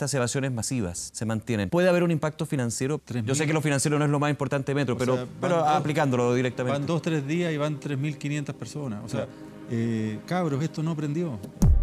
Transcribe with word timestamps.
estas 0.00 0.14
evasiones 0.14 0.50
masivas 0.50 1.10
se 1.12 1.26
mantienen, 1.26 1.68
¿puede 1.68 1.90
haber 1.90 2.02
un 2.02 2.10
impacto 2.10 2.46
financiero? 2.46 3.02
Yo 3.22 3.34
sé 3.34 3.46
que 3.46 3.52
lo 3.52 3.60
financiero 3.60 3.98
no 3.98 4.06
es 4.06 4.10
lo 4.10 4.18
más 4.18 4.30
importante 4.30 4.72
de 4.72 4.74
Metro, 4.74 4.96
pero, 4.96 5.28
pero 5.38 5.62
aplicándolo 5.62 6.32
directamente. 6.32 6.78
Van 6.78 6.86
dos, 6.86 7.02
tres 7.02 7.26
días 7.26 7.52
y 7.52 7.58
van 7.58 7.78
3.500 7.78 8.54
personas. 8.54 9.00
O 9.04 9.08
sea, 9.10 9.26
eh, 9.70 10.18
cabros, 10.24 10.62
esto 10.62 10.82
no 10.82 10.96
prendió. 10.96 11.38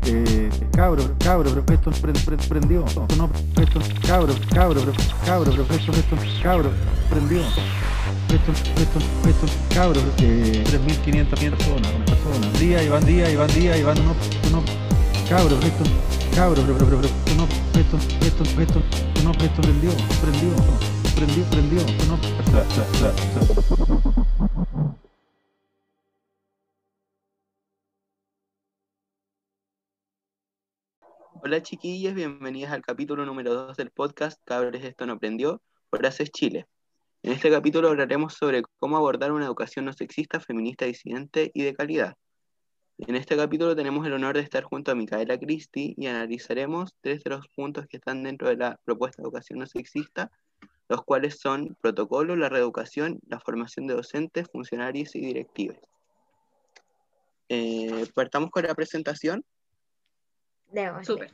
Eh, 0.08 0.50
cabros, 0.72 1.12
cabros, 1.20 1.56
pero 1.64 1.76
esto 1.76 2.36
prendió. 2.50 2.86
Esto 2.88 3.08
no, 3.18 3.30
esto, 3.62 3.80
cabros, 4.08 4.40
cabros, 4.52 4.84
cabros, 5.24 5.56
pero 5.56 5.80
esto, 5.80 5.92
esto, 5.92 6.16
cabros, 6.42 6.72
prendió. 7.12 7.42
Esto, 7.42 8.52
esto, 8.82 9.00
esto, 9.30 9.76
cabros, 9.76 10.04
eh, 10.24 10.64
3.500 10.66 11.28
personas, 11.30 11.92
personas. 12.08 12.60
Día 12.60 12.82
y 12.82 12.90
van 12.90 13.06
día 13.06 13.30
y 13.30 13.36
van 13.36 13.54
día 13.54 13.78
y 13.78 13.84
van 13.84 13.98
no, 13.98 14.16
no, 14.52 14.64
cabros, 15.30 15.64
esto, 15.64 15.84
cabros, 16.38 16.64
pero, 16.66 16.78
pero, 16.78 17.02
pero, 17.02 17.08
esto 17.08 17.34
no, 17.36 17.46
esto, 17.82 17.98
esto, 18.24 18.44
esto, 18.62 18.80
no, 19.24 19.32
esto 19.32 19.60
prendió, 19.60 19.90
prendió, 20.22 20.54
prendió, 21.16 21.44
prendió, 21.50 21.82
no. 22.08 22.20
Hola 31.42 31.64
chiquillas, 31.64 32.14
bienvenidas 32.14 32.72
al 32.72 32.84
capítulo 32.84 33.26
número 33.26 33.56
2 33.56 33.76
del 33.76 33.90
podcast 33.90 34.40
Cabres 34.46 34.84
Esto 34.84 35.08
No 35.08 35.14
Aprendió 35.14 35.64
por 35.90 36.06
ACES 36.06 36.30
Chile. 36.30 36.68
En 37.24 37.32
este 37.32 37.50
capítulo 37.50 37.90
hablaremos 37.90 38.36
sobre 38.36 38.62
cómo 38.78 38.96
abordar 38.96 39.32
una 39.32 39.46
educación 39.46 39.86
no 39.86 39.94
sexista, 39.94 40.40
feminista, 40.40 40.86
disidente 40.86 41.50
y 41.56 41.64
de 41.64 41.74
calidad. 41.74 42.16
En 43.00 43.16
este 43.16 43.38
capítulo 43.38 43.76
tenemos 43.76 44.08
el 44.08 44.14
honor 44.14 44.36
de 44.36 44.42
estar 44.42 44.64
junto 44.64 44.92
a 44.92 44.96
Micaela 44.96 45.38
Cristi 45.38 45.94
y 45.98 46.08
analizaremos 46.08 46.96
tres 47.02 47.24
de 47.24 47.30
los 47.30 47.48
puntos 47.50 47.86
que 47.86 47.98
están 47.98 48.24
dentro 48.24 48.50
de 48.50 48.58
la 48.58 48.80
propuesta 48.86 49.22
de 49.22 49.28
educación 49.28 49.60
no 49.60 49.68
sexista, 49.68 50.32
los 50.90 51.04
cuales 51.04 51.40
son 51.40 51.78
protocolo, 51.80 52.36
la 52.36 52.50
reeducación, 52.50 53.20
la 53.28 53.40
formación 53.40 53.86
de 53.86 53.94
docentes, 53.94 54.50
funcionarios 54.52 55.16
y 55.16 55.20
directivos. 55.20 55.78
Eh, 57.50 58.08
partamos 58.16 58.50
con 58.50 58.64
la 58.64 58.74
presentación. 58.74 59.46
Súper. 61.04 61.34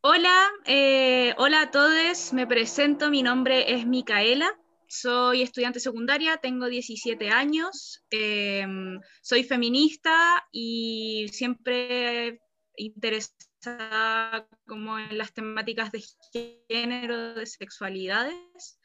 Hola, 0.00 0.48
eh, 0.64 1.34
hola 1.36 1.62
a 1.62 1.70
todos, 1.70 2.32
me 2.32 2.46
presento, 2.46 3.10
mi 3.10 3.22
nombre 3.22 3.74
es 3.74 3.86
Micaela, 3.86 4.58
soy 4.90 5.42
estudiante 5.42 5.78
secundaria, 5.78 6.38
tengo 6.38 6.66
17 6.66 7.30
años, 7.30 8.04
em, 8.10 9.00
soy 9.22 9.44
feminista 9.44 10.44
y 10.50 11.28
siempre 11.32 12.40
interesada 12.76 14.48
como 14.66 14.98
en 14.98 15.16
las 15.16 15.32
temáticas 15.32 15.92
de 15.92 16.02
género, 16.68 17.34
de 17.34 17.46
sexualidades. 17.46 18.80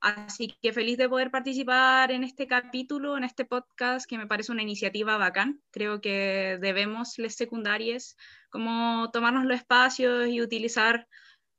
Así 0.00 0.54
que 0.62 0.72
feliz 0.72 0.98
de 0.98 1.08
poder 1.08 1.32
participar 1.32 2.12
en 2.12 2.22
este 2.22 2.46
capítulo, 2.46 3.16
en 3.16 3.24
este 3.24 3.44
podcast, 3.44 4.08
que 4.08 4.18
me 4.18 4.28
parece 4.28 4.52
una 4.52 4.62
iniciativa 4.62 5.16
bacán. 5.16 5.62
Creo 5.72 6.00
que 6.00 6.58
debemos, 6.60 7.18
les 7.18 7.34
secundarias, 7.34 8.16
como 8.50 9.10
tomarnos 9.12 9.46
los 9.46 9.56
espacios 9.56 10.28
y 10.28 10.42
utilizar 10.42 11.08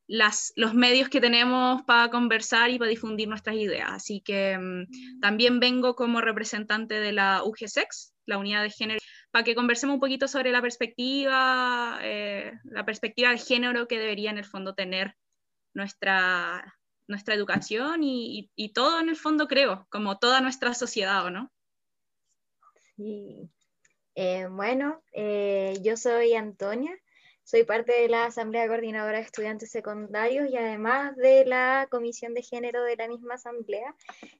las, 0.07 0.53
los 0.55 0.73
medios 0.73 1.09
que 1.09 1.21
tenemos 1.21 1.81
para 1.83 2.09
conversar 2.09 2.69
y 2.69 2.77
para 2.77 2.89
difundir 2.89 3.27
nuestras 3.27 3.55
ideas. 3.55 3.89
Así 3.91 4.21
que 4.21 4.57
mm, 4.57 5.19
también 5.19 5.59
vengo 5.59 5.95
como 5.95 6.21
representante 6.21 6.99
de 6.99 7.11
la 7.11 7.43
UGSEX, 7.43 8.13
la 8.25 8.37
unidad 8.37 8.63
de 8.63 8.69
género, 8.69 8.99
para 9.31 9.43
que 9.43 9.55
conversemos 9.55 9.95
un 9.95 9.99
poquito 9.99 10.27
sobre 10.27 10.51
la 10.51 10.61
perspectiva, 10.61 11.99
eh, 12.01 12.53
la 12.65 12.85
perspectiva 12.85 13.31
de 13.31 13.37
género 13.37 13.87
que 13.87 13.99
debería 13.99 14.29
en 14.29 14.37
el 14.37 14.45
fondo 14.45 14.75
tener 14.75 15.15
nuestra, 15.73 16.77
nuestra 17.07 17.35
educación 17.35 18.01
y, 18.03 18.49
todo 18.73 18.99
en 18.99 19.09
el 19.09 19.15
fondo 19.15 19.47
creo, 19.47 19.87
como 19.89 20.17
toda 20.17 20.41
nuestra 20.41 20.73
sociedad, 20.73 21.25
¿o 21.25 21.29
no? 21.31 21.51
Sí. 22.95 23.49
Eh, 24.15 24.47
bueno, 24.49 25.03
eh, 25.11 25.77
yo 25.81 25.97
soy 25.97 26.33
Antonia, 26.33 26.95
soy 27.45 27.63
parte 27.63 27.93
de 28.01 28.09
la 28.09 28.25
Asamblea 28.25 28.67
Coordinadora 28.67 29.19
de 29.19 29.23
Estudiantes 29.23 29.69
Secundarios 29.69 30.49
y 30.49 30.57
además 30.57 31.15
de 31.15 31.45
la 31.45 31.87
Comisión 31.91 32.33
de 32.33 32.41
Género 32.41 32.83
de 32.83 32.95
la 32.95 33.07
misma 33.07 33.35
Asamblea. 33.35 33.95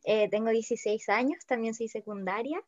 Eh, 0.06 0.28
tengo 0.30 0.50
16 0.50 1.08
años, 1.10 1.46
también 1.46 1.76
soy 1.76 1.88
secundaria 1.88 2.60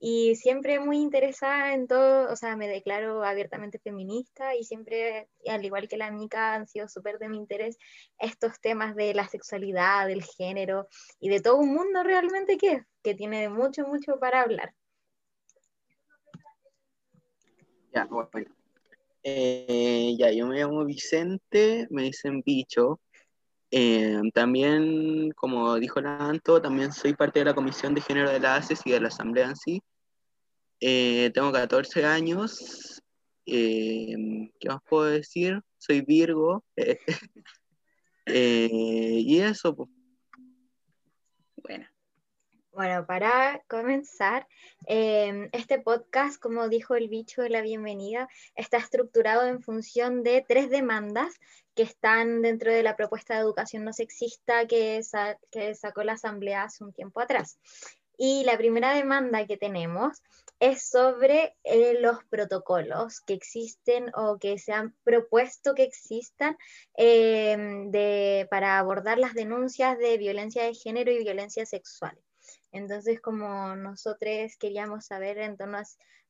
y 0.00 0.34
siempre 0.34 0.80
muy 0.80 0.98
interesada 0.98 1.74
en 1.74 1.86
todo, 1.86 2.28
o 2.28 2.34
sea, 2.34 2.56
me 2.56 2.66
declaro 2.66 3.22
abiertamente 3.22 3.78
feminista 3.78 4.56
y 4.56 4.64
siempre, 4.64 5.28
al 5.46 5.64
igual 5.64 5.86
que 5.86 5.96
la 5.96 6.10
Mica, 6.10 6.54
han 6.54 6.66
sido 6.66 6.88
súper 6.88 7.20
de 7.20 7.28
mi 7.28 7.36
interés 7.36 7.78
estos 8.18 8.60
temas 8.60 8.96
de 8.96 9.14
la 9.14 9.28
sexualidad, 9.28 10.08
del 10.08 10.24
género 10.24 10.88
y 11.20 11.28
de 11.28 11.40
todo 11.40 11.58
un 11.58 11.72
mundo 11.72 12.02
realmente 12.02 12.58
que, 12.58 12.82
que 13.00 13.14
tiene 13.14 13.48
mucho, 13.48 13.86
mucho 13.86 14.18
para 14.18 14.42
hablar. 14.42 14.74
Eh, 19.26 20.14
ya, 20.18 20.30
yo 20.32 20.46
me 20.46 20.58
llamo 20.58 20.84
Vicente, 20.84 21.86
me 21.90 22.02
dicen 22.02 22.42
bicho. 22.44 23.00
Eh, 23.70 24.20
también, 24.34 25.30
como 25.32 25.76
dijo 25.76 26.00
Lanto, 26.02 26.60
también 26.60 26.92
soy 26.92 27.14
parte 27.14 27.38
de 27.38 27.46
la 27.46 27.54
Comisión 27.54 27.94
de 27.94 28.02
Género 28.02 28.30
de 28.30 28.38
la 28.38 28.56
ACES 28.56 28.82
y 28.84 28.90
de 28.90 29.00
la 29.00 29.08
Asamblea 29.08 29.46
en 29.48 29.56
sí. 29.56 29.82
Eh, 30.78 31.30
tengo 31.32 31.50
14 31.50 32.04
años. 32.04 33.02
¿Qué 33.46 34.50
más 34.68 34.80
puedo 34.88 35.06
decir? 35.06 35.58
Soy 35.78 36.02
Virgo. 36.02 36.62
y 38.26 39.40
eso, 39.40 39.74
pues. 39.74 39.88
Bueno. 41.56 41.93
Bueno, 42.74 43.06
para 43.06 43.62
comenzar, 43.68 44.48
em, 44.86 45.48
este 45.52 45.78
podcast, 45.78 46.40
como 46.40 46.68
dijo 46.68 46.96
el 46.96 47.08
bicho 47.08 47.42
de 47.42 47.48
la 47.48 47.62
bienvenida, 47.62 48.28
está 48.56 48.78
estructurado 48.78 49.46
en 49.46 49.62
función 49.62 50.24
de 50.24 50.44
tres 50.46 50.70
demandas 50.70 51.32
que 51.76 51.84
están 51.84 52.42
dentro 52.42 52.72
de 52.72 52.82
la 52.82 52.96
propuesta 52.96 53.34
de 53.34 53.42
educación 53.42 53.84
no 53.84 53.92
sexista 53.92 54.66
que, 54.66 55.00
sacó 55.04 56.02
la 56.02 56.14
Asamblea 56.14 56.64
hace 56.64 56.82
un 56.82 56.92
tiempo 56.92 57.20
atrás. 57.20 57.60
Y 58.18 58.42
la 58.44 58.58
primera 58.58 58.92
demanda 58.92 59.46
que 59.46 59.56
tenemos 59.56 60.20
es 60.58 60.88
sobre 60.88 61.56
eh, 61.62 62.00
los 62.00 62.24
protocolos 62.24 63.20
que 63.20 63.34
existen 63.34 64.10
o 64.16 64.38
que 64.38 64.58
se 64.58 64.72
han 64.72 64.96
propuesto 65.04 65.76
que 65.76 65.84
existan 65.84 66.56
em, 66.96 67.92
para 68.50 68.80
abordar 68.80 69.18
las 69.18 69.34
denuncias 69.34 69.96
de 69.98 70.18
violencia 70.18 70.64
de 70.64 70.74
género 70.74 71.12
y 71.12 71.18
violencia 71.18 71.66
sexual. 71.66 72.18
Entonces, 72.74 73.20
como 73.20 73.76
nosotros 73.76 74.56
queríamos 74.58 75.06
saber 75.06 75.38
en 75.38 75.56
torno 75.56 75.78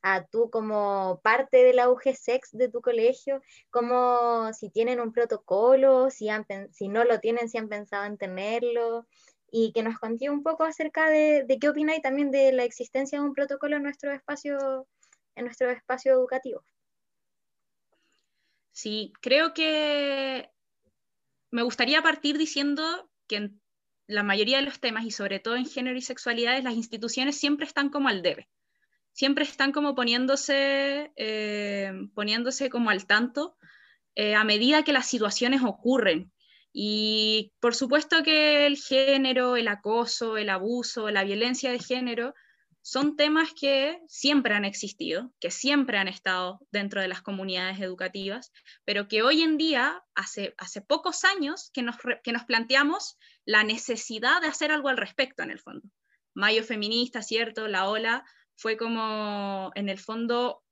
a, 0.02 0.26
tú 0.26 0.50
como 0.50 1.18
parte 1.24 1.64
de 1.64 1.72
la 1.72 1.88
UGSEX 1.88 2.50
de 2.52 2.68
tu 2.68 2.82
colegio, 2.82 3.40
como 3.70 4.52
si 4.52 4.68
tienen 4.68 5.00
un 5.00 5.10
protocolo, 5.10 6.10
si, 6.10 6.28
si 6.70 6.88
no 6.88 7.04
lo 7.04 7.18
tienen, 7.18 7.48
si 7.48 7.56
han 7.56 7.70
pensado 7.70 8.04
en 8.04 8.18
tenerlo, 8.18 9.06
y 9.50 9.72
que 9.72 9.82
nos 9.82 9.98
conté 9.98 10.28
un 10.28 10.42
poco 10.42 10.64
acerca 10.64 11.08
de, 11.08 11.44
de 11.44 11.58
qué 11.58 11.70
opináis 11.70 12.02
también 12.02 12.30
de 12.30 12.52
la 12.52 12.64
existencia 12.64 13.18
de 13.18 13.24
un 13.24 13.32
protocolo 13.32 13.76
en 13.76 13.84
nuestro 13.84 14.12
espacio, 14.12 14.86
en 15.36 15.46
nuestro 15.46 15.70
espacio 15.70 16.12
educativo. 16.12 16.62
Sí, 18.72 19.14
creo 19.22 19.54
que 19.54 20.50
me 21.50 21.62
gustaría 21.62 22.02
partir 22.02 22.36
diciendo 22.36 23.08
que 23.26 23.36
en 23.36 23.63
la 24.06 24.22
mayoría 24.22 24.58
de 24.58 24.64
los 24.64 24.80
temas, 24.80 25.04
y 25.04 25.10
sobre 25.10 25.40
todo 25.40 25.56
en 25.56 25.66
género 25.66 25.96
y 25.96 26.02
sexualidades, 26.02 26.64
las 26.64 26.74
instituciones 26.74 27.38
siempre 27.38 27.66
están 27.66 27.88
como 27.88 28.08
al 28.08 28.22
debe, 28.22 28.48
siempre 29.12 29.44
están 29.44 29.72
como 29.72 29.94
poniéndose, 29.94 31.12
eh, 31.16 31.92
poniéndose 32.14 32.70
como 32.70 32.90
al 32.90 33.06
tanto 33.06 33.56
eh, 34.14 34.34
a 34.34 34.44
medida 34.44 34.84
que 34.84 34.92
las 34.92 35.06
situaciones 35.06 35.62
ocurren. 35.62 36.32
Y 36.72 37.52
por 37.60 37.74
supuesto 37.74 38.22
que 38.22 38.66
el 38.66 38.76
género, 38.76 39.56
el 39.56 39.68
acoso, 39.68 40.36
el 40.36 40.50
abuso, 40.50 41.10
la 41.10 41.24
violencia 41.24 41.70
de 41.70 41.78
género 41.78 42.34
son 42.86 43.16
temas 43.16 43.54
que 43.58 43.98
siempre 44.08 44.52
han 44.52 44.66
existido, 44.66 45.32
que 45.40 45.50
siempre 45.50 45.96
han 45.96 46.06
estado 46.06 46.60
dentro 46.70 47.00
de 47.00 47.08
las 47.08 47.22
comunidades 47.22 47.80
educativas, 47.80 48.52
pero 48.84 49.08
que 49.08 49.22
hoy 49.22 49.40
en 49.40 49.56
día, 49.56 50.04
hace, 50.14 50.54
hace 50.58 50.82
pocos 50.82 51.24
años, 51.24 51.70
que 51.72 51.80
nos, 51.80 51.96
que 52.22 52.32
nos 52.32 52.44
planteamos 52.44 53.16
la 53.46 53.64
necesidad 53.64 54.42
de 54.42 54.48
hacer 54.48 54.70
algo 54.70 54.90
al 54.90 54.98
respecto 54.98 55.42
en 55.42 55.50
el 55.50 55.60
fondo. 55.60 55.88
Mayo 56.34 56.62
feminista, 56.62 57.22
¿cierto? 57.22 57.68
La 57.68 57.88
ola 57.88 58.22
fue 58.54 58.76
como, 58.76 59.72
en 59.74 59.88
el 59.88 59.98
fondo, 59.98 60.62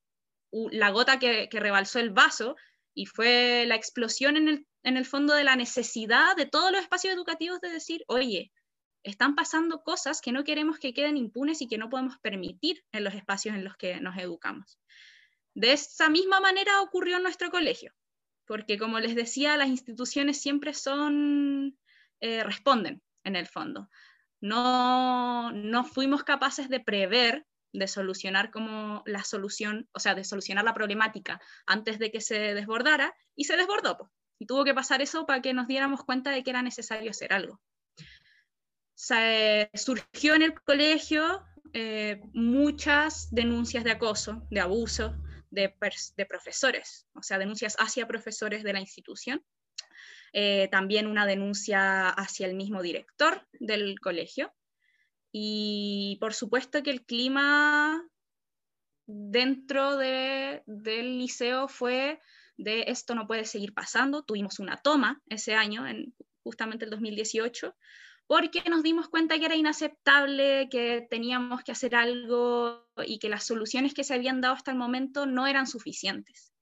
la 0.51 0.91
gota 0.91 1.19
que, 1.19 1.49
que 1.49 1.61
rebalsó 1.61 1.99
el 1.99 2.11
vaso 2.11 2.57
y 2.93 3.07
fue 3.07 3.65
la 3.67 3.77
explosión 3.77 4.37
en 4.37 4.49
el, 4.49 4.67
en 4.83 4.99
el 4.99 5.07
fondo 5.07 5.33
de 5.33 5.45
la 5.45 5.57
necesidad 5.57 6.37
de 6.37 6.45
todos 6.45 6.73
los 6.73 6.83
espacios 6.83 7.15
educativos 7.15 7.63
de 7.63 7.71
decir, 7.71 8.05
oye, 8.07 8.53
están 9.03 9.35
pasando 9.35 9.83
cosas 9.83 10.21
que 10.21 10.33
no 10.33 10.45
queremos 10.45 10.79
que 10.79 10.95
queden 10.95 11.17
impunes 11.17 11.61
y 11.63 11.69
que 11.69 11.79
no 11.79 11.91
podemos 11.91 12.19
permitir 12.19 12.85
en 12.93 13.05
los 13.05 13.15
espacios 13.15 13.55
en 13.55 13.65
los 13.65 13.77
que 13.77 14.01
nos 14.01 14.17
educamos. 14.17 14.79
De 15.55 15.73
esa 15.73 16.09
misma 16.09 16.41
manera 16.41 16.81
ocurrió 16.81 17.17
en 17.17 17.23
nuestro 17.23 17.51
colegio. 17.51 17.93
porque 18.45 18.77
como 18.77 18.99
les 18.99 19.15
decía, 19.15 19.57
las 19.57 19.69
instituciones 19.69 20.41
siempre 20.41 20.75
son, 20.75 21.79
eh, 22.21 22.43
responden 22.45 23.01
en 23.25 23.37
el 23.37 23.47
fondo. 23.47 23.89
No, 24.41 25.53
no 25.53 25.85
fuimos 25.85 26.25
capaces 26.25 26.69
de 26.69 26.81
prever, 26.81 27.47
de 27.73 27.89
solucionar 27.89 28.51
como 28.51 29.03
la 29.07 29.25
solución, 29.25 29.89
o 29.93 30.01
sea, 30.01 30.15
de 30.15 30.25
solucionar 30.25 30.65
la 30.65 30.75
problemática 30.75 31.41
antes 31.67 31.99
de 31.99 32.11
que 32.11 32.21
se 32.21 32.53
desbordara, 32.53 33.15
y 33.37 33.45
se 33.45 33.57
desbordó. 33.57 34.11
Y 34.39 34.47
tuvo 34.47 34.65
que 34.65 34.75
pasar 34.75 35.01
eso 35.01 35.25
para 35.25 35.41
que 35.41 35.55
nos 35.55 35.69
diéramos 35.69 36.05
cuenta 36.05 36.31
de 36.33 36.43
que 36.43 36.51
era 36.51 36.63
necesario 36.63 37.11
hacer 37.11 37.33
algo. 37.33 37.61
Se, 38.95 39.71
surgió 39.75 40.35
en 40.35 40.43
el 40.43 40.55
colegio 40.61 41.43
eh, 41.73 42.21
muchas 42.33 43.33
denuncias 43.35 43.85
de 43.85 43.93
acoso, 43.93 44.47
de 44.51 44.61
abuso 44.61 45.15
de, 45.51 46.27
profesores, 46.29 47.07
o 47.15 47.23
sea, 47.23 47.39
denuncias 47.39 47.77
hacia 47.79 48.07
profesores 48.09 48.63
de 48.63 48.73
la 48.73 48.81
institución. 48.81 49.45
Eh, 50.33 50.69
también 50.71 51.07
una 51.07 51.27
denuncia 51.27 52.09
hacia 52.09 52.47
el 52.47 52.55
mismo 52.55 52.81
director 52.81 53.47
del 53.53 54.01
colegio. 54.01 54.53
Y 55.31 56.17
por 56.21 56.35
supuesto 56.35 56.83
que 56.83 56.91
el 56.91 57.05
clima 57.05 58.03
dentro 59.07 59.97
de, 59.97 60.63
del 60.67 61.19
liceo 61.19 61.69
fue 61.69 62.21
de 62.57 62.85
esto 62.89 63.15
no 63.15 63.27
puede 63.27 63.45
seguir 63.45 63.75
pasando. 63.75 64.23
Tuvimos 64.23 64.59
una 64.59 64.81
toma 64.81 65.21
ese 65.29 65.55
año, 65.55 65.87
en 65.87 66.15
justamente 66.43 66.85
el 66.85 66.91
2018, 66.91 67.75
porque 68.27 68.63
nos 68.69 68.83
dimos 68.83 69.09
cuenta 69.09 69.39
que 69.39 69.47
era 69.47 69.57
inaceptable, 69.57 70.69
que 70.71 71.07
teníamos 71.11 71.63
que 71.63 71.73
hacer 71.73 71.95
algo 71.95 72.89
y 73.07 73.19
que 73.19 73.29
las 73.29 73.45
soluciones 73.45 73.95
que 73.95 74.05
se 74.05 74.15
habían 74.15 74.41
dado 74.41 74.55
hasta 74.55 74.71
el 74.71 74.79
momento 74.79 75.27
no 75.27 75.47
eran 75.47 75.67
suficientes. 75.67 76.53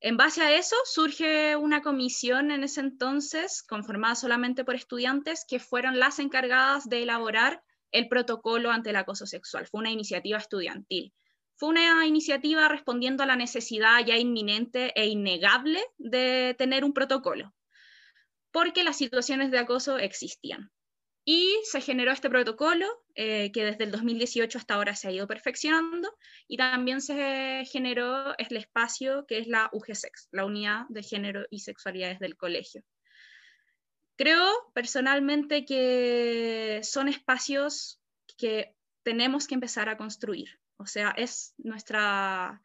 En 0.00 0.16
base 0.16 0.42
a 0.42 0.56
eso 0.56 0.76
surge 0.84 1.56
una 1.56 1.82
comisión 1.82 2.52
en 2.52 2.62
ese 2.62 2.80
entonces, 2.80 3.64
conformada 3.64 4.14
solamente 4.14 4.64
por 4.64 4.76
estudiantes, 4.76 5.44
que 5.46 5.58
fueron 5.58 5.98
las 5.98 6.20
encargadas 6.20 6.88
de 6.88 7.02
elaborar 7.02 7.62
el 7.90 8.08
protocolo 8.08 8.70
ante 8.70 8.90
el 8.90 8.96
acoso 8.96 9.26
sexual. 9.26 9.66
Fue 9.66 9.80
una 9.80 9.90
iniciativa 9.90 10.38
estudiantil. 10.38 11.12
Fue 11.56 11.70
una 11.70 12.06
iniciativa 12.06 12.68
respondiendo 12.68 13.24
a 13.24 13.26
la 13.26 13.34
necesidad 13.34 14.04
ya 14.06 14.16
inminente 14.16 14.92
e 14.94 15.06
innegable 15.06 15.80
de 15.96 16.54
tener 16.56 16.84
un 16.84 16.92
protocolo, 16.92 17.52
porque 18.58 18.82
las 18.82 18.96
situaciones 18.96 19.52
de 19.52 19.60
acoso 19.60 19.98
existían. 19.98 20.72
Y 21.24 21.60
se 21.62 21.80
generó 21.80 22.10
este 22.10 22.28
protocolo 22.28 22.88
eh, 23.14 23.52
que 23.52 23.64
desde 23.64 23.84
el 23.84 23.92
2018 23.92 24.58
hasta 24.58 24.74
ahora 24.74 24.96
se 24.96 25.06
ha 25.06 25.12
ido 25.12 25.28
perfeccionando 25.28 26.12
y 26.48 26.56
también 26.56 27.00
se 27.00 27.62
generó 27.70 28.36
el 28.36 28.56
espacio 28.56 29.26
que 29.28 29.38
es 29.38 29.46
la 29.46 29.70
UGSEX, 29.72 30.26
la 30.32 30.44
Unidad 30.44 30.86
de 30.88 31.04
Género 31.04 31.46
y 31.50 31.60
Sexualidades 31.60 32.18
del 32.18 32.36
Colegio. 32.36 32.82
Creo 34.16 34.50
personalmente 34.74 35.64
que 35.64 36.80
son 36.82 37.06
espacios 37.06 38.00
que 38.36 38.74
tenemos 39.04 39.46
que 39.46 39.54
empezar 39.54 39.88
a 39.88 39.96
construir. 39.96 40.48
O 40.78 40.86
sea, 40.86 41.10
es 41.16 41.54
nuestra, 41.58 42.60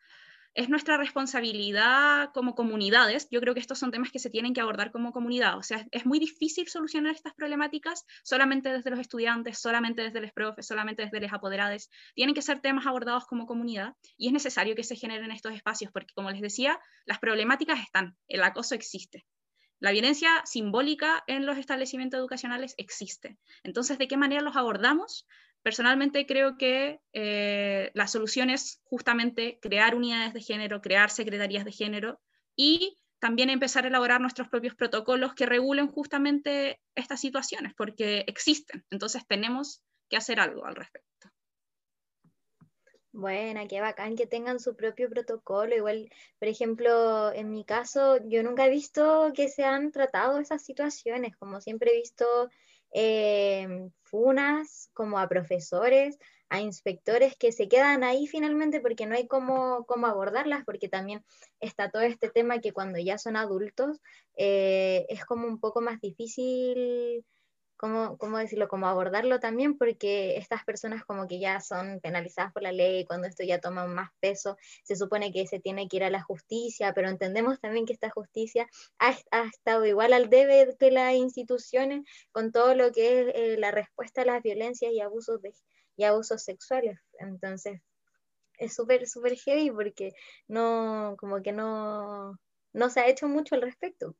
es 0.55 0.69
nuestra 0.69 0.97
responsabilidad 0.97 2.31
como 2.33 2.53
comunidades. 2.55 3.27
Yo 3.31 3.41
creo 3.41 3.53
que 3.53 3.59
estos 3.59 3.79
son 3.79 3.91
temas 3.91 4.11
que 4.11 4.19
se 4.19 4.29
tienen 4.29 4.53
que 4.53 4.61
abordar 4.61 4.91
como 4.91 5.11
comunidad. 5.11 5.57
O 5.57 5.63
sea, 5.63 5.85
es 5.91 6.05
muy 6.05 6.19
difícil 6.19 6.67
solucionar 6.67 7.15
estas 7.15 7.33
problemáticas 7.33 8.05
solamente 8.23 8.71
desde 8.71 8.89
los 8.91 8.99
estudiantes, 8.99 9.59
solamente 9.59 10.03
desde 10.03 10.21
los 10.21 10.31
profes, 10.31 10.67
solamente 10.67 11.03
desde 11.03 11.19
los 11.19 11.33
apoderados. 11.33 11.89
Tienen 12.13 12.35
que 12.35 12.41
ser 12.41 12.61
temas 12.61 12.85
abordados 12.85 13.25
como 13.25 13.47
comunidad 13.47 13.95
y 14.17 14.27
es 14.27 14.33
necesario 14.33 14.75
que 14.75 14.83
se 14.83 14.95
generen 14.95 15.31
estos 15.31 15.53
espacios 15.53 15.91
porque, 15.91 16.13
como 16.13 16.29
les 16.29 16.41
decía, 16.41 16.79
las 17.05 17.19
problemáticas 17.19 17.79
están, 17.79 18.15
el 18.27 18.43
acoso 18.43 18.75
existe. 18.75 19.25
La 19.79 19.91
violencia 19.91 20.29
simbólica 20.45 21.23
en 21.27 21.45
los 21.45 21.57
establecimientos 21.57 22.17
educacionales 22.17 22.73
existe. 22.77 23.37
Entonces, 23.63 23.97
¿de 23.97 24.07
qué 24.07 24.15
manera 24.15 24.41
los 24.41 24.55
abordamos? 24.55 25.27
Personalmente 25.63 26.25
creo 26.25 26.57
que 26.57 26.99
eh, 27.13 27.89
la 27.93 28.07
solución 28.07 28.49
es 28.49 28.81
justamente 28.83 29.59
crear 29.61 29.95
unidades 29.95 30.33
de 30.33 30.41
género, 30.41 30.81
crear 30.81 31.09
secretarías 31.09 31.63
de 31.63 31.71
género 31.71 32.19
y 32.55 32.99
también 33.19 33.49
empezar 33.49 33.85
a 33.85 33.87
elaborar 33.87 34.19
nuestros 34.19 34.49
propios 34.49 34.75
protocolos 34.75 35.33
que 35.33 35.45
regulen 35.45 35.87
justamente 35.87 36.81
estas 36.93 37.21
situaciones, 37.21 37.73
porque 37.73 38.25
existen. 38.27 38.85
Entonces 38.91 39.25
tenemos 39.25 39.81
que 40.09 40.17
hacer 40.17 40.41
algo 40.41 40.65
al 40.65 40.75
respecto. 40.75 41.29
Bueno, 43.13 43.61
qué 43.69 43.79
bacán 43.79 44.17
que 44.17 44.27
tengan 44.27 44.59
su 44.59 44.75
propio 44.75 45.07
protocolo. 45.09 45.73
Igual, 45.73 46.09
por 46.39 46.47
ejemplo, 46.49 47.31
en 47.31 47.51
mi 47.51 47.63
caso, 47.63 48.17
yo 48.27 48.43
nunca 48.43 48.65
he 48.65 48.69
visto 48.69 49.31
que 49.33 49.47
se 49.47 49.63
han 49.63 49.91
tratado 49.91 50.39
esas 50.39 50.65
situaciones, 50.65 51.37
como 51.37 51.61
siempre 51.61 51.91
he 51.91 51.97
visto 51.97 52.25
eh, 52.93 53.89
funas 54.03 54.89
como 54.93 55.17
a 55.19 55.27
profesores, 55.27 56.17
a 56.49 56.61
inspectores 56.61 57.35
que 57.35 57.51
se 57.51 57.67
quedan 57.67 58.03
ahí 58.03 58.27
finalmente 58.27 58.79
porque 58.79 59.07
no 59.07 59.15
hay 59.15 59.27
cómo, 59.27 59.85
cómo 59.85 60.05
abordarlas, 60.05 60.63
porque 60.65 60.87
también 60.87 61.25
está 61.59 61.89
todo 61.89 62.03
este 62.03 62.29
tema 62.29 62.59
que 62.59 62.73
cuando 62.73 62.99
ya 62.99 63.17
son 63.17 63.35
adultos 63.35 63.99
eh, 64.37 65.05
es 65.09 65.25
como 65.25 65.47
un 65.47 65.59
poco 65.59 65.81
más 65.81 65.99
difícil 65.99 67.25
¿cómo, 67.83 68.17
¿cómo, 68.17 68.37
decirlo? 68.37 68.69
Como 68.69 68.87
abordarlo 68.87 69.41
también, 69.41 69.77
porque 69.77 70.37
estas 70.37 70.63
personas 70.63 71.03
como 71.03 71.27
que 71.27 71.41
ya 71.41 71.59
son 71.59 71.99
penalizadas 71.99 72.53
por 72.53 72.63
la 72.63 72.71
ley, 72.71 73.03
cuando 73.03 73.27
esto 73.27 73.43
ya 73.43 73.59
toma 73.59 73.85
más 73.87 74.09
peso, 74.21 74.55
se 74.85 74.95
supone 74.95 75.33
que 75.33 75.45
se 75.47 75.59
tiene 75.59 75.89
que 75.89 75.97
ir 75.97 76.05
a 76.05 76.09
la 76.09 76.21
justicia, 76.23 76.93
pero 76.93 77.09
entendemos 77.09 77.59
también 77.59 77.85
que 77.85 77.91
esta 77.91 78.09
justicia 78.09 78.69
ha, 78.99 79.13
ha 79.31 79.43
estado 79.47 79.85
igual 79.85 80.13
al 80.13 80.29
debe 80.29 80.77
que 80.79 80.91
las 80.91 81.13
instituciones 81.13 82.05
con 82.31 82.53
todo 82.53 82.73
lo 82.73 82.93
que 82.93 83.19
es 83.19 83.35
eh, 83.35 83.57
la 83.59 83.71
respuesta 83.71 84.21
a 84.21 84.25
las 84.25 84.41
violencias 84.41 84.93
y 84.93 85.01
abusos, 85.01 85.41
de, 85.41 85.53
y 85.97 86.05
abusos 86.05 86.41
sexuales. 86.41 86.97
Entonces, 87.19 87.81
es 88.59 88.73
súper, 88.73 89.07
súper 89.09 89.35
heavy 89.35 89.71
porque 89.71 90.13
no, 90.47 91.17
como 91.19 91.41
que 91.41 91.51
no, 91.51 92.39
no 92.71 92.89
se 92.89 93.01
ha 93.01 93.09
hecho 93.09 93.27
mucho 93.27 93.55
al 93.55 93.61
respecto. 93.61 94.15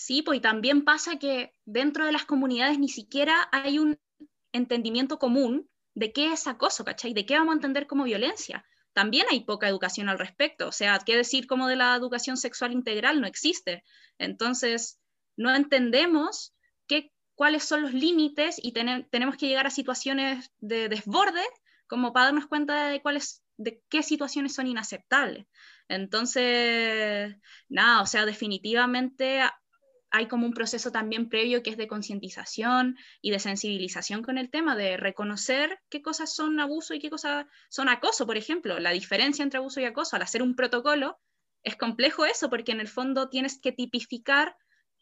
Sí, 0.00 0.22
pues 0.22 0.40
también 0.40 0.84
pasa 0.84 1.18
que 1.18 1.52
dentro 1.64 2.06
de 2.06 2.12
las 2.12 2.24
comunidades 2.24 2.78
ni 2.78 2.88
siquiera 2.88 3.48
hay 3.50 3.80
un 3.80 3.98
entendimiento 4.52 5.18
común 5.18 5.68
de 5.94 6.12
qué 6.12 6.32
es 6.32 6.46
acoso, 6.46 6.84
¿cachai? 6.84 7.14
De 7.14 7.26
qué 7.26 7.34
vamos 7.34 7.50
a 7.50 7.56
entender 7.56 7.88
como 7.88 8.04
violencia. 8.04 8.64
También 8.92 9.26
hay 9.28 9.40
poca 9.40 9.66
educación 9.68 10.08
al 10.08 10.20
respecto, 10.20 10.68
o 10.68 10.72
sea, 10.72 11.00
qué 11.04 11.16
decir 11.16 11.48
como 11.48 11.66
de 11.66 11.74
la 11.74 11.96
educación 11.96 12.36
sexual 12.36 12.70
integral 12.70 13.20
no 13.20 13.26
existe. 13.26 13.82
Entonces, 14.18 15.00
no 15.36 15.52
entendemos 15.52 16.54
qué, 16.86 17.10
cuáles 17.34 17.64
son 17.64 17.82
los 17.82 17.92
límites 17.92 18.60
y 18.62 18.70
tenemos 18.70 19.36
que 19.36 19.48
llegar 19.48 19.66
a 19.66 19.70
situaciones 19.70 20.52
de 20.58 20.88
desborde 20.88 21.42
como 21.88 22.12
para 22.12 22.26
darnos 22.26 22.46
cuenta 22.46 22.86
de 22.86 23.02
cuáles 23.02 23.42
de 23.56 23.82
qué 23.88 24.04
situaciones 24.04 24.54
son 24.54 24.68
inaceptables. 24.68 25.44
Entonces, 25.88 27.34
nada, 27.68 28.02
o 28.02 28.06
sea, 28.06 28.26
definitivamente 28.26 29.40
hay 30.10 30.26
como 30.26 30.46
un 30.46 30.52
proceso 30.52 30.90
también 30.90 31.28
previo 31.28 31.62
que 31.62 31.70
es 31.70 31.76
de 31.76 31.88
concientización 31.88 32.96
y 33.20 33.30
de 33.30 33.38
sensibilización 33.38 34.22
con 34.22 34.38
el 34.38 34.50
tema, 34.50 34.76
de 34.76 34.96
reconocer 34.96 35.78
qué 35.90 36.02
cosas 36.02 36.34
son 36.34 36.58
abuso 36.60 36.94
y 36.94 36.98
qué 36.98 37.10
cosas 37.10 37.46
son 37.68 37.88
acoso, 37.88 38.26
por 38.26 38.36
ejemplo. 38.36 38.78
La 38.78 38.90
diferencia 38.90 39.42
entre 39.42 39.58
abuso 39.58 39.80
y 39.80 39.84
acoso, 39.84 40.16
al 40.16 40.22
hacer 40.22 40.42
un 40.42 40.54
protocolo, 40.54 41.18
es 41.62 41.76
complejo 41.76 42.24
eso, 42.24 42.48
porque 42.48 42.72
en 42.72 42.80
el 42.80 42.88
fondo 42.88 43.28
tienes 43.28 43.60
que 43.60 43.72
tipificar 43.72 44.56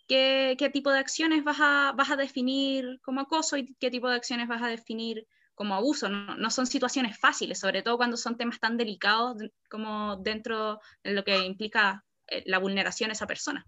qué, 0.08 0.70
tipo 0.72 0.90
de 0.90 0.98
acciones 0.98 1.44
vas 1.44 1.58
a, 1.60 1.92
vas 1.96 2.10
a 2.10 2.16
definir 2.16 3.00
como 3.02 3.20
acoso 3.20 3.56
y 3.56 3.74
qué 3.78 3.90
tipo 3.90 4.08
de 4.08 4.16
acciones 4.16 4.48
vas 4.48 4.62
a 4.62 4.68
definir 4.68 5.26
como 5.54 5.74
abuso. 5.74 6.08
No, 6.08 6.36
no, 6.36 6.50
son 6.50 6.66
situaciones 6.66 7.18
fáciles, 7.18 7.60
sobre 7.60 7.82
todo 7.82 7.96
cuando 7.96 8.16
son 8.16 8.36
temas 8.36 8.58
tan 8.58 8.76
delicados 8.76 9.36
como 9.70 10.16
dentro 10.16 10.80
de 11.02 11.12
lo 11.12 11.24
que 11.24 11.44
implica 11.44 12.04
eh, 12.28 12.42
la 12.46 12.58
vulneración 12.58 13.10
a 13.10 13.12
esa 13.12 13.26
persona. 13.26 13.64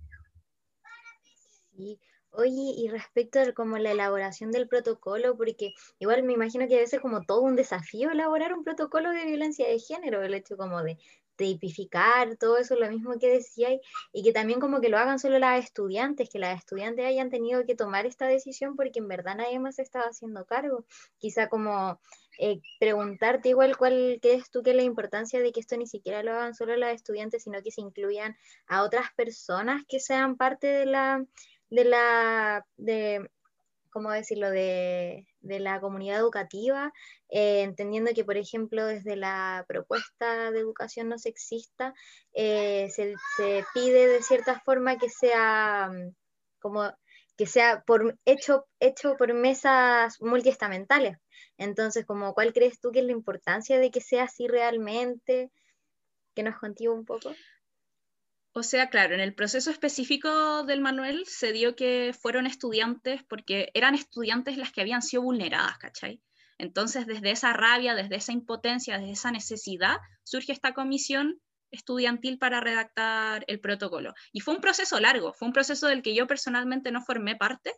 Oye, 2.31 2.75
y 2.77 2.89
respecto 2.89 3.41
a 3.41 3.53
como 3.53 3.79
la 3.79 3.93
elaboración 3.93 4.51
del 4.51 4.69
protocolo, 4.69 5.37
porque 5.37 5.73
igual 5.99 6.23
me 6.25 6.35
imagino 6.35 6.69
que 6.69 6.75
debe 6.75 6.87
ser 6.87 7.01
como 7.01 7.23
todo 7.23 7.41
un 7.41 7.57
desafío 7.57 8.11
elaborar 8.11 8.53
un 8.53 8.65
protocolo 8.65 9.11
de 9.11 9.25
violencia 9.25 9.67
de 9.67 9.79
género, 9.79 10.23
el 10.23 10.35
hecho 10.35 10.57
como 10.57 10.83
de 10.83 10.99
tipificar 11.37 12.37
todo 12.37 12.59
eso, 12.59 12.75
lo 12.75 12.91
mismo 12.91 13.19
que 13.19 13.29
decía, 13.31 13.69
y 14.13 14.23
que 14.25 14.33
también 14.33 14.61
como 14.61 14.81
que 14.81 14.89
lo 14.89 14.99
hagan 14.99 15.19
solo 15.21 15.39
las 15.39 15.65
estudiantes, 15.65 16.29
que 16.29 16.39
las 16.39 16.59
estudiantes 16.59 17.07
hayan 17.07 17.31
tenido 17.31 17.65
que 17.65 17.77
tomar 17.77 18.07
esta 18.07 18.27
decisión 18.27 18.77
porque 18.77 18.99
en 18.99 19.09
verdad 19.09 19.37
nadie 19.37 19.59
más 19.61 19.79
estaba 19.79 20.07
haciendo 20.07 20.45
cargo. 20.47 20.85
Quizá 21.19 21.49
como 21.49 22.01
eh, 22.39 22.61
preguntarte 22.81 23.51
igual 23.51 23.77
cuál 23.77 24.19
crees 24.21 24.51
tú 24.51 24.63
que 24.63 24.71
es 24.71 24.77
la 24.77 24.83
importancia 24.83 25.41
de 25.41 25.53
que 25.53 25.61
esto 25.61 25.77
ni 25.77 25.87
siquiera 25.87 26.23
lo 26.23 26.33
hagan 26.33 26.55
solo 26.55 26.77
las 26.77 26.95
estudiantes, 26.95 27.45
sino 27.45 27.63
que 27.63 27.71
se 27.71 27.81
incluyan 27.81 28.37
a 28.67 28.83
otras 28.83 29.13
personas 29.17 29.85
que 29.89 30.01
sean 30.01 30.37
parte 30.37 30.67
de 30.67 30.87
la 30.87 31.25
de 31.71 31.85
la, 31.85 32.65
de, 32.77 33.29
¿cómo 33.91 34.11
decirlo?, 34.11 34.51
de, 34.51 35.27
la 35.41 35.81
comunidad 35.81 36.19
educativa, 36.19 36.93
eh, 37.31 37.63
entendiendo 37.63 38.13
que, 38.15 38.25
por 38.25 38.37
ejemplo, 38.37 38.85
desde 38.85 39.17
la 39.17 39.65
propuesta 39.67 40.51
de 40.51 40.61
educación 40.61 41.09
no 41.09 41.19
sexista, 41.19 41.95
eh, 42.35 42.89
se, 42.91 43.15
pide 43.73 44.07
de 44.09 44.23
cierta 44.23 44.61
forma 44.61 44.99
que 44.99 45.09
sea 45.09 45.91
mm, 45.91 46.15
como 46.61 46.93
que 47.39 47.47
sea 47.47 47.85
por, 47.87 48.19
hecho, 48.25 48.67
hecho 48.81 49.17
por 49.17 49.33
mesas 49.33 50.21
multiestamentales. 50.21 51.19
Entonces, 51.57 52.05
como, 52.05 52.35
¿cuál 52.35 52.53
crees 52.53 52.81
tú 52.81 52.91
que 52.91 52.99
es 52.99 53.05
la 53.05 53.13
importancia 53.13 53.79
de 53.79 53.93
que 53.93 54.01
sea 54.01 54.25
así 54.25 54.49
realmente? 54.49 55.53
Que 56.35 56.43
nos 56.43 56.59
contigo 56.59 56.93
un 56.93 57.05
poco. 57.05 57.31
O 58.59 58.65
sea, 58.65 58.91
claro, 58.91 59.15
en 59.15 59.21
el 59.21 59.37
proceso 59.37 59.71
específico 59.71 60.65
del 60.65 60.81
Manuel 60.81 61.25
se 61.27 61.53
dio 61.53 61.77
que 61.77 62.13
fueron 62.13 62.45
estudiantes, 62.45 63.23
porque 63.23 63.71
eran 63.73 63.95
estudiantes 63.95 64.57
las 64.57 64.73
que 64.73 64.81
habían 64.81 65.01
sido 65.01 65.23
vulneradas, 65.23 65.79
¿cachai? 65.79 66.21
Entonces, 66.59 67.07
desde 67.07 67.31
esa 67.31 67.53
rabia, 67.53 67.95
desde 67.95 68.17
esa 68.17 68.33
impotencia, 68.33 68.99
desde 68.99 69.13
esa 69.13 69.31
necesidad, 69.31 69.99
surge 70.25 70.51
esta 70.51 70.75
comisión 70.75 71.41
estudiantil 71.71 72.37
para 72.37 72.61
redactar 72.61 73.45
el 73.47 73.61
protocolo. 73.61 74.13
Y 74.33 74.41
fue 74.41 74.55
un 74.55 74.61
proceso 74.61 74.99
largo, 74.99 75.33
fue 75.35 75.47
un 75.47 75.55
proceso 75.55 75.87
del 75.87 76.03
que 76.03 76.17
yo 76.17 76.27
personalmente 76.27 76.91
no 76.91 77.01
formé 77.01 77.37
parte. 77.37 77.77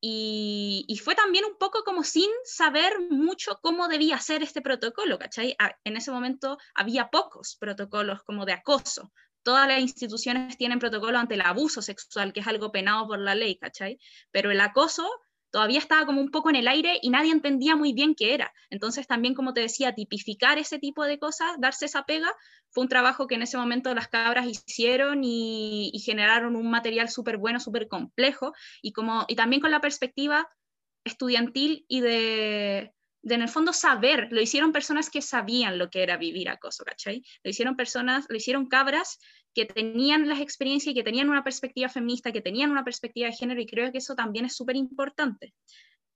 Y, 0.00 0.86
y 0.88 0.96
fue 0.96 1.16
también 1.16 1.44
un 1.44 1.58
poco 1.58 1.84
como 1.84 2.02
sin 2.02 2.30
saber 2.44 2.94
mucho 3.10 3.58
cómo 3.60 3.88
debía 3.88 4.18
ser 4.20 4.42
este 4.42 4.62
protocolo, 4.62 5.18
¿cachai? 5.18 5.54
En 5.84 5.98
ese 5.98 6.10
momento 6.10 6.56
había 6.74 7.10
pocos 7.10 7.56
protocolos 7.60 8.22
como 8.22 8.46
de 8.46 8.54
acoso, 8.54 9.12
todas 9.48 9.66
las 9.66 9.80
instituciones 9.80 10.58
tienen 10.58 10.78
protocolo 10.78 11.18
ante 11.18 11.32
el 11.32 11.40
abuso 11.40 11.80
sexual, 11.80 12.34
que 12.34 12.40
es 12.40 12.46
algo 12.46 12.70
penado 12.70 13.06
por 13.06 13.18
la 13.18 13.34
ley, 13.34 13.56
¿cachai? 13.56 13.98
Pero 14.30 14.50
el 14.50 14.60
acoso 14.60 15.08
todavía 15.50 15.78
estaba 15.78 16.04
como 16.04 16.20
un 16.20 16.30
poco 16.30 16.50
en 16.50 16.56
el 16.56 16.68
aire 16.68 16.98
y 17.00 17.08
nadie 17.08 17.32
entendía 17.32 17.74
muy 17.74 17.94
bien 17.94 18.14
qué 18.14 18.34
era. 18.34 18.52
Entonces 18.68 19.06
también, 19.06 19.32
como 19.32 19.54
te 19.54 19.62
decía, 19.62 19.94
tipificar 19.94 20.58
ese 20.58 20.78
tipo 20.78 21.02
de 21.04 21.18
cosas, 21.18 21.56
darse 21.58 21.86
esa 21.86 22.04
pega, 22.04 22.30
fue 22.68 22.82
un 22.82 22.90
trabajo 22.90 23.26
que 23.26 23.36
en 23.36 23.42
ese 23.42 23.56
momento 23.56 23.94
las 23.94 24.08
cabras 24.08 24.46
hicieron 24.46 25.24
y, 25.24 25.98
generaron 26.04 26.54
un 26.54 26.68
material 26.70 27.08
súper 27.08 27.38
bueno, 27.38 27.58
súper 27.58 27.88
complejo, 27.88 28.52
y, 28.82 28.92
como, 28.92 29.24
y 29.28 29.34
también 29.34 29.62
con 29.62 29.70
la 29.70 29.80
perspectiva 29.80 30.46
estudiantil 31.04 31.86
y 31.88 32.02
de, 32.02 32.92
de 33.22 33.34
en 33.34 33.42
el 33.42 33.48
fondo 33.48 33.72
saber, 33.72 34.28
lo 34.30 34.40
hicieron 34.40 34.72
personas 34.72 35.10
que 35.10 35.22
sabían 35.22 35.78
lo 35.78 35.90
que 35.90 36.02
era 36.02 36.16
vivir 36.16 36.48
acoso, 36.48 36.84
¿cachai? 36.84 37.22
Lo 37.42 37.50
hicieron 37.50 37.76
personas, 37.76 38.26
lo 38.28 38.36
hicieron 38.36 38.68
cabras 38.68 39.18
que 39.54 39.64
tenían 39.64 40.28
las 40.28 40.40
experiencias 40.40 40.92
y 40.92 40.94
que 40.94 41.04
tenían 41.04 41.28
una 41.28 41.44
perspectiva 41.44 41.88
feminista, 41.88 42.32
que 42.32 42.40
tenían 42.40 42.70
una 42.70 42.84
perspectiva 42.84 43.28
de 43.28 43.36
género, 43.36 43.60
y 43.60 43.66
creo 43.66 43.90
que 43.92 43.98
eso 43.98 44.14
también 44.14 44.44
es 44.44 44.54
súper 44.56 44.76
importante, 44.76 45.54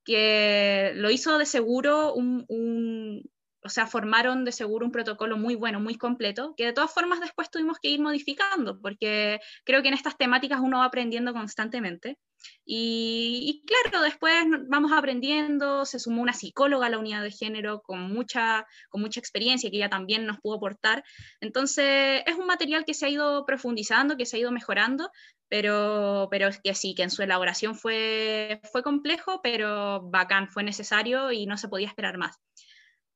que 0.04 0.92
lo 0.94 1.10
hizo 1.10 1.38
de 1.38 1.46
seguro 1.46 2.14
un, 2.14 3.22
o 3.64 3.68
sea, 3.68 3.86
formaron 3.86 4.44
de 4.44 4.52
seguro 4.52 4.84
un 4.84 4.92
protocolo 4.92 5.36
muy 5.36 5.54
bueno, 5.54 5.80
muy 5.80 5.96
completo, 5.96 6.54
que 6.56 6.66
de 6.66 6.72
todas 6.72 6.92
formas 6.92 7.20
después 7.20 7.50
tuvimos 7.50 7.78
que 7.80 7.88
ir 7.88 8.00
modificando, 8.00 8.80
porque 8.80 9.40
creo 9.64 9.82
que 9.82 9.88
en 9.88 9.94
estas 9.94 10.16
temáticas 10.16 10.60
uno 10.60 10.78
va 10.78 10.86
aprendiendo 10.86 11.32
constantemente. 11.32 12.18
Y, 12.64 13.64
claro, 13.66 14.02
después 14.02 14.34
vamos 14.68 14.92
aprendiendo, 14.92 15.84
se 15.84 16.00
sumó 16.00 16.22
una 16.22 16.32
psicóloga 16.32 16.86
a 16.86 16.90
la 16.90 16.98
unidad 16.98 17.22
de 17.22 17.30
género 17.30 17.82
con 17.82 18.12
mucha, 18.12 18.66
con 18.88 19.00
mucha 19.00 19.20
experiencia 19.20 19.70
que 19.70 19.76
ella 19.76 19.90
también 19.90 20.26
nos 20.26 20.40
pudo 20.40 20.56
aportar. 20.56 21.04
Entonces, 21.40 22.22
es 22.26 22.34
un 22.36 22.46
material 22.46 22.84
que 22.84 22.94
se 22.94 23.06
ha 23.06 23.10
ido 23.10 23.44
profundizando, 23.46 24.16
que 24.16 24.26
se 24.26 24.36
ha 24.36 24.40
ido 24.40 24.50
mejorando, 24.50 25.10
pero, 25.48 26.28
pero 26.30 26.48
que 26.64 26.74
sí, 26.74 26.94
que 26.94 27.02
en 27.02 27.10
su 27.10 27.22
elaboración 27.22 27.74
fue, 27.74 28.60
fue 28.72 28.82
complejo, 28.82 29.40
pero 29.42 30.00
bacán, 30.10 30.48
fue 30.48 30.62
necesario 30.62 31.30
y 31.30 31.46
no 31.46 31.56
se 31.58 31.68
podía 31.68 31.88
esperar 31.88 32.18
más. 32.18 32.40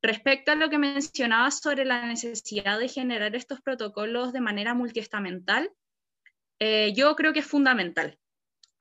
Respecto 0.06 0.52
a 0.52 0.54
lo 0.54 0.70
que 0.70 0.78
mencionabas 0.78 1.58
sobre 1.58 1.84
la 1.84 2.06
necesidad 2.06 2.78
de 2.78 2.88
generar 2.88 3.34
estos 3.34 3.60
protocolos 3.60 4.32
de 4.32 4.40
manera 4.40 4.72
multiestamental, 4.72 5.72
eh, 6.60 6.92
yo 6.94 7.16
creo 7.16 7.32
que 7.32 7.40
es 7.40 7.46
fundamental. 7.46 8.16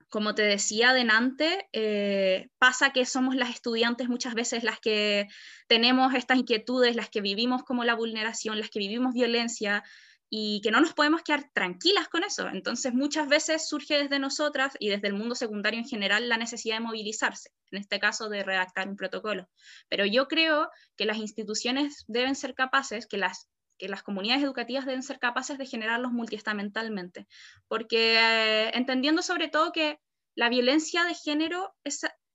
Como 0.08 0.36
te 0.36 0.42
decía 0.42 0.90
adelante, 0.90 1.68
eh, 1.72 2.48
pasa 2.58 2.92
que 2.92 3.04
somos 3.04 3.34
las 3.34 3.50
estudiantes 3.50 4.08
muchas 4.08 4.34
veces 4.34 4.62
las 4.62 4.78
que 4.78 5.26
tenemos 5.66 6.14
estas 6.14 6.38
inquietudes, 6.38 6.94
las 6.94 7.10
que 7.10 7.20
vivimos 7.20 7.64
como 7.64 7.82
la 7.82 7.96
vulneración, 7.96 8.60
las 8.60 8.70
que 8.70 8.78
vivimos 8.78 9.12
violencia, 9.12 9.82
y 10.28 10.60
que 10.62 10.70
no 10.70 10.80
nos 10.80 10.92
podemos 10.92 11.22
quedar 11.22 11.50
tranquilas 11.52 12.08
con 12.08 12.24
eso. 12.24 12.48
Entonces, 12.48 12.92
muchas 12.92 13.28
veces 13.28 13.68
surge 13.68 14.02
desde 14.02 14.18
nosotras 14.18 14.76
y 14.80 14.88
desde 14.88 15.08
el 15.08 15.14
mundo 15.14 15.34
secundario 15.34 15.78
en 15.78 15.86
general 15.86 16.28
la 16.28 16.36
necesidad 16.36 16.76
de 16.76 16.80
movilizarse, 16.80 17.50
en 17.70 17.78
este 17.78 18.00
caso 18.00 18.28
de 18.28 18.42
redactar 18.42 18.88
un 18.88 18.96
protocolo. 18.96 19.48
Pero 19.88 20.04
yo 20.04 20.26
creo 20.26 20.68
que 20.96 21.06
las 21.06 21.18
instituciones 21.18 22.04
deben 22.08 22.34
ser 22.34 22.54
capaces, 22.54 23.06
que 23.06 23.18
las, 23.18 23.48
que 23.78 23.88
las 23.88 24.02
comunidades 24.02 24.42
educativas 24.42 24.86
deben 24.86 25.02
ser 25.02 25.18
capaces 25.18 25.58
de 25.58 25.66
generarlos 25.66 26.12
multiestamentalmente, 26.12 27.28
porque 27.68 28.70
entendiendo 28.74 29.22
sobre 29.22 29.48
todo 29.48 29.72
que 29.72 30.00
la 30.34 30.48
violencia 30.48 31.04
de 31.04 31.14
género 31.14 31.74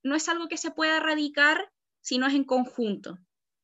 no 0.02 0.14
es 0.16 0.28
algo 0.28 0.48
que 0.48 0.56
se 0.56 0.70
pueda 0.70 0.96
erradicar 0.96 1.70
si 2.00 2.18
no 2.18 2.26
es 2.26 2.34
en 2.34 2.44
conjunto 2.44 3.18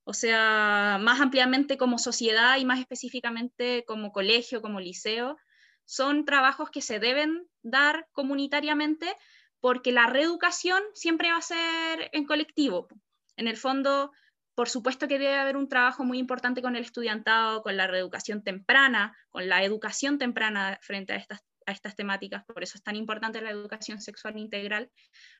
o 0.08 0.14
sea, 0.14 0.96
más 1.02 1.20
ampliamente 1.20 1.76
como 1.76 1.98
sociedad 1.98 2.56
y 2.56 2.64
más 2.64 2.80
específicamente 2.80 3.84
como 3.86 4.10
colegio, 4.10 4.62
como 4.62 4.80
liceo, 4.80 5.36
son 5.84 6.24
trabajos 6.24 6.70
que 6.70 6.80
se 6.80 6.98
deben 6.98 7.46
dar 7.60 8.08
comunitariamente 8.12 9.14
porque 9.60 9.92
la 9.92 10.06
reeducación 10.06 10.82
siempre 10.94 11.30
va 11.30 11.36
a 11.36 11.42
ser 11.42 12.08
en 12.12 12.24
colectivo. 12.24 12.88
En 13.36 13.48
el 13.48 13.58
fondo, 13.58 14.10
por 14.54 14.70
supuesto 14.70 15.08
que 15.08 15.18
debe 15.18 15.36
haber 15.36 15.58
un 15.58 15.68
trabajo 15.68 16.04
muy 16.04 16.16
importante 16.16 16.62
con 16.62 16.74
el 16.74 16.84
estudiantado, 16.84 17.60
con 17.60 17.76
la 17.76 17.86
reeducación 17.86 18.42
temprana, 18.42 19.14
con 19.28 19.46
la 19.46 19.62
educación 19.62 20.16
temprana 20.16 20.78
frente 20.80 21.12
a 21.12 21.16
estas, 21.16 21.40
a 21.66 21.72
estas 21.72 21.96
temáticas, 21.96 22.46
por 22.46 22.62
eso 22.62 22.78
es 22.78 22.82
tan 22.82 22.96
importante 22.96 23.42
la 23.42 23.50
educación 23.50 24.00
sexual 24.00 24.38
integral, 24.38 24.90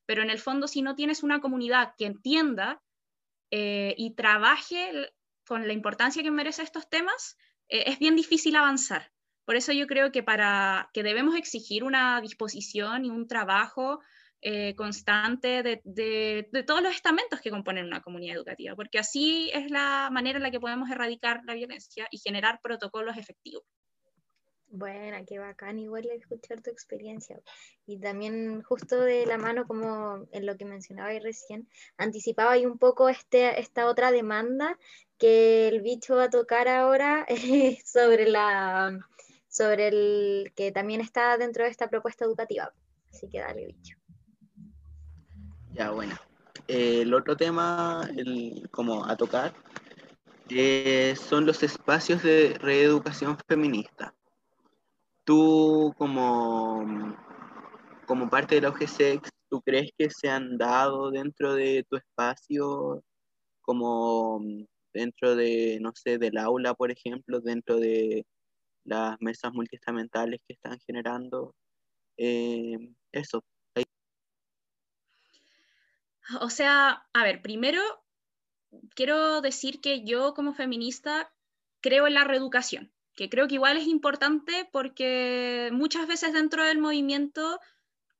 pero 0.04 0.22
en 0.22 0.28
el 0.28 0.38
fondo 0.38 0.68
si 0.68 0.82
no 0.82 0.94
tienes 0.94 1.22
una 1.22 1.40
comunidad 1.40 1.94
que 1.96 2.04
entienda 2.04 2.82
eh, 3.50 3.95
y 3.97 4.14
trabaje 4.14 5.11
con 5.47 5.67
la 5.67 5.73
importancia 5.73 6.23
que 6.23 6.31
merecen 6.31 6.64
estos 6.64 6.88
temas, 6.88 7.37
eh, 7.69 7.85
es 7.87 7.99
bien 7.99 8.17
difícil 8.17 8.57
avanzar. 8.57 9.11
Por 9.45 9.57
eso 9.57 9.73
yo 9.73 9.87
creo 9.87 10.12
que, 10.12 10.23
para, 10.23 10.90
que 10.93 11.02
debemos 11.02 11.35
exigir 11.35 11.83
una 11.83 12.21
disposición 12.21 13.07
y 13.07 13.11
un 13.11 13.26
trabajo 13.26 14.00
eh, 14.43 14.75
constante 14.76 15.62
de, 15.62 15.81
de, 15.85 16.62
todos 16.64 16.83
los 16.83 16.95
estamentos 16.95 17.40
que 17.40 17.50
componen 17.50 17.87
una 17.87 18.02
comunidad 18.02 18.37
educativa, 18.37 18.76
porque 18.76 18.99
así 18.99 19.50
es 19.55 19.71
la 19.71 20.11
manera 20.12 20.37
en 20.37 20.43
la 20.43 20.50
que 20.50 20.61
podemos 20.61 20.90
erradicar 20.90 21.40
la 21.45 21.55
violencia 21.55 22.07
y 22.11 22.19
generar 22.19 22.61
protocolos 22.62 23.17
efectivos. 23.17 23.64
Bueno, 24.70 25.16
qué 25.26 25.38
bacán 25.38 25.78
igual 25.78 26.06
escuchar 26.10 26.60
tu 26.60 26.70
experiencia. 26.70 27.40
Y 27.87 27.98
también 27.98 28.62
justo 28.62 29.00
de 29.00 29.25
la 29.25 29.38
mano, 29.38 29.66
como 29.66 30.26
en 30.30 30.44
lo 30.44 30.56
que 30.56 30.66
mencionaba 30.66 31.10
recién, 31.20 31.68
anticipaba 31.96 32.52
ahí 32.52 32.66
un 32.66 32.78
poco 32.78 33.08
este, 33.08 33.60
esta 33.60 33.87
otra 33.87 34.12
demanda 34.12 34.78
que 35.16 35.68
el 35.68 35.80
bicho 35.80 36.16
va 36.16 36.25
a 36.25 36.30
tocar 36.30 36.68
ahora 36.68 37.26
sobre, 37.84 38.28
la, 38.28 38.98
sobre 39.48 39.88
el 39.88 40.52
que 40.54 40.70
también 40.70 41.00
está 41.00 41.38
dentro 41.38 41.64
de 41.64 41.70
esta 41.70 41.88
propuesta 41.88 42.26
educativa. 42.26 42.72
Así 43.10 43.26
que 43.28 43.40
dale, 43.40 43.66
bicho. 43.66 43.96
Ya, 45.72 45.90
bueno. 45.92 46.14
el 46.66 47.14
otro 47.14 47.37
tema, 47.37 48.06
el, 48.14 48.68
como 48.70 49.06
a 49.06 49.16
tocar, 49.16 49.54
eh, 50.50 51.14
son 51.16 51.46
los 51.46 51.62
espacios 51.62 52.22
de 52.22 52.54
reeducación 52.58 53.38
feminista 53.46 54.14
tú 55.28 55.94
como, 55.99 57.14
como 58.06 58.30
parte 58.30 58.54
de 58.54 58.62
la 58.62 58.70
OGSEX, 58.70 59.28
¿tú 59.50 59.61
crees 59.61 59.90
que 59.99 60.08
se 60.08 60.30
han 60.30 60.56
dado 60.56 61.11
dentro 61.11 61.52
de 61.52 61.85
tu 61.90 61.97
espacio, 61.97 63.04
como 63.61 64.40
dentro 64.94 65.37
de, 65.37 65.80
no 65.82 65.92
sé, 65.94 66.16
del 66.16 66.38
aula, 66.38 66.73
por 66.73 66.90
ejemplo, 66.90 67.40
dentro 67.42 67.76
de 67.76 68.25
las 68.85 69.18
mesas 69.20 69.52
multiestamentales 69.52 70.40
que 70.49 70.54
están 70.54 70.78
generando? 70.87 71.54
Eh, 72.16 72.78
eso. 73.12 73.44
O 76.40 76.49
sea, 76.49 77.06
a 77.12 77.23
ver, 77.23 77.42
primero 77.42 77.82
quiero 78.94 79.42
decir 79.42 79.82
que 79.82 80.06
yo 80.06 80.32
como 80.32 80.54
feminista 80.54 81.30
creo 81.82 82.06
en 82.06 82.14
la 82.14 82.25
reeducación 82.25 82.90
que 83.18 83.28
creo 83.28 83.48
que 83.48 83.56
igual 83.56 83.76
es 83.76 83.88
importante 83.88 84.68
porque 84.70 85.70
muchas 85.72 86.06
veces 86.06 86.32
dentro 86.32 86.64
del 86.64 86.78
movimiento 86.78 87.58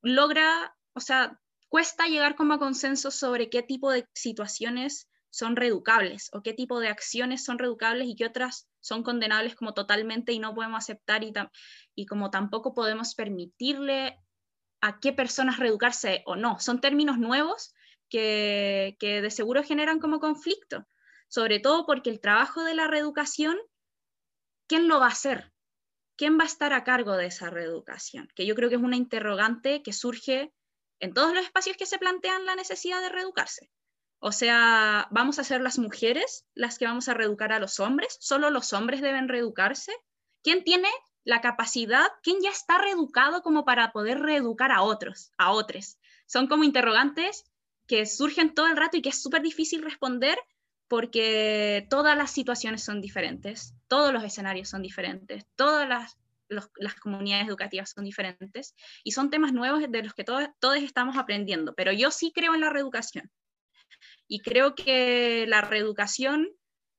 logra, 0.03 0.77
o 0.93 0.99
sea, 0.99 1.39
cuesta 1.69 2.09
llegar 2.09 2.35
como 2.35 2.55
a 2.55 2.59
consenso 2.59 3.13
sobre 3.13 3.49
qué 3.49 3.63
tipo 3.63 3.93
de 3.93 4.09
situaciones 4.13 5.09
son 5.31 5.55
reeducables 5.55 6.31
o 6.33 6.43
qué 6.43 6.53
tipo 6.53 6.81
de 6.81 6.89
acciones 6.89 7.45
son 7.45 7.61
reeducables 7.61 8.09
y 8.09 8.17
qué 8.17 8.27
otras 8.27 8.67
son 8.81 9.05
condenables 9.05 9.55
como 9.55 9.73
totalmente 9.73 10.33
y 10.33 10.41
no 10.41 10.53
podemos 10.53 10.79
aceptar 10.79 11.23
y, 11.23 11.33
y 11.95 12.07
como 12.07 12.33
tampoco 12.33 12.75
podemos 12.75 13.15
permitirle 13.15 14.19
a 14.81 14.99
qué 14.99 15.13
personas 15.13 15.61
reeducarse 15.61 16.25
o 16.27 16.35
no. 16.35 16.59
Son 16.59 16.81
términos 16.81 17.19
nuevos 17.19 17.73
que, 18.09 18.97
que 18.99 19.23
de 19.23 19.31
seguro 19.31 19.63
generan 19.63 20.01
como 20.01 20.19
conflicto, 20.19 20.89
sobre 21.29 21.61
todo 21.61 21.87
porque 21.87 22.11
el 22.11 22.21
trabajo 22.21 22.65
de 22.65 22.75
la 22.75 22.89
reeducación, 22.89 23.57
¿quién 24.69 24.87
lo 24.87 25.01
va 25.01 25.07
a 25.07 25.11
hacer? 25.11 25.53
¿Quién 26.17 26.39
va 26.39 26.45
a 26.45 26.47
estar 26.47 26.73
a 26.73 26.85
cargo 26.85 27.17
de 27.17 27.27
esa 27.27 27.51
reeducación? 27.51 28.29
Que 28.35 28.47
yo 28.47 28.55
creo 28.55 28.69
que 28.69 28.77
es 28.77 28.83
una 28.83 28.97
interrogante 28.97 29.83
que 29.83 29.93
surge 29.93 30.53
en 31.01 31.15
todos 31.15 31.35
los 31.35 31.45
espacios 31.45 31.77
que 31.77 31.87
se 31.87 31.99
plantean 31.99 32.45
la 32.45 32.55
necesidad 32.55 33.01
de 33.01 33.09
reeducarse. 33.09 33.71
O 34.21 34.33
sea, 34.33 35.07
¿vamos 35.11 35.39
a 35.39 35.45
ser 35.45 35.61
las 35.61 35.79
mujeres 35.79 36.45
las 36.55 36.79
que 36.79 36.87
vamos 36.87 37.09
a 37.09 37.15
reeducar 37.15 37.53
a 37.53 37.61
los 37.61 37.79
hombres? 37.79 38.17
¿Solo 38.21 38.51
los 38.51 38.73
hombres 38.73 39.01
deben 39.01 39.29
reeducarse? 39.29 39.93
¿Quién 40.43 40.65
tiene 40.65 40.89
la 41.25 41.41
capacidad, 41.41 42.09
quién 42.23 42.41
ya 42.43 42.51
está 42.51 42.79
reeducado 42.79 43.43
como 43.43 43.65
para 43.65 43.93
poder 43.93 44.19
reeducar 44.19 44.73
a 44.73 44.83
otros, 44.83 45.33
a 45.39 45.53
otros? 45.53 45.99
Son 46.27 46.49
como 46.49 46.65
interrogantes 46.65 47.45
que 47.87 48.07
surgen 48.07 48.55
todo 48.55 48.67
el 48.67 48.77
rato 48.77 48.97
y 48.97 49.03
que 49.03 49.11
es 49.11 49.23
súper 49.23 49.43
difícil 49.43 49.83
responder 49.83 50.39
porque 50.89 51.87
todas 51.91 52.17
las 52.17 52.31
situaciones 52.31 52.83
son 52.83 53.01
diferentes, 53.01 53.75
todos 53.87 54.13
los 54.13 54.25
escenarios 54.25 54.69
son 54.69 54.83
diferentes, 54.83 55.47
todas 55.55 55.89
las, 55.89 56.17
las 56.49 56.95
comunidades 56.97 57.47
educativas 57.47 57.93
son 57.95 58.05
diferentes 58.05 58.75
y 59.05 59.13
son 59.13 59.31
temas 59.31 59.53
nuevos 59.53 59.83
de 59.89 60.03
los 60.03 60.15
que 60.15 60.25
todos, 60.25 60.49
todos 60.59 60.79
estamos 60.79 61.17
aprendiendo. 61.17 61.75
Pero 61.75 61.93
yo 61.93 62.11
sí 62.11 62.33
creo 62.35 62.55
en 62.55 62.63
la 62.63 62.71
reeducación 62.71 63.31
y 64.27 64.41
creo 64.41 64.75
que 64.75 65.47
la 65.47 65.61
reeducación 65.61 66.49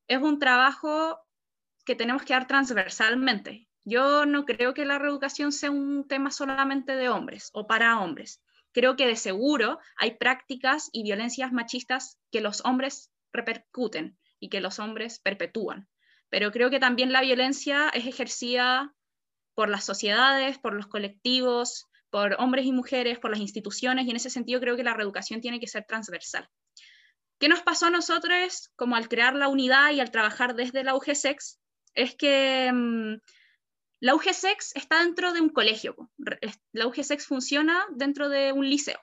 es 0.08 0.22
un 0.22 0.40
trabajo 0.40 1.20
que 1.86 1.96
tenemos 1.96 2.24
que 2.24 2.34
dar 2.34 2.48
transversalmente. 2.48 3.68
Yo 3.86 4.26
no 4.26 4.46
creo 4.46 4.74
que 4.74 4.86
la 4.86 5.00
reeducación 5.00 5.52
sea 5.52 5.72
un 5.72 6.08
tema 6.08 6.30
solamente 6.30 6.96
de 6.96 7.10
hombres 7.10 7.50
o 7.54 7.66
para 7.66 8.00
hombres. 8.00 8.44
Creo 8.72 8.96
que 8.96 9.08
de 9.08 9.16
seguro 9.16 9.80
hay 9.98 10.18
prácticas 10.18 10.90
y 10.92 11.02
violencias 11.02 11.52
machistas 11.52 12.20
que 12.32 12.42
los 12.42 12.64
hombres 12.66 13.12
repercuten 13.34 14.18
y 14.40 14.50
que 14.50 14.62
los 14.62 14.80
hombres 14.80 15.20
perpetúan. 15.20 15.88
Pero 16.30 16.52
creo 16.52 16.70
que 16.70 16.80
también 16.80 17.12
la 17.12 17.22
violencia 17.22 17.90
es 17.90 18.06
ejercida 18.06 18.94
por 19.56 19.70
las 19.70 19.84
sociedades, 19.84 20.58
por 20.58 20.74
los 20.74 20.88
colectivos, 20.88 21.88
por 22.10 22.36
hombres 22.40 22.66
y 22.66 22.72
mujeres, 22.72 23.20
por 23.20 23.32
las 23.32 23.40
instituciones, 23.40 24.06
y 24.06 24.12
en 24.12 24.16
ese 24.16 24.30
sentido 24.30 24.62
creo 24.62 24.76
que 24.76 24.84
la 24.84 24.94
reeducación 24.94 25.42
tiene 25.42 25.60
que 25.60 25.68
ser 25.68 25.86
transversal. 25.86 26.48
¿Qué 27.40 27.48
nos 27.48 27.62
pasó 27.62 27.88
a 27.88 27.92
nosotros 27.92 28.72
como 28.76 28.96
al 28.96 29.08
crear 29.08 29.36
la 29.36 29.48
unidad 29.48 29.92
y 29.92 30.00
al 30.00 30.12
trabajar 30.12 30.56
desde 30.56 30.84
la 30.84 30.96
UGSEX? 30.96 31.60
Es 31.94 32.16
que 32.16 32.72
mm, 32.74 33.16
la 34.02 34.16
UGSEX 34.16 34.76
está 34.76 35.04
dentro 35.04 35.34
de 35.34 35.42
un 35.42 35.50
colegio. 35.50 35.96
La 36.72 36.88
UGSEX 36.88 37.26
funciona 37.26 37.86
dentro 37.92 38.30
de 38.30 38.54
un 38.54 38.70
liceo. 38.70 39.00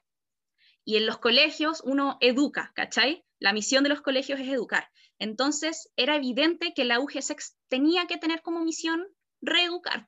Y 0.87 0.97
en 0.97 1.04
los 1.04 1.18
colegios 1.18 1.83
uno 1.85 2.16
educa, 2.21 2.73
¿cachai? 2.75 3.25
La 3.38 3.52
misión 3.52 3.82
de 3.82 3.90
los 3.90 4.02
colegios 4.02 4.40
es 4.40 4.48
educar. 4.48 4.90
Entonces 5.18 5.90
era 5.96 6.16
evidente 6.16 6.72
que 6.74 6.84
la 6.84 7.00
UGSEX 7.00 7.56
tenía 7.68 8.06
que 8.06 8.18
tener 8.18 8.42
como 8.42 8.64
misión 8.64 9.06
reeducar, 9.40 10.06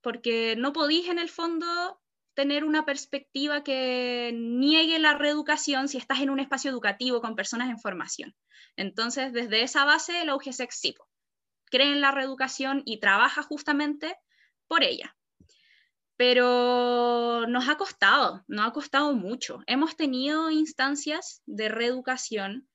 porque 0.00 0.54
no 0.56 0.72
podís 0.72 1.08
en 1.08 1.18
el 1.18 1.28
fondo 1.28 2.00
tener 2.34 2.64
una 2.64 2.84
perspectiva 2.84 3.64
que 3.64 4.30
niegue 4.34 4.98
la 4.98 5.14
reeducación 5.14 5.88
si 5.88 5.96
estás 5.96 6.20
en 6.20 6.30
un 6.30 6.38
espacio 6.38 6.70
educativo 6.70 7.22
con 7.22 7.34
personas 7.34 7.70
en 7.70 7.78
formación. 7.78 8.36
Entonces, 8.76 9.32
desde 9.32 9.62
esa 9.62 9.84
base, 9.84 10.24
la 10.24 10.36
UGSEX 10.36 10.78
sí, 10.78 10.94
cree 11.64 11.92
en 11.92 12.02
la 12.02 12.12
reeducación 12.12 12.82
y 12.84 13.00
trabaja 13.00 13.42
justamente 13.42 14.16
por 14.68 14.84
ella. 14.84 15.16
Pero 16.16 17.46
nos 17.46 17.68
ha 17.68 17.76
costado, 17.76 18.44
nos 18.48 18.66
ha 18.66 18.72
costado 18.72 19.12
mucho. 19.14 19.60
Hemos 19.66 19.96
tenido 19.96 20.50
instancias 20.50 21.42
de 21.46 21.68
reeducación 21.68 22.68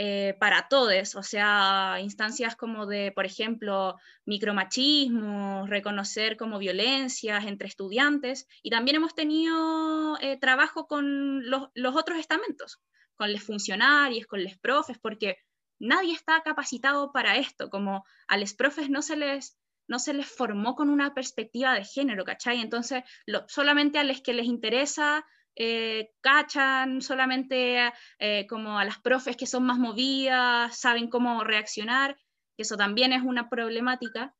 eh, 0.00 0.36
para 0.38 0.68
todos, 0.68 1.16
o 1.16 1.24
sea, 1.24 1.96
instancias 2.00 2.54
como 2.54 2.86
de, 2.86 3.10
por 3.10 3.26
ejemplo, 3.26 3.96
micromachismo, 4.26 5.66
reconocer 5.66 6.36
como 6.36 6.60
violencias 6.60 7.44
entre 7.46 7.66
estudiantes, 7.66 8.46
y 8.62 8.70
también 8.70 8.98
hemos 8.98 9.16
tenido 9.16 10.16
eh, 10.20 10.38
trabajo 10.38 10.86
con 10.86 11.50
los, 11.50 11.70
los, 11.74 11.96
otros 11.96 12.20
estamentos, 12.20 12.80
con 13.16 13.32
los 13.32 13.42
funcionarios, 13.42 14.28
con 14.28 14.44
los 14.44 14.56
profes, 14.58 14.98
porque 15.02 15.38
nadie 15.80 16.12
está 16.14 16.42
capacitado 16.44 17.10
para 17.10 17.36
esto, 17.36 17.68
como 17.68 18.04
a 18.28 18.36
los 18.36 18.54
profes 18.54 18.90
no 18.90 19.02
se 19.02 19.16
les 19.16 19.58
no 19.88 19.98
se 19.98 20.14
les 20.14 20.26
formó 20.26 20.74
con 20.74 20.90
una 20.90 21.14
perspectiva 21.14 21.74
de 21.74 21.84
género, 21.84 22.24
¿cachai? 22.24 22.60
Entonces, 22.60 23.02
solamente 23.48 23.98
a 23.98 24.04
los 24.04 24.20
que 24.20 24.34
les 24.34 24.46
interesa 24.46 25.24
eh, 25.60 26.12
cachan 26.20 27.02
solamente 27.02 27.92
eh, 28.20 28.46
como 28.46 28.78
a 28.78 28.84
las 28.84 29.00
profes 29.00 29.36
que 29.36 29.46
son 29.46 29.64
más 29.64 29.76
movidas, 29.76 30.78
saben 30.78 31.08
cómo 31.08 31.42
reaccionar, 31.42 32.16
que 32.56 32.62
eso 32.62 32.76
también 32.76 33.12
es 33.12 33.22
una 33.22 33.48
problemática. 33.48 34.36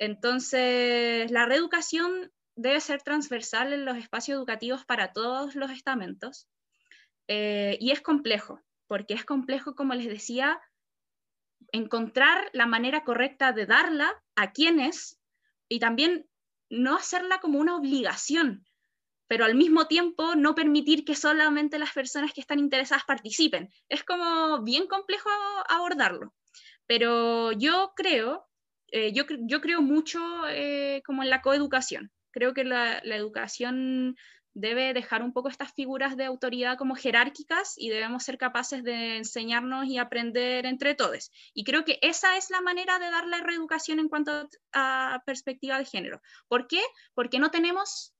Entonces, 0.00 1.30
la 1.30 1.46
reeducación 1.46 2.32
debe 2.56 2.80
ser 2.80 3.00
transversal 3.02 3.72
en 3.72 3.84
los 3.84 3.96
espacios 3.96 4.38
educativos 4.38 4.84
para 4.84 5.12
todos 5.12 5.54
los 5.54 5.70
estamentos. 5.70 6.48
Eh, 7.28 7.78
y 7.80 7.92
es 7.92 8.00
complejo, 8.00 8.60
porque 8.88 9.14
es 9.14 9.24
complejo, 9.24 9.76
como 9.76 9.94
les 9.94 10.08
decía, 10.08 10.60
encontrar 11.72 12.50
la 12.52 12.66
manera 12.66 13.04
correcta 13.04 13.52
de 13.52 13.66
darla 13.66 14.22
a 14.34 14.52
quienes 14.52 15.18
y 15.68 15.78
también 15.78 16.28
no 16.70 16.96
hacerla 16.96 17.38
como 17.38 17.58
una 17.58 17.76
obligación, 17.76 18.64
pero 19.28 19.44
al 19.44 19.54
mismo 19.54 19.86
tiempo 19.86 20.34
no 20.34 20.54
permitir 20.54 21.04
que 21.04 21.14
solamente 21.14 21.78
las 21.78 21.92
personas 21.92 22.32
que 22.32 22.40
están 22.40 22.58
interesadas 22.58 23.04
participen. 23.04 23.68
Es 23.88 24.04
como 24.04 24.62
bien 24.62 24.86
complejo 24.86 25.28
abordarlo, 25.68 26.34
pero 26.86 27.52
yo 27.52 27.92
creo, 27.96 28.46
eh, 28.88 29.12
yo, 29.12 29.24
yo, 29.48 29.60
creo 29.60 29.82
mucho 29.82 30.20
eh, 30.48 31.02
como 31.04 31.22
en 31.22 31.30
la 31.30 31.42
coeducación. 31.42 32.12
Creo 32.30 32.52
que 32.52 32.64
la, 32.64 33.00
la 33.02 33.16
educación 33.16 34.16
debe 34.58 34.94
dejar 34.94 35.22
un 35.22 35.34
poco 35.34 35.50
estas 35.50 35.74
figuras 35.74 36.16
de 36.16 36.24
autoridad 36.24 36.78
como 36.78 36.94
jerárquicas 36.94 37.74
y 37.76 37.90
debemos 37.90 38.24
ser 38.24 38.38
capaces 38.38 38.82
de 38.82 39.18
enseñarnos 39.18 39.84
y 39.86 39.98
aprender 39.98 40.64
entre 40.64 40.94
todos. 40.94 41.30
Y 41.52 41.62
creo 41.64 41.84
que 41.84 41.98
esa 42.00 42.38
es 42.38 42.48
la 42.48 42.62
manera 42.62 42.98
de 42.98 43.10
dar 43.10 43.26
la 43.26 43.42
reeducación 43.42 43.98
en 43.98 44.08
cuanto 44.08 44.48
a 44.72 45.22
perspectiva 45.26 45.78
de 45.78 45.84
género. 45.84 46.22
¿Por 46.48 46.68
qué? 46.68 46.80
Porque 47.12 47.38
no 47.38 47.50
tenemos 47.50 48.14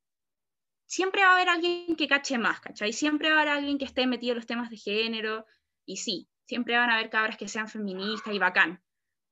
siempre 0.85 1.23
va 1.23 1.31
a 1.31 1.35
haber 1.37 1.49
alguien 1.49 1.97
que 1.97 2.07
cache 2.07 2.37
más, 2.37 2.61
¿cachai? 2.61 2.93
Siempre 2.93 3.31
va 3.31 3.39
a 3.39 3.41
haber 3.41 3.55
alguien 3.55 3.79
que 3.79 3.87
esté 3.87 4.07
metido 4.07 4.33
en 4.33 4.37
los 4.37 4.47
temas 4.47 4.69
de 4.69 4.77
género, 4.77 5.47
y 5.87 5.97
sí, 5.97 6.29
siempre 6.45 6.77
van 6.77 6.91
a 6.91 6.95
haber 6.97 7.09
cabras 7.09 7.39
que 7.39 7.49
sean 7.49 7.69
feministas 7.69 8.35
y 8.35 8.39
bacán, 8.39 8.83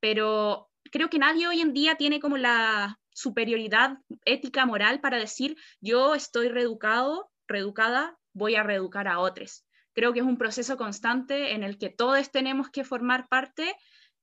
pero 0.00 0.70
creo 0.90 1.10
que 1.10 1.18
nadie 1.18 1.46
hoy 1.46 1.60
en 1.60 1.74
día 1.74 1.96
tiene 1.96 2.18
como 2.18 2.38
la 2.38 2.98
superioridad 3.14 3.96
ética, 4.26 4.66
moral 4.66 5.00
para 5.00 5.18
decir, 5.18 5.56
yo 5.80 6.14
estoy 6.14 6.48
reeducado, 6.48 7.30
reeducada, 7.48 8.18
voy 8.34 8.56
a 8.56 8.62
reeducar 8.62 9.08
a 9.08 9.20
otros. 9.20 9.64
Creo 9.94 10.12
que 10.12 10.20
es 10.20 10.26
un 10.26 10.36
proceso 10.36 10.76
constante 10.76 11.54
en 11.54 11.62
el 11.62 11.78
que 11.78 11.88
todos 11.88 12.30
tenemos 12.30 12.68
que 12.68 12.84
formar 12.84 13.28
parte 13.28 13.74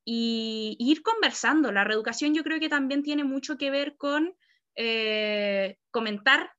y, 0.05 0.75
ir 0.79 1.01
conversando. 1.01 1.71
La 1.71 1.83
reeducación 1.83 2.35
yo 2.35 2.43
creo 2.43 2.59
que 2.59 2.69
también 2.69 3.01
tiene 3.01 3.23
mucho 3.23 3.57
que 3.57 3.71
ver 3.71 3.95
con 3.97 4.35
eh, 4.75 5.77
comentar 5.89 6.51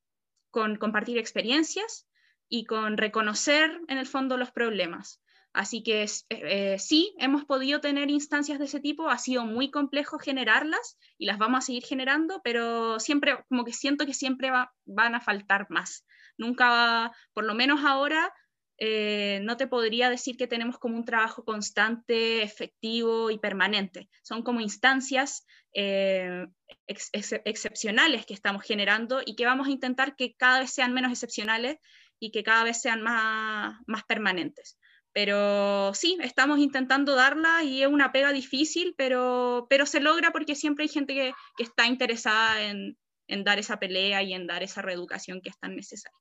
con 0.50 0.76
compartir 0.76 1.18
experiencias 1.18 2.06
y 2.48 2.66
con 2.66 2.98
reconocer 2.98 3.80
en 3.88 3.96
el 3.96 4.06
fondo 4.06 4.36
los 4.36 4.50
problemas. 4.50 5.21
Así 5.52 5.82
que 5.82 6.06
eh, 6.30 6.78
sí, 6.78 7.14
hemos 7.18 7.44
podido 7.44 7.80
tener 7.80 8.10
instancias 8.10 8.58
de 8.58 8.64
ese 8.64 8.80
tipo, 8.80 9.10
ha 9.10 9.18
sido 9.18 9.44
muy 9.44 9.70
complejo 9.70 10.18
generarlas 10.18 10.98
y 11.18 11.26
las 11.26 11.38
vamos 11.38 11.58
a 11.58 11.66
seguir 11.66 11.84
generando, 11.84 12.40
pero 12.42 12.98
siempre, 12.98 13.36
como 13.48 13.64
que 13.64 13.72
siento 13.72 14.06
que 14.06 14.14
siempre 14.14 14.50
van 14.86 15.14
a 15.14 15.20
faltar 15.20 15.66
más. 15.68 16.06
Nunca, 16.38 17.12
por 17.34 17.44
lo 17.44 17.54
menos 17.54 17.84
ahora, 17.84 18.32
eh, 18.78 19.40
no 19.42 19.56
te 19.56 19.66
podría 19.66 20.10
decir 20.10 20.36
que 20.36 20.46
tenemos 20.46 20.78
como 20.78 20.96
un 20.96 21.04
trabajo 21.04 21.44
constante, 21.44 22.42
efectivo 22.42 23.30
y 23.30 23.38
permanente. 23.38 24.08
Son 24.22 24.42
como 24.42 24.60
instancias 24.60 25.46
eh, 25.74 26.46
excepcionales 26.86 28.26
que 28.26 28.34
estamos 28.34 28.64
generando 28.64 29.20
y 29.24 29.36
que 29.36 29.46
vamos 29.46 29.68
a 29.68 29.70
intentar 29.70 30.16
que 30.16 30.34
cada 30.34 30.60
vez 30.60 30.72
sean 30.72 30.94
menos 30.94 31.12
excepcionales 31.12 31.76
y 32.18 32.30
que 32.30 32.42
cada 32.42 32.64
vez 32.64 32.80
sean 32.80 33.02
más, 33.02 33.76
más 33.86 34.04
permanentes. 34.04 34.78
Pero 35.12 35.92
sí, 35.94 36.16
estamos 36.22 36.58
intentando 36.58 37.14
darla 37.14 37.62
y 37.62 37.82
es 37.82 37.88
una 37.88 38.12
pega 38.12 38.32
difícil, 38.32 38.94
pero, 38.96 39.66
pero 39.68 39.84
se 39.84 40.00
logra 40.00 40.32
porque 40.32 40.54
siempre 40.54 40.84
hay 40.84 40.88
gente 40.88 41.14
que, 41.14 41.32
que 41.56 41.64
está 41.64 41.86
interesada 41.86 42.62
en, 42.62 42.96
en 43.26 43.44
dar 43.44 43.58
esa 43.58 43.78
pelea 43.78 44.22
y 44.22 44.32
en 44.32 44.46
dar 44.46 44.62
esa 44.62 44.82
reeducación 44.82 45.40
que 45.40 45.50
es 45.50 45.58
tan 45.58 45.76
necesaria. 45.76 46.18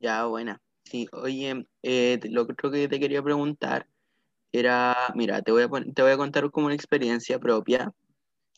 Ya, 0.00 0.26
buena. 0.26 0.60
Sí, 0.84 1.08
oye, 1.12 1.66
eh, 1.82 2.20
lo 2.24 2.42
otro 2.42 2.70
que 2.70 2.88
te 2.88 3.00
quería 3.00 3.22
preguntar 3.22 3.88
era, 4.52 4.94
mira, 5.14 5.42
te 5.42 5.50
voy 5.50 5.62
a, 5.62 5.68
te 5.68 6.02
voy 6.02 6.12
a 6.12 6.16
contar 6.16 6.50
como 6.50 6.66
una 6.66 6.74
experiencia 6.74 7.38
propia. 7.38 7.92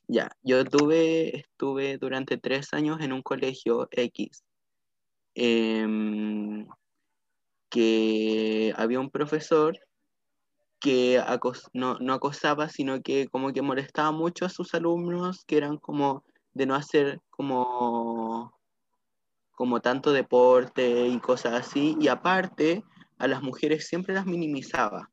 Ya, 0.09 0.31
yo 0.42 0.64
tuve, 0.64 1.38
estuve 1.38 1.99
durante 1.99 2.37
tres 2.37 2.73
años 2.73 3.01
en 3.01 3.12
un 3.12 3.23
colegio 3.23 3.88
X, 3.90 4.45
em, 5.35 6.66
que 7.76 8.72
había 8.74 8.98
un 8.98 9.10
profesor 9.10 9.78
que 10.80 11.22
no, 11.74 11.98
no, 11.98 12.14
acosaba, 12.14 12.70
sino 12.70 13.02
que 13.02 13.28
como 13.28 13.52
que 13.52 13.60
molestaba 13.60 14.12
mucho 14.12 14.46
a 14.46 14.48
sus 14.48 14.72
alumnos, 14.72 15.44
que 15.44 15.58
eran 15.58 15.76
como 15.76 16.24
de 16.54 16.64
no 16.64 16.74
hacer 16.74 17.20
como, 17.28 18.58
como 19.52 19.80
tanto 19.80 20.12
deporte 20.12 21.06
y 21.06 21.20
cosas 21.20 21.52
así, 21.52 21.98
y 22.00 22.08
aparte 22.08 22.82
a 23.18 23.26
las 23.28 23.42
mujeres 23.42 23.86
siempre 23.86 24.14
las 24.14 24.24
minimizaba, 24.24 25.10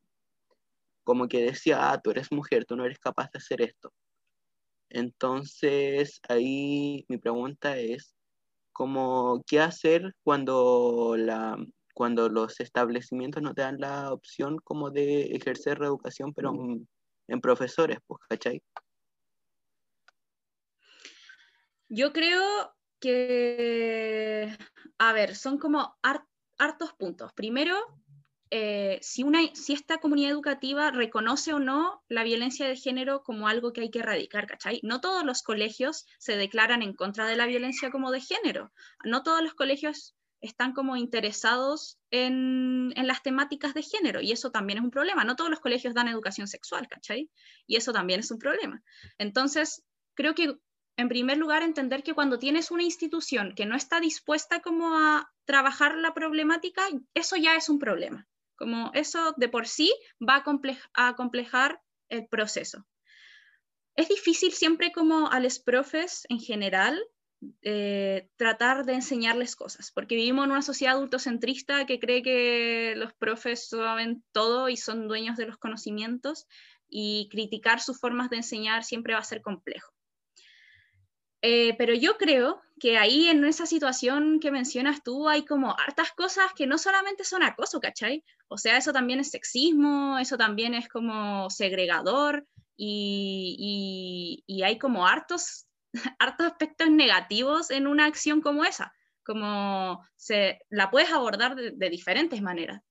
como 1.03 1.27
que 1.27 1.41
decía, 1.43 1.91
ah, 1.91 1.99
tú 2.01 2.11
eres 2.11 2.31
mujer, 2.31 2.63
tú 2.63 2.77
no 2.77 2.85
eres 2.85 2.99
capaz 2.99 3.29
de 3.33 3.39
hacer 3.39 3.61
esto. 3.61 3.91
Entonces, 4.87 6.21
ahí 6.29 7.03
mi 7.09 7.17
pregunta 7.17 7.77
es, 7.77 8.15
como, 8.71 9.43
¿qué 9.47 9.59
hacer 9.59 10.15
cuando, 10.23 11.15
la, 11.17 11.57
cuando 11.93 12.29
los 12.29 12.59
establecimientos 12.59 13.41
no 13.41 13.53
te 13.53 13.61
dan 13.61 13.79
la 13.79 14.11
opción 14.11 14.57
como 14.63 14.89
de 14.89 15.35
ejercer 15.35 15.79
reeducación, 15.79 16.33
pero 16.33 16.53
en, 17.27 17.41
profesores, 17.41 17.99
pues, 18.05 18.21
¿cachai? 18.29 18.61
Yo 21.89 22.11
creo 22.11 22.75
que, 22.99 24.57
a 24.97 25.13
ver, 25.13 25.35
son 25.35 25.57
como 25.57 25.95
hartos 26.57 26.93
puntos. 26.93 27.31
Primero, 27.33 27.77
eh, 28.55 28.99
si, 29.01 29.23
una, 29.23 29.39
si 29.55 29.73
esta 29.73 29.97
comunidad 29.97 30.31
educativa 30.31 30.91
reconoce 30.91 31.53
o 31.53 31.59
no 31.59 32.03
la 32.07 32.23
violencia 32.23 32.67
de 32.67 32.75
género 32.75 33.23
como 33.23 33.47
algo 33.47 33.73
que 33.73 33.81
hay 33.81 33.89
que 33.89 33.99
erradicar, 33.99 34.45
¿cachai? 34.45 34.79
No 34.83 35.01
todos 35.01 35.23
los 35.23 35.41
colegios 35.41 36.05
se 36.19 36.37
declaran 36.37 36.83
en 36.83 36.93
contra 36.93 37.25
de 37.25 37.35
la 37.35 37.47
violencia 37.47 37.89
como 37.89 38.11
de 38.11 38.21
género. 38.21 38.71
No 39.03 39.23
todos 39.23 39.41
los 39.41 39.55
colegios 39.55 40.15
están 40.43 40.73
como 40.73 40.97
interesados 40.97 41.97
en, 42.11 42.93
en, 42.95 43.07
las 43.07 43.23
temáticas 43.23 43.73
de 43.73 43.81
género 43.81 44.21
y 44.21 44.31
eso 44.31 44.51
también 44.51 44.77
es 44.77 44.83
un 44.83 44.91
problema. 44.91 45.23
No 45.23 45.35
todos 45.35 45.49
los 45.49 45.61
colegios 45.61 45.93
dan 45.93 46.09
educación 46.09 46.47
sexual, 46.47 46.87
¿cachai? 46.87 47.31
Y 47.65 47.77
eso 47.77 47.93
también 47.93 48.19
es 48.19 48.29
un 48.29 48.39
problema. 48.39 48.83
Entonces, 49.17 49.83
creo 50.15 50.35
que 50.35 50.57
en 50.97 51.09
primer 51.09 51.37
lugar 51.37 51.63
entender 51.63 52.03
que 52.03 52.13
cuando 52.13 52.39
tienes 52.39 52.71
una 52.71 52.83
institución 52.83 53.55
que 53.55 53.65
no 53.65 53.75
está 53.75 53.99
dispuesta 53.99 54.61
como 54.61 54.95
a 54.95 55.31
trabajar 55.45 55.95
la 55.97 56.13
problemática, 56.13 56.83
eso 57.13 57.35
ya 57.35 57.55
es 57.55 57.69
un 57.69 57.79
problema. 57.79 58.27
Como 58.55 58.91
eso 58.93 59.33
de 59.37 59.49
por 59.49 59.67
sí 59.67 59.93
va 60.21 60.43
a, 60.93 61.07
acomplejar 61.07 61.81
el 62.09 62.27
proceso. 62.27 62.85
Es 63.95 64.09
difícil 64.09 64.51
siempre 64.51 64.91
como 64.91 65.31
a 65.31 65.39
los 65.39 65.59
profes 65.59 66.25
en 66.29 66.39
general 66.39 67.01
eh, 67.61 68.29
tratar 68.35 68.85
de 68.85 68.93
enseñarles 68.93 69.55
cosas, 69.55 69.91
porque 69.91 70.15
vivimos 70.15 70.45
en 70.45 70.51
una 70.51 70.61
sociedad 70.61 70.95
adultocentrista 70.95 71.85
que 71.85 71.99
cree 71.99 72.21
que 72.21 72.93
los 72.97 73.13
profes 73.13 73.69
saben 73.69 74.23
todo 74.31 74.69
y 74.69 74.77
son 74.77 75.07
dueños 75.07 75.37
de 75.37 75.45
los 75.45 75.57
conocimientos 75.57 76.47
y 76.89 77.27
criticar 77.31 77.79
sus 77.79 77.99
formas 77.99 78.29
de 78.29 78.37
enseñar 78.37 78.83
siempre 78.83 79.13
va 79.13 79.19
a 79.19 79.23
ser 79.23 79.41
complejo. 79.41 79.93
Eh, 81.45 81.75
pero 81.77 81.93
yo 81.93 82.17
creo 82.17 82.61
que 82.79 82.97
ahí 82.97 83.27
en 83.27 83.43
esa 83.43 83.65
situación 83.65 84.39
que 84.39 84.49
mencionas 84.49 85.03
tú 85.03 85.27
hay 85.27 85.43
como 85.43 85.77
hartas 85.77 86.13
cosas 86.13 86.53
que 86.55 86.67
no 86.67 86.77
solamente 86.77 87.25
son 87.25 87.43
acoso, 87.43 87.81
¿cachai? 87.81 88.23
O 88.47 88.57
sea, 88.57 88.77
eso 88.77 88.93
también 88.93 89.19
es 89.19 89.31
sexismo, 89.31 90.17
eso 90.19 90.37
también 90.37 90.73
es 90.73 90.87
como 90.87 91.49
segregador 91.49 92.47
y, 92.77 94.43
y, 94.47 94.63
hay 94.63 94.77
como 94.77 95.05
hartos, 95.05 95.67
hartos 96.19 96.47
aspectos 96.47 96.89
negativos 96.89 97.71
en 97.71 97.87
una 97.87 98.05
acción 98.05 98.41
como 98.41 98.65
esa, 98.65 98.93
como 99.23 100.05
se 100.15 100.59
la 100.69 100.91
puedes 100.91 101.11
abordar 101.11 101.55
de, 101.55 101.89
diferentes 101.89 102.41
maneras. 102.41 102.81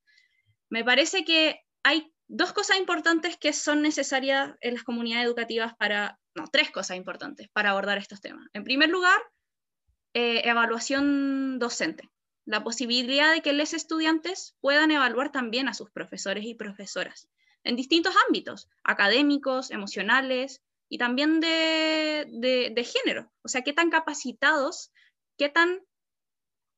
Me 0.70 0.84
parece 0.84 1.24
que 1.24 1.60
hay 1.82 2.12
dos 2.28 2.52
cosas 2.52 2.78
importantes 2.78 3.36
que 3.36 3.52
son 3.52 3.82
necesarias 3.82 4.54
en 4.60 4.74
las 4.74 4.84
comunidades 4.84 5.26
educativas 5.26 5.74
para 5.76 6.18
no, 6.34 6.46
tres 6.50 6.70
cosas 6.70 6.96
importantes 6.96 7.48
para 7.52 7.70
abordar 7.70 7.98
estos 7.98 8.20
temas. 8.20 8.46
En 8.54 8.64
primer 8.64 8.88
lugar, 8.88 9.20
eh, 10.14 10.48
evaluación 10.48 11.58
docente. 11.58 12.08
La 12.44 12.64
posibilidad 12.64 13.32
de 13.32 13.42
que 13.42 13.52
los 13.52 13.74
estudiantes 13.74 14.56
puedan 14.60 14.90
evaluar 14.90 15.30
también 15.30 15.68
a 15.68 15.74
sus 15.74 15.90
profesores 15.90 16.44
y 16.44 16.54
profesoras 16.54 17.28
en 17.64 17.76
distintos 17.76 18.14
ámbitos, 18.26 18.68
académicos, 18.82 19.70
emocionales 19.70 20.62
y 20.92 20.98
también 20.98 21.40
de, 21.40 22.26
de, 22.30 22.84
género. 22.84 23.32
O 23.40 23.48
sea, 23.48 23.62
qué 23.62 23.72
tan 23.72 23.88
capacitados, 23.88 24.92
qué 25.38 25.48
tan, 25.48 25.80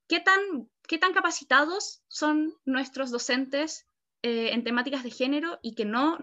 qué 0.08 0.20
tan, 0.20 0.70
qué 0.86 0.98
tan 0.98 1.12
capacitados 1.12 2.00
son 2.06 2.54
nuestros 2.64 3.10
docentes 3.10 3.88
eh, 4.22 4.50
en 4.52 4.62
temáticas 4.62 5.02
de 5.02 5.10
género 5.10 5.58
y 5.62 5.74
que 5.74 5.84
no 5.84 6.18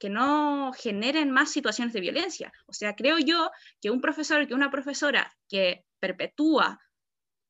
que 0.00 0.08
no 0.08 0.72
generen 0.72 1.30
más 1.30 1.52
situaciones 1.52 1.92
de 1.92 2.00
violencia. 2.00 2.50
O 2.64 2.72
sea, 2.72 2.96
creo 2.96 3.18
yo 3.18 3.50
que 3.82 3.90
un 3.90 4.00
profesor, 4.00 4.48
que 4.48 4.54
una 4.54 4.70
profesora 4.70 5.30
que 5.46 5.84
perpetúa, 6.00 6.80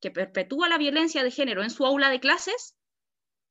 que 0.01 0.11
perpetúa 0.11 0.69
la 0.69 0.79
violencia 0.79 1.23
de 1.23 1.31
género 1.31 1.63
en 1.63 1.71
su 1.71 1.87
aula 1.87 2.11
de 2.11 2.19
clases, 2.19 2.75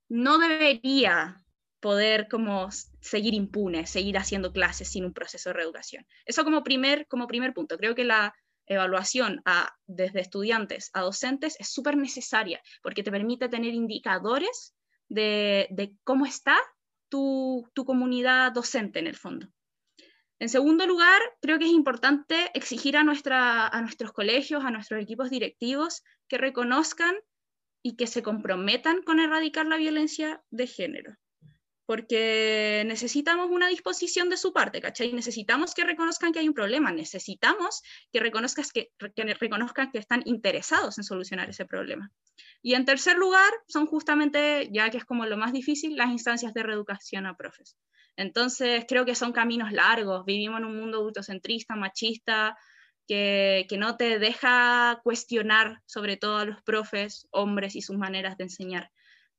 no 0.10 0.38
debería 0.38 1.43
poder 1.84 2.30
como 2.30 2.70
seguir 3.02 3.34
impune, 3.34 3.86
seguir 3.86 4.18
haciendo 4.18 4.54
clases 4.54 4.88
sin 4.88 5.04
un 5.04 5.12
proceso 5.12 5.50
de 5.50 5.56
reeducación. 5.56 6.08
Eso 6.26 6.46
como 6.46 6.64
primer, 6.64 7.08
como 7.08 7.28
primer 7.28 7.54
punto. 7.54 7.78
Creo 7.78 7.94
que 7.94 8.06
la 8.06 8.34
evaluación 8.68 9.42
a, 9.44 9.76
desde 9.86 10.22
estudiantes 10.22 10.92
a 10.94 11.02
docentes 11.02 11.60
es 11.60 11.68
súper 11.68 11.98
necesaria 11.98 12.62
porque 12.82 13.04
te 13.04 13.12
permite 13.12 13.50
tener 13.50 13.74
indicadores 13.74 14.74
de, 15.10 15.68
de 15.72 15.94
cómo 16.06 16.26
está 16.26 16.58
tu, 17.10 17.70
comunidad 17.76 18.54
docente 18.54 19.00
en 19.00 19.08
el 19.08 19.18
fondo. 19.18 19.50
En 20.40 20.48
segundo 20.48 20.88
lugar, 20.88 21.22
creo 21.42 21.60
que 21.60 21.66
es 21.66 21.72
importante 21.72 22.50
exigir 22.54 22.96
a, 22.96 23.04
nuestra, 23.04 23.68
a 23.68 23.82
nuestros 23.82 24.14
colegios, 24.14 24.64
a 24.64 24.72
nuestros 24.72 25.02
equipos 25.02 25.30
directivos, 25.30 26.02
que 26.30 26.38
reconozcan 26.38 27.14
y 27.82 27.98
que 27.98 28.08
se 28.08 28.24
comprometan 28.24 29.04
con 29.04 29.20
erradicar 29.20 29.66
la 29.66 29.76
violencia 29.76 30.42
de 30.50 30.68
género 30.68 31.18
porque 31.86 32.84
necesitamos 32.86 33.50
una 33.50 33.68
disposición 33.68 34.30
de 34.30 34.38
su 34.38 34.54
parte, 34.54 34.80
¿cachai? 34.80 35.12
Necesitamos 35.12 35.74
que 35.74 35.84
reconozcan 35.84 36.32
que 36.32 36.40
hay 36.40 36.48
un 36.48 36.54
problema, 36.54 36.92
necesitamos 36.92 37.82
que, 38.12 38.20
reconozcas 38.20 38.72
que, 38.72 38.92
reconozcan 39.40 39.92
que 39.92 39.98
están 39.98 40.24
interesados 40.26 40.98
en 40.98 41.04
solucionar 41.04 41.50
ese 41.50 41.66
problema. 41.66 42.10
Y 42.62 42.76
en 42.76 42.86
tercer 42.86 43.18
lugar, 43.18 43.52
son 43.68 43.86
justamente, 43.86 44.70
ya 44.72 44.90
que 44.90 44.98
es 44.98 45.06
como 45.06 45.26
lo 45.26 45.36
más 45.36 45.52
difícil, 45.52 45.98
las 45.98 46.10
instancias 46.10 46.54
de 46.54 46.64
reeducación 46.64 47.26
a 47.26 47.36
profes. 47.36 47.76
Entonces, 48.16 48.86
creo 48.88 49.06
que 49.06 49.16
son 49.16 49.34
caminos 49.34 49.72
largos, 49.72 50.24
vivimos 50.26 50.60
en 50.60 50.66
un 50.66 50.80
mundo 50.80 51.00
adultocentrista, 51.00 51.76
machista, 51.76 52.58
que, 53.08 53.66
que 53.68 53.78
no 53.78 53.98
te 53.98 54.20
deja 54.20 55.02
cuestionar 55.04 55.82
sobre 55.86 56.16
todo 56.16 56.38
a 56.38 56.46
los 56.46 56.62
profes, 56.62 57.28
hombres 57.32 57.76
y 57.76 57.82
sus 57.82 57.98
maneras 57.98 58.38
de 58.38 58.46
enseñar 58.46 58.92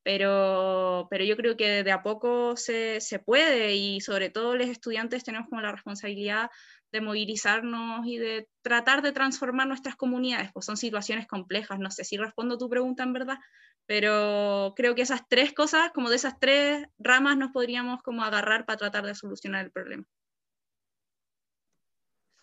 pero, 0.04 1.08
pero 1.10 1.24
yo 1.24 1.34
creo 1.36 1.56
que 1.56 1.82
de 1.82 1.90
a 1.90 2.02
poco 2.02 2.56
se, 2.56 3.00
se, 3.00 3.18
puede 3.18 3.74
y 3.74 4.02
sobre 4.02 4.28
todo 4.28 4.54
los 4.54 4.68
estudiantes 4.68 5.24
tenemos 5.24 5.48
como 5.48 5.62
la 5.62 5.72
responsabilidad 5.72 6.50
de 6.92 7.00
movilizarnos 7.00 8.06
y 8.06 8.18
de 8.18 8.46
tratar 8.62 9.00
de 9.02 9.12
transformar 9.12 9.66
nuestras 9.66 9.96
comunidades, 9.96 10.52
pues 10.52 10.66
son 10.66 10.76
situaciones 10.76 11.26
complejas, 11.26 11.78
no 11.80 11.90
sé 11.90 12.04
si 12.04 12.18
respondo 12.18 12.58
tu 12.58 12.68
pregunta 12.68 13.02
en 13.02 13.14
verdad, 13.14 13.38
pero 13.86 14.74
creo 14.76 14.94
que 14.94 15.02
esas 15.02 15.26
tres 15.26 15.54
cosas, 15.54 15.90
como 15.92 16.10
de 16.10 16.16
esas 16.16 16.38
tres 16.38 16.86
ramas 16.98 17.38
nos 17.38 17.50
podríamos 17.50 18.02
como 18.02 18.22
agarrar 18.22 18.66
para 18.66 18.76
tratar 18.76 19.06
de 19.06 19.14
solucionar 19.14 19.64
el 19.64 19.72
problema. 19.72 20.04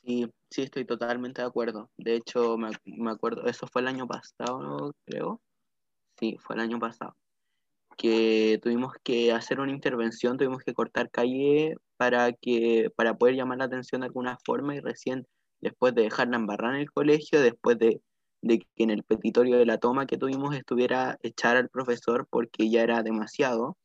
Sí, 0.03 0.27
sí, 0.49 0.63
estoy 0.63 0.85
totalmente 0.85 1.43
de 1.43 1.47
acuerdo. 1.47 1.91
De 1.95 2.15
hecho, 2.15 2.57
me, 2.57 2.71
me 2.85 3.11
acuerdo, 3.11 3.45
eso 3.45 3.67
fue 3.67 3.83
el 3.83 3.87
año 3.87 4.07
pasado, 4.07 4.95
creo. 5.05 5.39
Sí, 6.19 6.37
fue 6.41 6.55
el 6.55 6.61
año 6.61 6.79
pasado 6.79 7.15
que 7.97 8.59
tuvimos 8.61 8.93
que 9.03 9.31
hacer 9.31 9.59
una 9.59 9.71
intervención, 9.71 10.37
tuvimos 10.37 10.63
que 10.63 10.73
cortar 10.73 11.09
calle 11.09 11.75
para, 11.97 12.33
que, 12.33 12.89
para 12.95 13.17
poder 13.17 13.35
llamar 13.35 13.59
la 13.59 13.65
atención 13.65 14.01
de 14.01 14.07
alguna 14.07 14.37
forma 14.45 14.75
y 14.75 14.79
recién 14.79 15.27
después 15.61 15.93
de 15.93 16.03
dejarla 16.03 16.37
embarrar 16.37 16.75
en 16.75 16.81
el 16.81 16.91
colegio, 16.91 17.41
después 17.41 17.77
de, 17.77 18.01
de, 18.41 18.59
que 18.59 18.83
en 18.83 18.89
el 18.89 19.03
petitorio 19.03 19.57
de 19.57 19.65
la 19.65 19.77
toma 19.77 20.07
que 20.07 20.17
tuvimos 20.17 20.55
estuviera 20.55 21.17
echar 21.21 21.57
al 21.57 21.69
profesor 21.69 22.27
porque 22.29 22.69
ya 22.69 22.81
era 22.81 23.03
demasiado, 23.03 23.77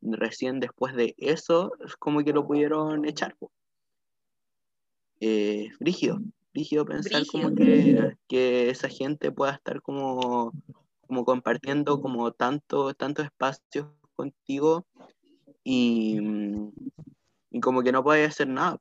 recién 0.00 0.58
después 0.60 0.94
de 0.94 1.14
eso 1.16 1.72
es 1.84 1.96
como 1.96 2.24
que 2.24 2.32
lo 2.32 2.46
pudieron 2.46 3.06
echar. 3.06 3.36
Eh, 5.20 5.70
rígido, 5.78 6.18
rígido 6.52 6.84
pensar 6.84 7.24
como 7.26 7.54
que, 7.54 8.16
que 8.26 8.70
esa 8.70 8.88
gente 8.88 9.30
pueda 9.30 9.52
estar 9.52 9.80
como 9.80 10.52
como 11.12 11.26
compartiendo 11.26 12.00
como 12.00 12.32
tanto, 12.32 12.94
tantos 12.94 13.26
espacios 13.26 13.86
contigo 14.16 14.86
y, 15.62 16.18
y 17.50 17.60
como 17.60 17.82
que 17.82 17.92
no 17.92 18.02
puedes 18.02 18.30
hacer 18.30 18.48
nada. 18.48 18.78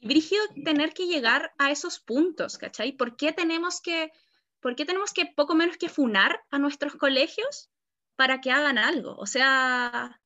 Y 0.00 0.08
Brigio, 0.08 0.38
tener 0.64 0.94
que 0.94 1.06
llegar 1.06 1.52
a 1.58 1.70
esos 1.70 2.00
puntos, 2.00 2.56
¿cachai? 2.56 2.92
¿Por 2.92 3.14
qué 3.16 3.30
tenemos 3.30 3.82
que 3.82 4.10
¿por 4.60 4.74
qué 4.74 4.86
tenemos 4.86 5.12
que 5.12 5.26
poco 5.26 5.54
menos 5.54 5.76
que 5.76 5.90
funar 5.90 6.40
a 6.50 6.58
nuestros 6.58 6.94
colegios 6.94 7.70
para 8.16 8.40
que 8.40 8.50
hagan 8.50 8.78
algo? 8.78 9.14
O 9.16 9.26
sea, 9.26 10.18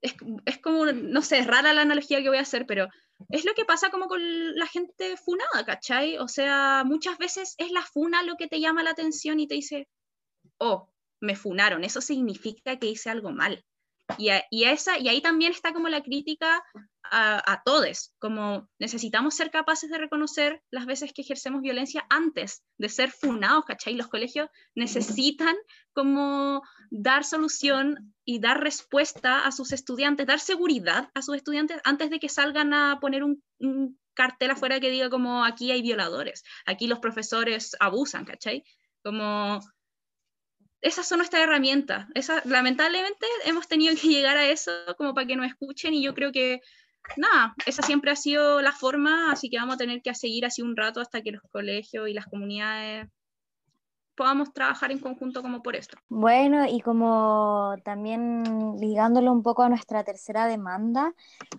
es, 0.00 0.14
es 0.46 0.58
como, 0.58 0.86
no 0.86 1.22
sé, 1.22 1.38
es 1.38 1.48
rara 1.48 1.72
la 1.72 1.82
analogía 1.82 2.22
que 2.22 2.28
voy 2.28 2.38
a 2.38 2.42
hacer, 2.42 2.64
pero 2.64 2.86
es 3.30 3.44
lo 3.44 3.54
que 3.54 3.64
pasa 3.64 3.90
como 3.90 4.06
con 4.06 4.20
la 4.56 4.66
gente 4.66 5.16
funada, 5.16 5.64
¿cachai? 5.64 6.18
O 6.18 6.28
sea, 6.28 6.82
muchas 6.84 7.18
veces 7.18 7.54
es 7.58 7.70
la 7.70 7.82
funa 7.82 8.22
lo 8.22 8.36
que 8.36 8.48
te 8.48 8.60
llama 8.60 8.82
la 8.82 8.90
atención 8.90 9.40
y 9.40 9.46
te 9.46 9.54
dice, 9.54 9.88
oh, 10.58 10.88
me 11.20 11.36
funaron, 11.36 11.84
eso 11.84 12.00
significa 12.00 12.78
que 12.78 12.86
hice 12.86 13.10
algo 13.10 13.30
mal. 13.30 13.64
Y, 14.16 14.64
esa, 14.64 14.98
y 14.98 15.08
ahí 15.08 15.20
también 15.20 15.52
está 15.52 15.72
como 15.72 15.88
la 15.88 16.02
crítica 16.02 16.64
a, 17.10 17.62
todos, 17.64 18.14
como 18.18 18.68
necesitamos 18.78 19.34
ser 19.34 19.50
capaces 19.50 19.90
de 19.90 19.98
reconocer 19.98 20.62
las 20.70 20.86
veces 20.86 21.12
que 21.12 21.22
ejercemos 21.22 21.62
violencia 21.62 22.06
antes 22.10 22.62
de 22.76 22.88
ser 22.88 23.10
funados, 23.10 23.64
¿cachai? 23.64 23.94
Los 23.94 24.08
colegios 24.08 24.50
necesitan 24.74 25.56
como 25.92 26.62
dar 26.90 27.24
solución 27.24 28.14
y 28.24 28.40
dar 28.40 28.60
respuesta 28.60 29.40
a 29.40 29.52
sus 29.52 29.72
estudiantes, 29.72 30.26
dar 30.26 30.40
seguridad 30.40 31.10
a 31.14 31.22
sus 31.22 31.36
estudiantes 31.36 31.80
antes 31.84 32.10
de 32.10 32.18
que 32.18 32.28
salgan 32.28 32.74
a 32.74 32.98
poner 33.00 33.24
un, 33.24 33.42
cartel 34.14 34.50
afuera 34.50 34.80
que 34.80 34.90
diga 34.90 35.10
como 35.10 35.44
aquí 35.44 35.70
hay 35.70 35.80
violadores, 35.80 36.42
aquí 36.66 36.88
los 36.88 36.98
profesores 36.98 37.76
abusan, 37.78 38.24
¿cachai? 38.24 38.64
Como 39.04 39.60
esas 40.80 41.06
son 41.06 41.18
nuestras 41.18 41.42
herramientas. 41.42 42.06
Lamentablemente 42.44 43.26
hemos 43.44 43.68
tenido 43.68 43.94
que 44.00 44.08
llegar 44.08 44.36
a 44.36 44.46
eso 44.46 44.70
como 44.96 45.14
para 45.14 45.26
que 45.26 45.36
nos 45.36 45.46
escuchen 45.46 45.94
y 45.94 46.02
yo 46.02 46.14
creo 46.14 46.32
que, 46.32 46.60
nada, 47.16 47.54
esa 47.66 47.82
siempre 47.82 48.10
ha 48.10 48.16
sido 48.16 48.62
la 48.62 48.72
forma, 48.72 49.32
así 49.32 49.50
que 49.50 49.58
vamos 49.58 49.74
a 49.76 49.78
tener 49.78 50.02
que 50.02 50.14
seguir 50.14 50.46
así 50.46 50.62
un 50.62 50.76
rato 50.76 51.00
hasta 51.00 51.22
que 51.22 51.32
los 51.32 51.42
colegios 51.50 52.08
y 52.08 52.12
las 52.12 52.26
comunidades 52.26 53.08
podamos 54.14 54.52
trabajar 54.52 54.90
en 54.90 54.98
conjunto 54.98 55.42
como 55.42 55.62
por 55.62 55.76
esto. 55.76 55.96
Bueno, 56.08 56.66
y 56.68 56.80
como 56.80 57.76
también 57.84 58.42
ligándolo 58.80 59.30
un 59.30 59.44
poco 59.44 59.62
a 59.62 59.68
nuestra 59.68 60.02
tercera 60.02 60.46
demanda, 60.46 61.14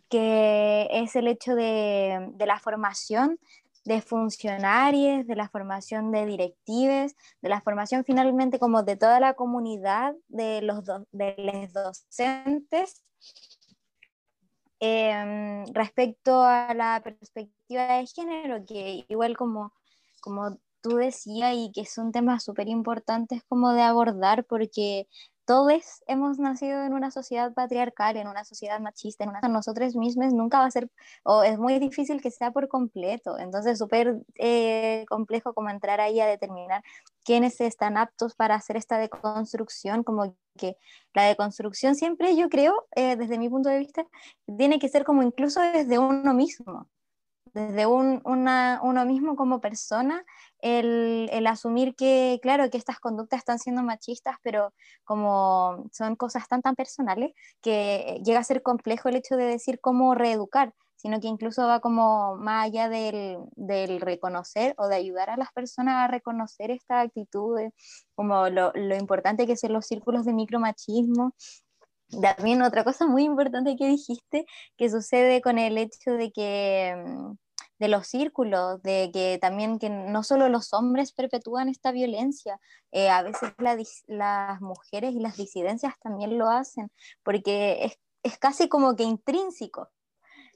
que 0.09 0.89
es 0.91 1.15
el 1.15 1.27
hecho 1.27 1.55
de 1.55 2.33
la 2.37 2.59
formación 2.59 3.39
de 3.85 4.01
funcionarios, 4.01 5.25
de 5.25 5.35
la 5.35 5.49
formación 5.49 6.11
de 6.11 6.25
directives, 6.25 7.15
de 7.41 7.49
la 7.49 7.61
formación 7.61 8.03
finalmente 8.03 8.59
como 8.59 8.83
de 8.83 8.97
toda 8.97 9.19
la 9.19 9.33
comunidad 9.33 10.15
de 10.27 10.61
los, 10.61 10.83
de 11.11 11.35
los 11.37 11.73
docentes 11.73 13.03
em, 14.79 15.65
respecto 15.73 16.41
a 16.43 16.73
la 16.73 17.01
perspectiva 17.03 17.97
de 17.97 18.07
género, 18.07 18.65
que 18.65 19.05
igual 19.09 19.37
como, 19.37 19.73
como 20.21 20.57
tú 20.81 20.97
decías 20.97 21.53
y 21.55 21.71
que 21.73 21.81
es 21.81 21.97
un 21.97 22.11
tema 22.11 22.39
súper 22.39 22.67
importante 22.67 23.41
como 23.47 23.73
de 23.73 23.81
abordar 23.81 24.45
porque 24.45 25.07
todos 25.49 26.03
hemos 26.05 26.37
nacido 26.37 26.83
en 26.83 26.93
una 26.93 27.09
sociedad 27.09 27.51
patriarcal, 27.55 28.17
en 28.17 28.27
una 28.27 28.45
sociedad 28.45 28.79
machista, 28.79 29.23
en 29.23 29.31
una 29.31 29.41
nosotros 29.49 29.95
mismos 29.95 30.31
nunca 30.31 30.59
va 30.59 30.65
a 30.65 30.69
ser, 30.71 30.91
o 31.23 31.41
es 31.41 31.57
muy 31.57 31.79
difícil 31.79 32.21
que 32.21 32.29
sea 32.29 32.51
por 32.51 32.67
completo. 32.67 33.39
Entonces, 33.39 33.79
súper 33.79 34.21
eh, 34.35 35.05
complejo 35.09 35.55
como 35.55 35.71
entrar 35.71 36.01
ahí 36.01 36.19
a 36.19 36.27
determinar 36.27 36.83
quiénes 37.23 37.59
están 37.61 37.97
aptos 37.97 38.35
para 38.35 38.53
hacer 38.53 38.77
esta 38.77 38.99
deconstrucción, 38.99 40.03
como 40.03 40.37
que 40.55 40.77
la 41.15 41.23
deconstrucción 41.23 41.95
siempre, 41.95 42.35
yo 42.35 42.47
creo, 42.49 42.85
eh, 42.95 43.15
desde 43.15 43.39
mi 43.39 43.49
punto 43.49 43.69
de 43.69 43.79
vista, 43.79 44.05
tiene 44.55 44.77
que 44.77 44.87
ser 44.87 45.03
como 45.03 45.23
incluso 45.23 45.61
desde 45.61 45.97
uno 45.97 46.31
mismo 46.35 46.87
desde 47.53 47.85
un, 47.85 48.21
uno 48.23 49.05
mismo 49.05 49.35
como 49.35 49.61
persona, 49.61 50.23
el, 50.59 51.29
el, 51.31 51.47
asumir 51.47 51.95
que, 51.95 52.39
claro, 52.41 52.69
que 52.69 52.77
estas 52.77 52.99
conductas 52.99 53.39
están 53.39 53.59
siendo 53.59 53.83
machistas, 53.83 54.37
pero 54.43 54.73
como 55.03 55.89
son 55.91 56.15
cosas 56.15 56.47
tan, 56.47 56.61
tan 56.61 56.75
personales, 56.75 57.31
que 57.61 58.21
llega 58.23 58.39
a 58.39 58.43
ser 58.43 58.61
complejo 58.61 59.09
el 59.09 59.15
hecho 59.15 59.35
de 59.35 59.45
decir 59.45 59.79
cómo 59.79 60.15
reeducar, 60.15 60.73
sino 60.95 61.21
que 61.21 61.27
incluso 61.27 61.65
va 61.65 61.79
como 61.79 62.35
más 62.35 62.65
allá 62.65 62.89
del, 62.89 63.37
del 63.55 64.01
reconocer 64.01 64.75
o 64.77 64.87
de 64.87 64.95
ayudar 64.95 65.29
a 65.29 65.37
las 65.37 65.51
personas 65.53 65.95
a 65.95 66.07
reconocer 66.07 66.71
esta 66.71 66.99
actitud, 66.99 67.57
como 68.15 68.49
lo, 68.49 68.73
lo 68.75 68.95
importante 68.97 69.47
que 69.47 69.55
son 69.55 69.73
los 69.73 69.85
círculos 69.85 70.25
de 70.25 70.33
micromachismo 70.33 71.33
también 72.21 72.61
otra 72.61 72.83
cosa 72.83 73.07
muy 73.07 73.23
importante 73.23 73.75
que 73.75 73.87
dijiste, 73.87 74.45
que 74.77 74.89
sucede 74.89 75.41
con 75.41 75.57
el 75.57 75.77
hecho 75.77 76.11
de 76.11 76.31
que 76.31 76.95
mm, 77.05 77.33
de 77.79 77.87
los 77.87 78.07
círculos, 78.07 78.81
de 78.83 79.09
que 79.13 79.39
también 79.41 79.79
que 79.79 79.89
no 79.89 80.23
solo 80.23 80.49
los 80.49 80.73
hombres 80.73 81.13
perpetúan 81.13 81.69
esta 81.69 81.91
violencia, 81.91 82.59
eh, 82.91 83.09
a 83.09 83.23
veces 83.23 83.53
las 84.07 84.61
mujeres 84.61 85.13
y 85.13 85.19
las 85.19 85.37
disidencias 85.37 85.93
también 86.01 86.37
lo 86.37 86.49
hacen, 86.49 86.91
porque 87.23 87.85
es, 87.85 87.99
es 88.23 88.37
casi 88.37 88.67
como 88.67 88.95
que 88.95 89.03
intrínseco. 89.03 89.89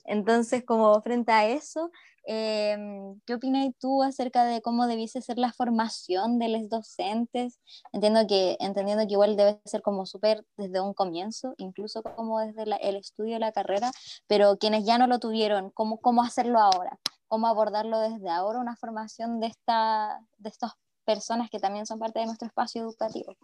Entonces, 0.06 0.64
como 0.66 1.02
frente 1.02 1.32
a 1.32 1.48
eso, 1.48 1.92
Em, 2.26 3.20
¿Qué 3.26 3.34
opinas 3.34 3.68
tú 3.80 4.02
acerca 4.02 4.46
de 4.46 4.62
cómo 4.62 4.88
debiese 4.88 5.22
ser 5.22 5.38
la 5.38 5.52
formación 5.52 6.40
de 6.40 6.48
los 6.48 6.70
docentes? 6.70 7.60
Entiendo 7.92 8.26
que, 8.28 8.56
entendiendo 8.62 9.06
que 9.06 9.14
igual 9.14 9.36
debe 9.36 9.60
ser 9.66 9.82
como 9.82 10.06
súper 10.06 10.46
desde 10.56 10.80
un 10.80 10.94
comienzo, 10.94 11.54
incluso 11.58 12.02
como 12.02 12.40
desde 12.40 12.64
el 12.82 12.96
estudio 12.96 13.34
de 13.34 13.40
la 13.40 13.52
carrera, 13.52 13.92
pero 14.28 14.58
quienes 14.58 14.86
ya 14.86 14.98
no 14.98 15.08
lo 15.08 15.20
tuvieron, 15.20 15.70
¿cómo, 15.72 16.00
cómo 16.00 16.24
hacerlo 16.24 16.60
ahora? 16.60 16.98
¿Cómo 17.28 17.48
abordarlo 17.48 18.00
desde 18.00 18.30
ahora, 18.30 18.60
una 18.60 18.78
formación 18.78 19.42
de, 19.42 19.48
esta, 19.48 20.22
de 20.38 20.50
estas 20.50 20.72
personas 21.04 21.50
que 21.50 21.60
también 21.60 21.86
son 21.86 22.00
parte 22.00 22.20
de 22.20 22.26
nuestro 22.26 22.48
espacio 22.48 22.84
educativo? 22.84 23.36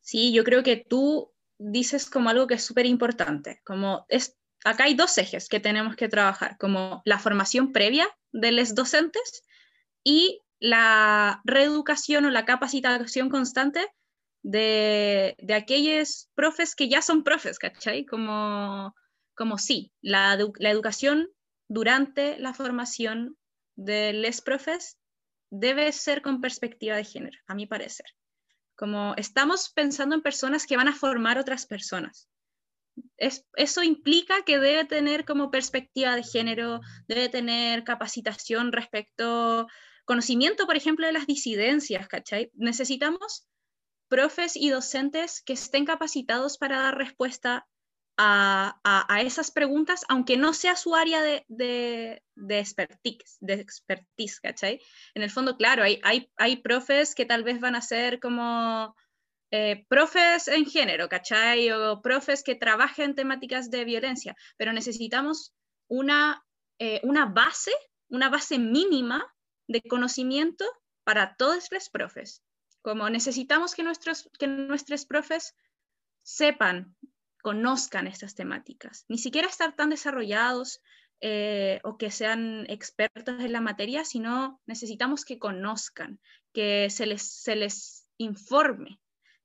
Sí, 0.00 0.32
yo 0.32 0.42
creo 0.42 0.62
que 0.62 0.76
tú 0.76 1.32
dices 1.58 2.08
como 2.08 2.30
algo 2.30 2.46
que 2.46 2.54
es 2.54 2.64
súper 2.64 2.86
importante, 2.86 3.60
como 3.66 4.06
es 4.08 4.38
acá 4.64 4.84
hay 4.84 4.94
dos 4.94 5.16
ejes 5.18 5.48
que 5.48 5.60
tenemos 5.60 5.96
que 5.96 6.08
trabajar, 6.08 6.56
como 6.58 7.02
la 7.04 7.18
formación 7.18 7.72
previa 7.72 8.08
de 8.32 8.52
los 8.52 8.74
docentes 8.74 9.42
y 10.04 10.42
la 10.60 11.40
reeducación 11.44 12.24
o 12.24 12.30
la 12.30 12.44
capacitación 12.44 13.28
constante 13.28 13.86
de, 14.42 15.36
aquellos 15.54 16.28
profes 16.34 16.74
que 16.74 16.88
ya 16.88 17.02
son 17.02 17.22
profes, 17.22 17.58
¿cachai? 17.58 18.04
Como, 18.04 18.94
como 19.34 19.58
sí, 19.58 19.92
la, 20.00 20.38
la 20.58 20.70
educación 20.70 21.28
durante 21.68 22.38
la 22.38 22.54
formación 22.54 23.36
de 23.76 24.12
los 24.12 24.40
profes 24.40 24.98
debe 25.50 25.92
ser 25.92 26.22
con 26.22 26.40
perspectiva 26.40 26.96
de 26.96 27.04
género, 27.04 27.38
a 27.46 27.54
mi 27.54 27.66
parecer. 27.66 28.06
Como 28.76 29.14
estamos 29.16 29.70
pensando 29.70 30.14
en 30.14 30.22
personas 30.22 30.66
que 30.66 30.76
van 30.76 30.88
a 30.88 30.94
formar 30.94 31.38
otras 31.38 31.66
personas 31.66 32.28
eso 33.18 33.82
implica 33.82 34.42
que 34.42 34.58
debe 34.58 34.84
tener 34.84 35.24
como 35.24 35.50
perspectiva 35.50 36.14
de 36.14 36.22
género, 36.22 36.80
debe 37.08 37.28
tener 37.28 37.84
capacitación 37.84 38.72
respecto, 38.72 39.66
conocimiento, 40.04 40.66
por 40.66 40.76
ejemplo, 40.76 41.06
de 41.06 41.12
las 41.12 41.26
disidencias, 41.26 42.08
¿cachai? 42.08 42.50
Necesitamos 42.54 43.48
profes 44.08 44.56
y 44.56 44.70
docentes 44.70 45.42
que 45.42 45.52
estén 45.52 45.84
capacitados 45.84 46.58
para 46.58 46.80
dar 46.80 46.96
respuesta 46.96 47.66
a, 48.20 49.20
esas 49.22 49.50
preguntas, 49.52 50.04
aunque 50.08 50.36
no 50.36 50.52
sea 50.52 50.74
su 50.74 50.94
área 50.96 51.22
de, 51.22 51.44
de, 51.48 52.22
de, 52.34 52.58
expertise, 52.58 53.36
de 53.40 53.54
expertise, 53.54 54.40
¿cachai? 54.40 54.80
En 55.14 55.22
el 55.22 55.30
fondo, 55.30 55.56
claro, 55.56 55.84
hay, 55.84 56.00
hay, 56.02 56.30
hay 56.36 56.56
profes 56.56 57.14
que 57.14 57.26
tal 57.26 57.44
vez 57.44 57.60
van 57.60 57.76
a 57.76 57.82
ser 57.82 58.18
como 58.18 58.96
eh, 59.50 59.86
profes 59.88 60.48
en 60.48 60.66
género, 60.66 61.08
¿cachai? 61.08 61.70
O 61.70 62.02
profes 62.02 62.42
que 62.42 62.54
trabajen 62.54 63.14
temáticas 63.14 63.70
de 63.70 63.84
violencia, 63.84 64.36
pero 64.58 64.72
necesitamos 64.72 65.54
una, 65.88 66.44
eh, 66.78 67.00
una 67.02 67.24
base, 67.26 67.72
una 68.08 68.28
base 68.28 68.58
mínima 68.58 69.24
de 69.66 69.80
conocimiento 69.82 70.66
para 71.04 71.34
todos 71.36 71.68
los 71.70 71.88
profes. 71.88 72.42
Como 72.82 73.08
necesitamos 73.08 73.74
que 73.74 73.82
nuestros, 73.82 74.28
que 74.38 74.46
nuestros 74.46 75.06
profes 75.06 75.54
sepan, 76.22 76.94
conozcan 77.42 78.06
estas 78.06 78.34
temáticas, 78.34 79.06
ni 79.08 79.16
siquiera 79.16 79.48
estar 79.48 79.74
tan 79.74 79.88
desarrollados 79.88 80.80
eh, 81.20 81.80
o 81.84 81.96
que 81.96 82.10
sean 82.10 82.66
expertos 82.68 83.40
en 83.40 83.52
la 83.52 83.62
materia, 83.62 84.04
sino 84.04 84.60
necesitamos 84.66 85.24
que 85.24 85.38
conozcan, 85.38 86.20
que 86.52 86.90
se 86.90 87.06
les, 87.06 87.22
se 87.22 87.56
les 87.56 88.06
informe 88.18 89.00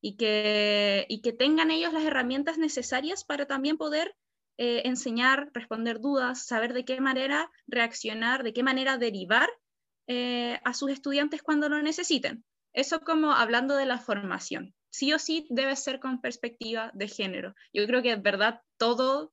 y 0.05 0.17
que, 0.17 1.05
y 1.07 1.21
que 1.21 1.31
tengan 1.31 1.71
ellos 1.71 1.93
las 1.93 2.03
herramientas 2.03 2.57
necesarias 2.57 3.23
para 3.23 3.45
también 3.45 3.77
poder 3.77 4.13
eh, 4.57 4.81
enseñar, 4.83 5.49
responder 5.53 6.01
dudas, 6.01 6.45
saber 6.45 6.73
de 6.73 6.83
qué 6.83 6.99
manera 6.99 7.49
reaccionar, 7.67 8.43
de 8.43 8.51
qué 8.51 8.63
manera 8.63 8.97
derivar 8.97 9.49
eh, 10.07 10.59
a 10.65 10.73
sus 10.73 10.91
estudiantes 10.91 11.41
cuando 11.41 11.69
lo 11.69 11.81
necesiten. 11.81 12.43
Eso 12.73 12.99
como 12.99 13.31
hablando 13.31 13.77
de 13.77 13.85
la 13.85 13.97
formación. 13.97 14.75
Sí 14.89 15.13
o 15.13 15.19
sí 15.19 15.47
debe 15.49 15.73
ser 15.77 16.01
con 16.01 16.19
perspectiva 16.19 16.91
de 16.93 17.07
género. 17.07 17.55
Yo 17.71 17.87
creo 17.87 18.01
que 18.01 18.11
es 18.11 18.21
verdad 18.21 18.59
todo, 18.75 19.31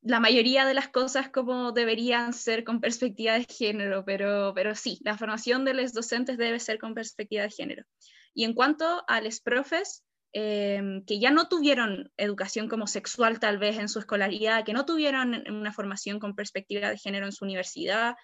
la 0.00 0.18
mayoría 0.18 0.66
de 0.66 0.74
las 0.74 0.88
cosas 0.88 1.30
como 1.30 1.70
deberían 1.70 2.32
ser 2.32 2.64
con 2.64 2.80
perspectiva 2.80 3.34
de 3.34 3.44
género, 3.44 4.04
pero, 4.04 4.54
pero 4.56 4.74
sí, 4.74 4.98
la 5.04 5.16
formación 5.16 5.64
de 5.64 5.74
los 5.74 5.92
docentes 5.92 6.36
debe 6.36 6.58
ser 6.58 6.80
con 6.80 6.94
perspectiva 6.94 7.44
de 7.44 7.50
género. 7.50 7.84
Y 8.34 8.44
en 8.44 8.54
cuanto 8.54 9.04
a 9.06 9.20
los 9.20 9.40
profes, 9.40 10.04
em, 10.32 11.04
que 11.04 11.18
ya 11.18 11.30
no 11.30 11.48
tuvieron 11.48 12.10
educación 12.16 12.68
como 12.68 12.86
sexual 12.86 13.38
tal 13.40 13.58
vez 13.58 13.78
en 13.78 13.88
su 13.88 13.98
escolaridad, 13.98 14.64
que 14.64 14.72
no 14.72 14.86
tuvieron 14.86 15.44
una 15.48 15.72
formación 15.72 16.18
con 16.18 16.34
perspectiva 16.34 16.88
de 16.88 16.98
género 16.98 17.26
en 17.26 17.32
su 17.32 17.44
universidad, 17.44 18.14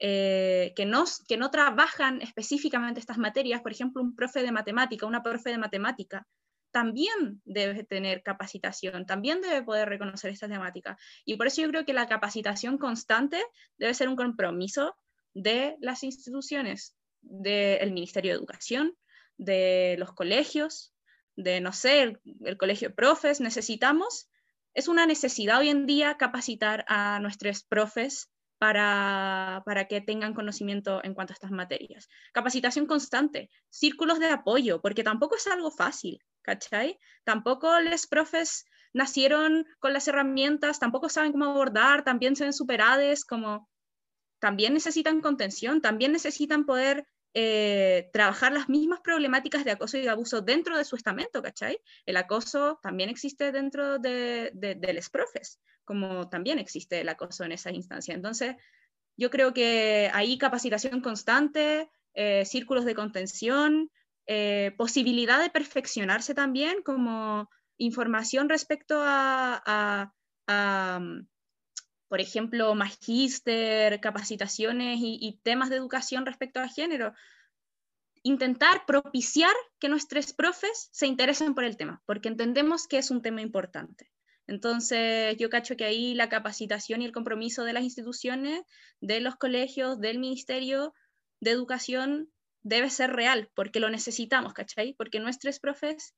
eh, 0.00 0.72
que, 0.74 0.86
no, 0.86 1.04
que 1.28 1.36
no 1.36 1.50
trabajan 1.50 2.20
específicamente 2.20 3.00
estas 3.00 3.18
materias, 3.18 3.62
por 3.62 3.72
ejemplo, 3.72 4.02
un 4.02 4.16
profe 4.16 4.42
de 4.42 4.50
matemática, 4.50 5.06
una 5.06 5.22
profe 5.22 5.50
de 5.50 5.58
matemática, 5.58 6.26
también 6.72 7.40
debe 7.44 7.84
tener 7.84 8.24
capacitación, 8.24 9.06
también 9.06 9.40
debe 9.40 9.62
poder 9.62 9.88
reconocer 9.88 10.32
esta 10.32 10.48
temática. 10.48 10.98
Y 11.24 11.36
por 11.36 11.46
eso 11.46 11.62
yo 11.62 11.68
creo 11.68 11.84
que 11.84 11.92
la 11.92 12.08
capacitación 12.08 12.78
constante 12.78 13.40
debe 13.78 13.94
ser 13.94 14.08
un 14.08 14.16
compromiso 14.16 14.96
de 15.34 15.76
las 15.80 16.02
instituciones, 16.02 16.96
del 17.22 17.92
Ministerio 17.92 18.32
de 18.32 18.38
Educación, 18.38 18.96
de 19.36 19.96
los 19.98 20.12
colegios, 20.12 20.92
de, 21.36 21.60
no 21.60 21.72
sé, 21.72 22.20
el, 22.44 22.56
colegio 22.56 22.88
de 22.88 22.94
profes. 22.94 23.40
Necesitamos, 23.40 24.30
es 24.74 24.88
una 24.88 25.06
necesidad 25.06 25.58
hoy 25.58 25.68
en 25.68 25.86
día 25.86 26.16
capacitar 26.16 26.84
a 26.88 27.18
nuestros 27.20 27.64
profes 27.64 28.30
para, 28.58 29.62
para, 29.66 29.86
que 29.86 30.00
tengan 30.00 30.34
conocimiento 30.34 31.02
en 31.04 31.14
cuanto 31.14 31.32
a 31.32 31.34
estas 31.34 31.50
materias. 31.50 32.08
Capacitación 32.32 32.86
constante, 32.86 33.50
círculos 33.68 34.18
de 34.20 34.30
apoyo, 34.30 34.80
porque 34.80 35.04
tampoco 35.04 35.36
es 35.36 35.46
algo 35.46 35.70
fácil. 35.70 36.20
¿cachai? 36.44 37.00
Tampoco 37.24 37.80
los 37.80 38.06
profes 38.06 38.66
nacieron 38.92 39.66
con 39.80 39.92
las 39.92 40.06
herramientas, 40.06 40.78
tampoco 40.78 41.08
saben 41.08 41.32
cómo 41.32 41.46
abordar, 41.46 42.04
también 42.04 42.36
se 42.36 42.44
ven 42.44 42.52
superadas, 42.52 43.24
como 43.24 43.68
también 44.38 44.74
necesitan 44.74 45.20
contención, 45.20 45.80
también 45.80 46.12
necesitan 46.12 46.64
poder 46.66 47.06
eh, 47.36 48.10
trabajar 48.12 48.52
las 48.52 48.68
mismas 48.68 49.00
problemáticas 49.00 49.64
de 49.64 49.72
acoso 49.72 49.98
y 49.98 50.02
de 50.02 50.08
abuso 50.08 50.40
dentro 50.40 50.78
de 50.78 50.84
su 50.84 50.94
estamento, 50.94 51.42
¿cachai? 51.42 51.80
El 52.06 52.16
acoso 52.16 52.78
también 52.80 53.10
existe 53.10 53.50
dentro 53.50 53.98
de, 53.98 54.52
de, 54.54 54.92
los 54.92 55.10
profes, 55.10 55.60
como 55.84 56.28
también 56.28 56.60
existe 56.60 57.00
el 57.00 57.08
acoso 57.08 57.42
en 57.42 57.50
esa 57.50 57.72
instancia. 57.72 58.14
Entonces, 58.14 58.54
yo 59.16 59.30
creo 59.30 59.52
que 59.52 60.10
hay 60.12 60.38
capacitación 60.38 61.00
constante, 61.00 61.90
eh, 62.14 62.44
círculos 62.44 62.84
de 62.84 62.94
contención, 62.94 63.90
eh, 64.26 64.72
posibilidad 64.78 65.42
de 65.42 65.50
perfeccionarse 65.50 66.34
también 66.34 66.82
como 66.82 67.50
información 67.76 68.48
respecto 68.48 69.00
a, 69.02 70.12
mm, 70.46 71.26
por 72.08 72.20
ejemplo, 72.20 72.74
magíster, 72.74 74.00
capacitaciones 74.00 74.98
y, 75.00 75.40
temas 75.42 75.70
de 75.70 75.76
educación 75.76 76.26
respecto 76.26 76.60
a 76.60 76.68
género. 76.68 77.12
Intentar 78.22 78.86
propiciar 78.86 79.54
que 79.78 79.88
nuestros 79.88 80.32
profes 80.32 80.88
se 80.92 81.06
interesen 81.06 81.54
por 81.54 81.64
el 81.64 81.76
tema, 81.76 82.02
porque 82.06 82.28
entendemos 82.28 82.86
que 82.86 82.98
es 82.98 83.10
un 83.10 83.22
tema 83.22 83.40
importante. 83.40 84.10
Entonces, 84.46 85.36
yo 85.38 85.48
cacho 85.48 85.76
que 85.76 85.84
ahí 85.84 86.14
la 86.14 86.28
capacitación 86.28 87.02
y 87.02 87.06
el 87.06 87.12
compromiso 87.12 87.64
de 87.64 87.72
las 87.72 87.82
instituciones, 87.82 88.62
de 89.00 89.20
los 89.20 89.36
colegios, 89.36 90.00
del 90.00 90.18
Ministerio 90.18 90.94
de 91.40 91.50
Educación 91.50 92.30
debe 92.62 92.90
ser 92.90 93.10
real, 93.12 93.50
porque 93.54 93.80
lo 93.80 93.90
necesitamos, 93.90 94.52
¿cachai? 94.52 94.94
Porque 94.94 95.20
nuestros 95.20 95.60
profes 95.60 96.14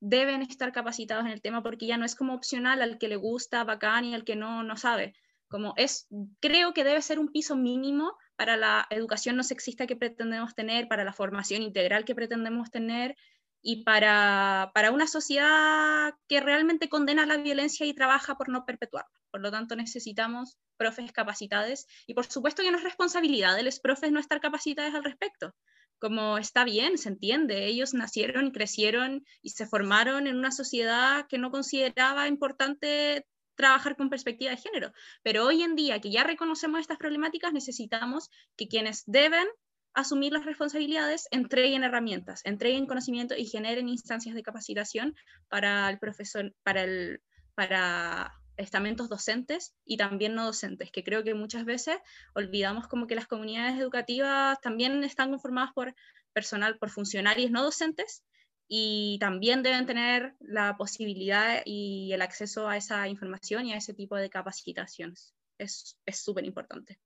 deben 0.00 0.42
estar 0.42 0.72
capacitados 0.72 1.24
en 1.24 1.32
el 1.32 1.40
tema, 1.40 1.62
porque 1.62 1.86
ya 1.86 1.96
no 1.96 2.04
es 2.04 2.14
como 2.14 2.34
opcional 2.34 2.82
al 2.82 2.98
que 2.98 3.08
le 3.08 3.16
gusta, 3.16 3.64
bacán, 3.64 4.04
y 4.04 4.14
al 4.14 4.24
que 4.24 4.36
no, 4.36 4.62
no 4.62 4.76
sabe. 4.76 5.14
Como 5.54 5.72
es, 5.76 6.08
creo 6.40 6.74
que 6.74 6.82
debe 6.82 7.00
ser 7.00 7.20
un 7.20 7.28
piso 7.28 7.54
mínimo 7.54 8.16
para 8.34 8.56
la 8.56 8.88
educación 8.90 9.36
no 9.36 9.44
sexista 9.44 9.86
que 9.86 9.94
pretendemos 9.94 10.56
tener, 10.56 10.88
para 10.88 11.04
la 11.04 11.12
formación 11.12 11.62
integral 11.62 12.04
que 12.04 12.16
pretendemos 12.16 12.72
tener, 12.72 13.14
y 13.62 13.84
para, 13.84 14.72
para 14.74 14.90
una 14.90 15.06
sociedad 15.06 16.12
que 16.26 16.40
realmente 16.40 16.88
condena 16.88 17.24
la 17.24 17.36
violencia 17.36 17.86
y 17.86 17.94
trabaja 17.94 18.34
por 18.34 18.48
no 18.48 18.64
perpetuarla. 18.64 19.16
Por 19.30 19.42
lo 19.42 19.52
tanto, 19.52 19.76
necesitamos 19.76 20.58
profes 20.76 21.12
capacitados 21.12 21.86
y 22.08 22.14
por 22.14 22.26
supuesto 22.26 22.64
que 22.64 22.72
no 22.72 22.78
es 22.78 22.82
responsabilidad 22.82 23.54
de 23.54 23.62
los 23.62 23.78
profes 23.78 24.10
no 24.10 24.18
estar 24.18 24.40
capacitados 24.40 24.92
al 24.92 25.04
respecto 25.04 25.54
como 26.00 26.36
está 26.36 26.64
bien, 26.64 26.98
se 26.98 27.08
entiende, 27.08 27.64
ellos 27.64 27.94
nacieron 27.94 28.48
y 28.48 28.52
crecieron 28.52 29.24
y 29.40 29.50
se 29.50 29.66
formaron 29.66 30.26
en 30.26 30.36
una 30.36 30.50
sociedad 30.50 31.26
que 31.28 31.38
no 31.38 31.50
consideraba 31.50 32.28
importante 32.28 33.24
trabajar 33.54 33.96
con 33.96 34.10
perspectiva 34.10 34.50
de 34.50 34.56
género. 34.56 34.92
Pero 35.22 35.44
hoy 35.44 35.62
en 35.62 35.74
día 35.74 36.00
que 36.00 36.10
ya 36.10 36.24
reconocemos 36.24 36.80
estas 36.80 36.98
problemáticas, 36.98 37.52
necesitamos 37.52 38.30
que 38.56 38.68
quienes 38.68 39.04
deben 39.06 39.46
asumir 39.94 40.32
las 40.32 40.44
responsabilidades 40.44 41.28
entreguen 41.30 41.84
herramientas, 41.84 42.40
entreguen 42.44 42.86
conocimiento 42.86 43.36
y 43.36 43.46
generen 43.46 43.88
instancias 43.88 44.34
de 44.34 44.42
capacitación 44.42 45.14
para 45.48 45.88
el 45.88 45.98
profesor, 45.98 46.52
para 46.64 46.82
el, 46.82 47.22
para 47.54 48.34
estamentos 48.56 49.08
docentes 49.08 49.74
y 49.84 49.96
también 49.96 50.34
no 50.34 50.44
docentes, 50.44 50.90
que 50.90 51.04
creo 51.04 51.22
que 51.24 51.34
muchas 51.34 51.64
veces 51.64 51.96
olvidamos 52.34 52.88
como 52.88 53.06
que 53.06 53.14
las 53.14 53.26
comunidades 53.26 53.78
educativas 53.78 54.60
también 54.60 55.02
están 55.04 55.30
conformadas 55.30 55.72
por 55.72 55.94
personal, 56.32 56.76
por 56.78 56.90
funcionarios 56.90 57.50
no 57.50 57.62
docentes 57.62 58.24
y 58.68 59.18
también 59.20 59.62
deben 59.62 59.86
tener 59.86 60.34
la 60.40 60.76
posibilidad 60.76 61.62
y 61.64 62.12
el 62.12 62.22
acceso 62.22 62.68
a 62.68 62.76
esa 62.76 63.08
información 63.08 63.66
y 63.66 63.72
a 63.72 63.76
ese 63.76 63.94
tipo 63.94 64.16
de 64.16 64.30
capacitaciones. 64.30 65.34
Es 65.58 65.96
súper 66.06 66.44
importante. 66.44 66.98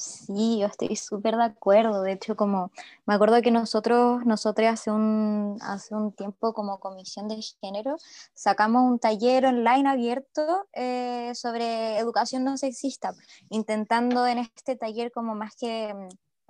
Sí, 0.00 0.58
yo 0.60 0.66
estoy 0.66 0.96
súper 0.96 1.36
de 1.36 1.44
acuerdo. 1.44 2.02
De 2.02 2.12
hecho, 2.12 2.34
como 2.34 2.72
me 3.04 3.14
acuerdo 3.14 3.42
que 3.42 3.50
nosotros, 3.50 4.24
nosotros 4.24 4.66
hace 4.68 4.90
un, 4.90 5.58
hace 5.60 5.94
un 5.94 6.12
tiempo 6.12 6.54
como 6.54 6.80
comisión 6.80 7.28
de 7.28 7.42
género, 7.60 7.96
sacamos 8.32 8.90
un 8.90 8.98
taller 8.98 9.44
online 9.44 9.88
abierto 9.88 10.66
eh, 10.72 11.32
sobre 11.34 11.98
educación 11.98 12.44
no 12.44 12.56
sexista, 12.56 13.12
intentando 13.50 14.26
en 14.26 14.38
este 14.38 14.74
taller 14.74 15.12
como 15.12 15.34
más 15.34 15.54
que 15.54 15.94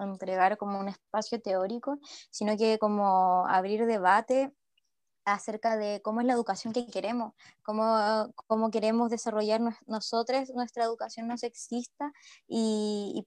entregar 0.04 0.56
como 0.58 0.78
un 0.80 0.88
espacio 0.88 1.40
teórico, 1.40 1.98
sino 2.30 2.56
que 2.56 2.78
como 2.78 3.46
abrir 3.46 3.86
debate 3.86 4.52
acerca 5.24 5.76
de 5.76 6.00
cómo 6.02 6.20
es 6.20 6.26
la 6.26 6.32
educación 6.32 6.72
que 6.72 6.86
queremos, 6.86 7.34
cómo, 7.62 8.32
cómo 8.46 8.70
queremos 8.70 9.10
desarrollar 9.10 9.60
nosotros 9.86 10.50
nuestra 10.54 10.84
educación 10.84 11.28
no 11.28 11.36
sexista 11.36 12.12
y, 12.48 13.12
y 13.14 13.26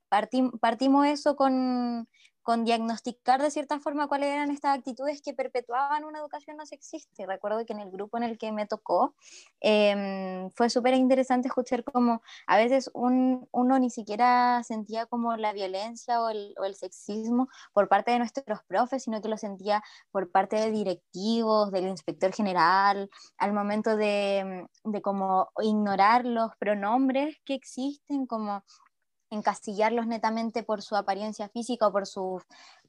partimos 0.59 1.07
eso 1.07 1.35
con, 1.35 2.07
con 2.43 2.65
diagnosticar 2.65 3.41
de 3.41 3.49
cierta 3.49 3.79
forma 3.79 4.07
cuáles 4.07 4.29
eran 4.29 4.51
estas 4.51 4.77
actitudes 4.77 5.21
que 5.21 5.33
perpetuaban 5.33 6.03
una 6.03 6.19
educación 6.19 6.57
no 6.57 6.65
sexista. 6.65 7.25
Recuerdo 7.25 7.65
que 7.65 7.73
en 7.73 7.79
el 7.79 7.89
grupo 7.89 8.17
en 8.17 8.23
el 8.23 8.37
que 8.37 8.51
me 8.51 8.67
tocó 8.67 9.15
em, 9.61 10.51
fue 10.51 10.69
súper 10.69 10.93
interesante 10.93 11.47
escuchar 11.47 11.83
cómo 11.83 12.21
a 12.45 12.57
veces 12.57 12.91
un, 12.93 13.47
uno 13.51 13.79
ni 13.79 13.89
siquiera 13.89 14.61
sentía 14.63 15.05
como 15.05 15.35
la 15.37 15.53
violencia 15.53 16.21
o 16.21 16.29
el, 16.29 16.53
o 16.59 16.65
el, 16.65 16.75
sexismo 16.75 17.47
por 17.71 17.87
parte 17.87 18.11
de 18.11 18.19
nuestros 18.19 18.61
profes, 18.63 19.03
sino 19.03 19.21
que 19.21 19.29
lo 19.29 19.37
sentía 19.37 19.81
por 20.11 20.29
parte 20.29 20.57
de 20.57 20.71
directivos, 20.71 21.71
del 21.71 21.87
inspector 21.87 22.33
general, 22.33 23.09
al 23.37 23.53
momento 23.53 23.95
de, 23.95 24.67
de 24.83 25.01
como 25.01 25.49
ignorar 25.61 26.25
los 26.25 26.55
pronombres 26.57 27.37
que 27.45 27.53
existen, 27.53 28.25
como 28.25 28.63
encasillarlos 29.33 30.07
netamente 30.07 30.63
por 30.63 30.81
su 30.81 30.95
apariencia 30.95 31.49
física 31.49 31.87
o 31.87 31.91
por 31.91 32.05
su 32.05 32.41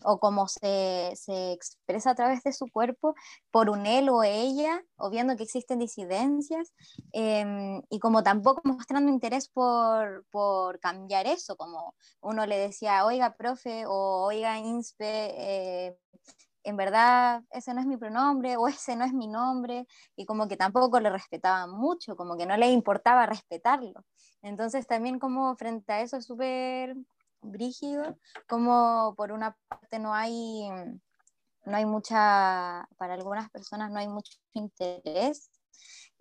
o 0.02 0.18
cómo 0.18 0.48
se, 0.48 1.12
se, 1.16 1.52
expresa 1.52 2.10
a 2.10 2.14
través 2.14 2.42
de 2.42 2.52
su 2.52 2.66
cuerpo 2.68 3.14
por 3.50 3.70
un 3.70 3.86
él 3.86 4.08
o 4.10 4.22
ella, 4.22 4.82
o 4.96 5.10
viendo 5.10 5.36
que 5.36 5.44
existen 5.44 5.78
disidencias, 5.78 6.74
em, 7.12 7.80
y 7.88 7.98
como 8.00 8.22
tampoco 8.22 8.60
mostrando 8.64 9.10
interés 9.10 9.48
por, 9.48 10.26
por, 10.30 10.78
cambiar 10.80 11.26
eso, 11.26 11.56
como 11.56 11.94
uno 12.20 12.46
le 12.46 12.58
decía, 12.58 13.06
oiga, 13.06 13.34
profe, 13.36 13.86
o 13.86 14.24
oiga, 14.26 14.58
inspe, 14.58 15.06
eh, 15.86 15.96
en 16.64 16.76
verdad 16.76 17.42
ese 17.50 17.74
no 17.74 17.80
es 17.80 17.86
mi 17.86 17.96
pronombre 17.96 18.56
o 18.56 18.66
ese 18.68 18.96
no 18.96 19.04
es 19.04 19.12
mi 19.12 19.28
nombre, 19.28 19.86
y 20.16 20.24
como 20.26 20.48
que 20.48 20.56
tampoco 20.56 20.98
le 21.00 21.10
respetaban 21.10 21.70
mucho, 21.70 22.16
como 22.16 22.36
que 22.36 22.46
no 22.46 22.56
le 22.56 22.70
importaba 22.70 23.26
respetarlo. 23.26 24.04
Entonces 24.42 24.86
también 24.86 25.18
como 25.18 25.54
frente 25.56 25.92
a 25.92 26.00
eso 26.00 26.16
es 26.16 26.26
súper 26.26 26.96
brígido, 27.40 28.18
como 28.48 29.14
por 29.16 29.32
una 29.32 29.56
parte 29.68 29.98
no 29.98 30.14
hay, 30.14 30.68
no 31.64 31.76
hay 31.76 31.86
mucha, 31.86 32.88
para 32.96 33.14
algunas 33.14 33.50
personas 33.50 33.90
no 33.90 33.98
hay 33.98 34.08
mucho 34.08 34.32
interés 34.54 35.50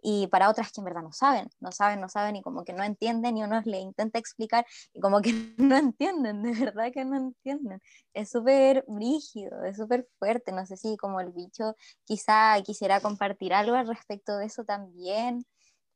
y 0.03 0.27
para 0.27 0.49
otras 0.49 0.71
que 0.71 0.81
en 0.81 0.85
verdad 0.85 1.01
no 1.01 1.13
saben, 1.13 1.49
no 1.61 1.71
saben, 1.71 2.01
no 2.01 2.09
saben 2.09 2.35
y 2.35 2.41
como 2.41 2.65
que 2.65 2.73
no 2.73 2.83
entienden 2.83 3.37
y 3.37 3.43
uno 3.43 3.61
le 3.65 3.79
intenta 3.79 4.19
explicar 4.19 4.65
y 4.93 4.99
como 4.99 5.21
que 5.21 5.31
no 5.57 5.77
entienden, 5.77 6.43
de 6.43 6.51
verdad 6.51 6.91
que 6.93 7.05
no 7.05 7.15
entienden. 7.15 7.81
Es 8.13 8.31
súper 8.31 8.85
rígido, 8.87 9.63
es 9.63 9.77
súper 9.77 10.07
fuerte, 10.19 10.51
no 10.51 10.65
sé 10.65 10.77
si 10.77 10.97
como 10.97 11.21
el 11.21 11.31
bicho 11.31 11.75
quizá 12.03 12.61
quisiera 12.63 12.99
compartir 12.99 13.53
algo 13.53 13.75
al 13.75 13.87
respecto 13.87 14.37
de 14.37 14.45
eso 14.47 14.65
también. 14.65 15.45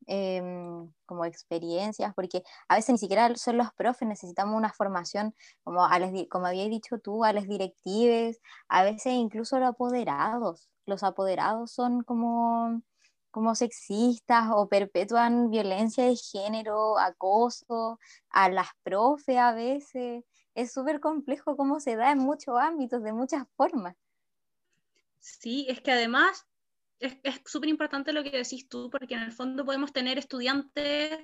Em, 0.09 0.89
como 1.05 1.25
experiencias, 1.25 2.13
porque 2.15 2.41
a 2.69 2.75
veces 2.75 2.91
ni 2.93 2.97
siquiera 2.97 3.35
son 3.35 3.57
los 3.57 3.73
profes, 3.73 4.07
necesitamos 4.07 4.55
una 4.55 4.71
formación, 4.71 5.35
como, 5.63 5.83
a 5.83 5.99
como 6.29 6.45
habías 6.45 6.69
dicho 6.69 6.99
tú, 6.99 7.25
a 7.25 7.33
los 7.33 7.45
directives, 7.45 8.39
a 8.69 8.83
veces 8.83 9.13
incluso 9.13 9.59
los 9.59 9.69
apoderados. 9.69 10.69
Los 10.85 11.03
apoderados 11.03 11.71
son 11.73 12.03
como 12.03 12.81
como 13.31 13.55
sexistas 13.55 14.47
o 14.51 14.67
perpetúan 14.67 15.49
violencia 15.49 16.05
de 16.05 16.15
género, 16.15 16.97
acoso 16.97 17.99
a 18.29 18.49
las 18.49 18.67
profes 18.83 19.37
a 19.37 19.53
veces. 19.53 20.23
Es 20.55 20.73
súper 20.73 20.99
complejo 20.99 21.55
cómo 21.55 21.79
se 21.79 21.95
da 21.95 22.11
en 22.11 22.19
muchos 22.19 22.55
ámbitos, 22.59 23.03
de 23.03 23.13
muchas 23.13 23.45
formas. 23.55 23.95
Sí, 25.19 25.65
es 25.69 25.81
que 25.81 25.91
además 25.91 26.47
es 26.99 27.41
súper 27.45 27.69
importante 27.69 28.13
lo 28.13 28.23
que 28.23 28.31
decís 28.31 28.67
tú, 28.67 28.89
porque 28.89 29.15
en 29.15 29.21
el 29.21 29.31
fondo 29.31 29.65
podemos 29.65 29.93
tener 29.93 30.17
estudiantes 30.17 31.19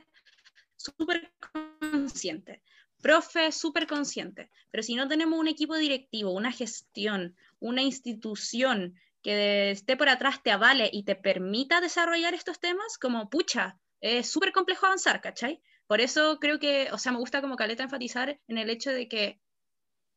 súper 0.76 1.34
conscientes, 1.82 2.62
profes 3.02 3.56
súper 3.56 3.88
conscientes, 3.88 4.50
pero 4.72 4.84
si 4.84 4.96
no 4.96 5.08
tenemos 5.08 5.40
un 5.40 5.48
equipo 5.48 5.76
directivo, 5.76 6.32
una 6.32 6.52
gestión, 6.52 7.36
una 7.60 7.82
institución 7.82 8.96
que 9.24 9.72
esté 9.72 9.98
por 9.98 10.10
atrás 10.10 10.44
te 10.44 10.52
avale 10.52 10.90
y 10.92 11.04
te 11.04 11.16
permita 11.16 11.82
desarrollar 11.82 12.34
estos 12.34 12.60
temas, 12.60 12.98
como 12.98 13.30
pucha, 13.30 13.80
es 14.02 14.30
súper 14.30 14.52
complejo 14.52 14.86
avanzar, 14.86 15.22
¿cachai? 15.22 15.62
Por 15.88 16.02
eso 16.02 16.40
creo 16.40 16.60
que, 16.60 16.90
o 16.92 16.98
sea, 16.98 17.12
me 17.12 17.18
gusta 17.18 17.42
como 17.42 17.56
Caleta 17.56 17.84
enfatizar 17.84 18.40
en 18.48 18.58
el 18.58 18.70
hecho 18.70 18.92
de 18.92 19.08
que 19.08 19.42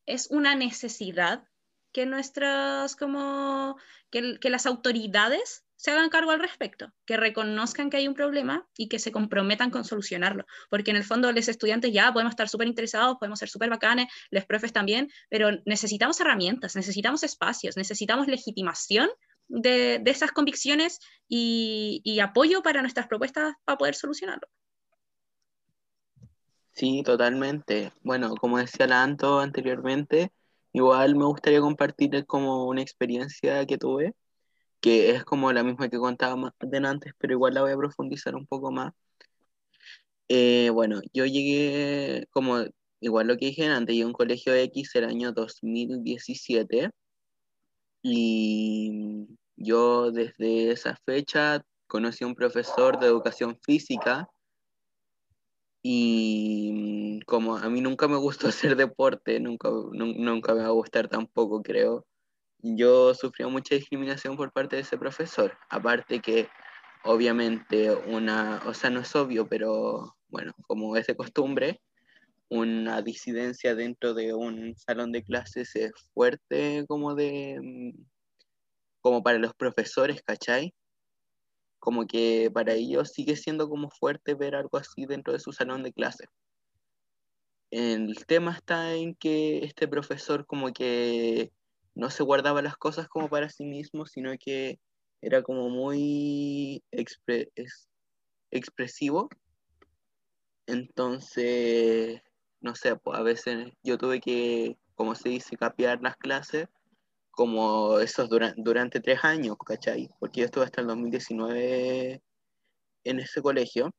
es 0.05 0.27
una 0.29 0.55
necesidad 0.55 1.47
que 1.93 2.05
nuestras, 2.05 2.95
como, 2.95 3.77
que, 4.11 4.39
que 4.39 4.49
las 4.49 4.65
autoridades 4.65 5.65
se 5.77 5.91
hagan 5.91 6.09
cargo 6.09 6.31
al 6.31 6.39
respecto, 6.39 6.91
que 7.05 7.17
reconozcan 7.17 7.89
que 7.89 7.97
hay 7.97 8.07
un 8.07 8.15
problema 8.15 8.67
y 8.75 8.89
que 8.89 8.97
se 8.97 9.11
comprometan 9.11 9.69
con 9.69 9.85
solucionarlo. 9.85 10.45
Porque 10.69 10.91
en 10.91 10.97
el 10.97 11.03
fondo 11.03 11.31
los 11.31 11.47
estudiantes 11.47 11.93
ya 11.93 12.11
podemos 12.11 12.31
estar 12.31 12.49
súper 12.49 12.67
interesados, 12.67 13.17
podemos 13.19 13.39
ser 13.39 13.47
súper 13.47 13.69
bacanes, 13.69 14.07
los 14.31 14.45
profes 14.45 14.73
también, 14.73 15.09
pero 15.29 15.51
necesitamos 15.65 16.19
herramientas, 16.19 16.75
necesitamos 16.75 17.23
espacios, 17.23 17.77
necesitamos 17.77 18.27
legitimación 18.27 19.07
de, 19.47 20.01
esas 20.05 20.31
convicciones 20.31 20.99
y, 21.29 22.01
y, 22.03 22.19
apoyo 22.19 22.63
para 22.63 22.81
nuestras 22.81 23.07
propuestas 23.07 23.53
para 23.63 23.77
poder 23.77 23.95
solucionarlo. 23.95 24.47
Sí, 26.73 27.03
totalmente. 27.03 27.93
Bueno, 28.01 28.35
como 28.35 28.57
decía 28.57 28.87
la 28.87 29.03
Anto 29.03 29.39
anteriormente, 29.39 30.31
igual 30.73 31.15
me 31.15 31.25
gustaría 31.25 31.61
compartir 31.61 32.25
como 32.25 32.65
una 32.65 32.81
experiencia 32.81 33.65
que 33.65 33.77
tuve 33.77 34.15
que 34.81 35.11
es 35.11 35.23
como 35.25 35.51
la 35.53 35.63
misma 35.63 35.89
que 35.89 35.97
contaba 35.97 36.35
más 36.35 36.53
antes, 36.85 37.13
pero 37.17 37.33
igual 37.33 37.53
la 37.53 37.61
voy 37.61 37.71
a 37.71 37.77
profundizar 37.77 38.35
un 38.35 38.45
poco 38.47 38.71
más. 38.71 38.93
Eh, 40.29 40.69
bueno, 40.71 41.01
yo 41.13 41.25
llegué, 41.25 42.27
como 42.31 42.65
igual 42.99 43.27
lo 43.27 43.37
que 43.37 43.47
dije 43.47 43.67
antes, 43.67 43.93
llegué 43.93 44.03
a 44.03 44.07
un 44.07 44.13
colegio 44.13 44.53
X 44.53 44.95
el 44.95 45.05
año 45.05 45.31
2017 45.31 46.91
y 48.01 49.27
yo 49.55 50.11
desde 50.11 50.71
esa 50.71 50.97
fecha 51.05 51.63
conocí 51.87 52.23
a 52.23 52.27
un 52.27 52.35
profesor 52.35 52.99
de 52.99 53.07
educación 53.07 53.57
física 53.61 54.29
y 55.81 57.21
como 57.25 57.57
a 57.57 57.69
mí 57.69 57.81
nunca 57.81 58.07
me 58.07 58.17
gustó 58.17 58.47
hacer 58.49 58.75
deporte, 58.75 59.39
nunca, 59.39 59.69
nunca 59.69 60.53
me 60.53 60.61
va 60.61 60.67
a 60.67 60.71
gustar 60.71 61.07
tampoco, 61.07 61.61
creo 61.63 62.05
yo 62.59 63.13
sufría 63.13 63.47
mucha 63.47 63.75
discriminación 63.75 64.35
por 64.37 64.51
parte 64.51 64.75
de 64.75 64.81
ese 64.83 64.97
profesor. 64.97 65.57
Aparte 65.69 66.19
que 66.21 66.49
obviamente 67.03 67.91
una, 67.93 68.61
o 68.65 68.73
sea, 68.73 68.89
no 68.89 69.01
es 69.01 69.15
obvio, 69.15 69.47
pero 69.47 70.15
bueno, 70.29 70.53
como 70.67 70.95
es 70.97 71.07
de 71.07 71.15
costumbre, 71.15 71.81
una 72.49 73.01
disidencia 73.01 73.75
dentro 73.75 74.13
de 74.13 74.33
un 74.33 74.75
salón 74.77 75.11
de 75.11 75.23
clases 75.23 75.75
es 75.75 75.91
fuerte 76.13 76.85
como 76.87 77.15
de, 77.15 77.59
mm, 77.61 78.05
como 79.01 79.23
para 79.23 79.37
los 79.39 79.53
profesores, 79.53 80.21
¿cachai? 80.23 80.73
Como 81.79 82.07
que 82.07 82.49
para 82.53 82.73
ellos 82.73 83.11
sigue 83.13 83.35
siendo 83.35 83.69
como 83.69 83.89
fuerte 83.89 84.33
ver 84.33 84.55
algo 84.55 84.77
así 84.77 85.05
dentro 85.05 85.33
de 85.33 85.39
su 85.39 85.51
salón 85.53 85.83
de 85.83 85.93
clases. 85.93 86.27
El 87.69 88.25
tema 88.25 88.53
está 88.53 88.93
en 88.95 89.13
que 89.15 89.59
este 89.65 89.87
profesor 89.87 90.45
como 90.45 90.71
que 90.71 91.51
no 91.97 92.11
se 92.11 92.23
guardaba 92.23 92.61
las 92.61 92.77
cosas 92.77 93.07
como 93.07 93.27
para 93.27 93.49
sí 93.49 93.65
mismo, 93.65 94.05
sino 94.05 94.31
que 94.37 94.79
era 95.19 95.41
como 95.41 95.67
muy 95.69 96.83
expresivo. 98.51 99.29
Entonces, 100.67 102.21
no 102.61 102.75
sé, 102.75 102.95
pues 102.97 103.17
a 103.17 103.23
veces 103.23 103.73
yo 103.81 103.97
tuve 103.97 104.21
que, 104.21 104.77
como 104.93 105.15
se 105.15 105.29
dice, 105.29 105.57
capear 105.57 105.99
las 106.01 106.15
clases 106.17 106.67
como 107.31 107.99
esos 107.99 108.29
durante 108.29 108.99
tres 108.99 109.23
años, 109.23 109.57
¿cachai? 109.65 110.07
Porque 110.19 110.41
yo 110.41 110.45
estuve 110.45 110.65
hasta 110.65 110.81
el 110.81 110.87
2019 110.87 112.21
en 113.05 113.19
ese 113.19 113.41
colegio. 113.41 113.89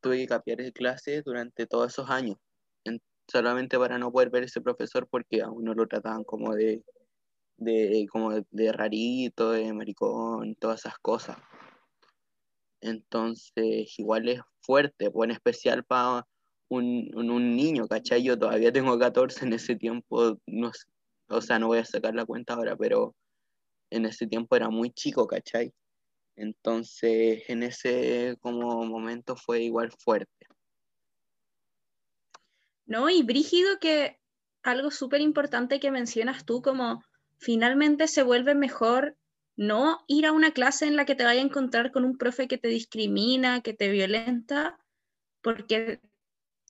Tuve 0.00 0.18
que 0.18 0.28
capear 0.28 0.72
clases 0.72 1.24
durante 1.24 1.66
todos 1.66 1.92
esos 1.92 2.08
años 2.10 2.36
solamente 3.28 3.78
para 3.78 3.98
no 3.98 4.12
poder 4.12 4.30
ver 4.30 4.44
ese 4.44 4.60
profesor 4.60 5.08
porque 5.08 5.42
a 5.42 5.50
uno 5.50 5.74
lo 5.74 5.86
trataban 5.86 6.24
como 6.24 6.54
de, 6.54 6.84
de, 7.56 8.06
como 8.10 8.32
de 8.50 8.72
rarito, 8.72 9.52
de 9.52 9.72
maricón, 9.72 10.54
todas 10.56 10.80
esas 10.80 10.98
cosas. 10.98 11.38
Entonces, 12.80 13.98
igual 13.98 14.28
es 14.28 14.40
fuerte, 14.60 15.10
pues 15.10 15.28
en 15.28 15.36
especial 15.36 15.84
para 15.84 16.26
un, 16.68 17.10
un, 17.14 17.56
niño, 17.56 17.86
¿cachai? 17.86 18.22
Yo 18.22 18.38
todavía 18.38 18.72
tengo 18.72 18.98
14 18.98 19.44
en 19.46 19.52
ese 19.52 19.76
tiempo, 19.76 20.38
no, 20.46 20.72
o 21.28 21.40
sea, 21.40 21.58
no 21.58 21.68
voy 21.68 21.78
a 21.78 21.84
sacar 21.84 22.14
la 22.14 22.24
cuenta 22.24 22.54
ahora, 22.54 22.76
pero 22.76 23.14
en 23.90 24.06
ese 24.06 24.26
tiempo 24.26 24.56
era 24.56 24.70
muy 24.70 24.90
chico, 24.90 25.26
¿cachai? 25.26 25.72
Entonces, 26.36 27.44
en 27.48 27.62
ese 27.62 28.36
como 28.40 28.84
momento 28.84 29.36
fue 29.36 29.62
igual 29.62 29.92
fuerte. 29.92 30.46
¿No? 32.86 33.08
Y 33.10 33.22
brígido 33.22 33.78
que 33.78 34.18
algo 34.62 34.90
súper 34.90 35.20
importante 35.20 35.80
que 35.80 35.90
mencionas 35.90 36.44
tú, 36.44 36.62
como 36.62 37.04
finalmente 37.38 38.08
se 38.08 38.22
vuelve 38.22 38.54
mejor 38.54 39.16
no 39.56 40.04
ir 40.06 40.26
a 40.26 40.32
una 40.32 40.52
clase 40.52 40.86
en 40.86 40.96
la 40.96 41.04
que 41.04 41.14
te 41.14 41.24
vaya 41.24 41.40
a 41.40 41.44
encontrar 41.44 41.92
con 41.92 42.04
un 42.04 42.16
profe 42.16 42.48
que 42.48 42.58
te 42.58 42.68
discrimina, 42.68 43.60
que 43.60 43.74
te 43.74 43.90
violenta, 43.90 44.78
porque 45.42 46.00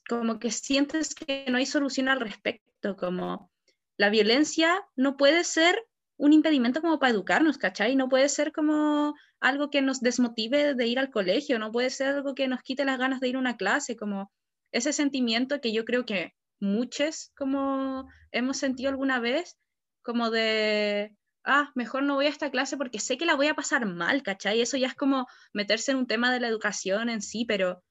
como 0.07 0.39
que 0.39 0.51
sientes 0.51 1.15
que 1.15 1.45
no 1.49 1.57
hay 1.57 1.65
solución 1.65 2.09
al 2.09 2.19
respecto, 2.19 2.95
como 2.97 3.51
la 3.97 4.09
violencia 4.09 4.83
no 4.95 5.15
puede 5.15 5.43
ser 5.43 5.87
un 6.17 6.33
impedimento 6.33 6.81
como 6.81 6.99
para 6.99 7.13
educarnos, 7.13 7.57
¿cachai? 7.57 7.95
No 7.95 8.09
puede 8.09 8.29
ser 8.29 8.51
como 8.51 9.15
algo 9.39 9.69
que 9.69 9.81
nos 9.81 10.01
desmotive 10.01 10.73
de 10.73 10.87
ir 10.87 10.99
al 10.99 11.09
colegio, 11.09 11.59
no 11.59 11.71
puede 11.71 11.89
ser 11.89 12.09
algo 12.09 12.35
que 12.35 12.47
nos 12.47 12.61
quite 12.61 12.85
las 12.85 12.97
ganas 12.97 13.19
de 13.19 13.29
ir 13.29 13.35
a 13.35 13.39
una 13.39 13.57
clase, 13.57 13.95
como 13.95 14.31
ese 14.73 14.91
sentimiento 14.91 15.61
que 15.61 15.71
yo 15.71 15.85
creo 15.85 16.05
que 16.05 16.33
muchos 16.59 17.31
como 17.37 18.09
hemos 18.31 18.57
sentido 18.57 18.89
alguna 18.89 19.19
vez, 19.19 19.57
como 20.01 20.29
de, 20.29 21.15
ah, 21.45 21.71
mejor 21.75 22.03
no 22.03 22.15
voy 22.15 22.25
a 22.25 22.29
esta 22.29 22.51
clase 22.51 22.75
porque 22.75 22.99
sé 22.99 23.17
que 23.17 23.25
la 23.25 23.35
voy 23.35 23.47
a 23.47 23.55
pasar 23.55 23.85
mal, 23.85 24.23
¿cachai? 24.23 24.61
Eso 24.61 24.77
ya 24.77 24.87
es 24.87 24.95
como 24.95 25.27
meterse 25.53 25.91
en 25.91 25.97
un 25.97 26.07
tema 26.07 26.31
de 26.33 26.39
la 26.39 26.47
educación 26.47 27.09
en 27.09 27.21
sí, 27.21 27.45
pero 27.45 27.83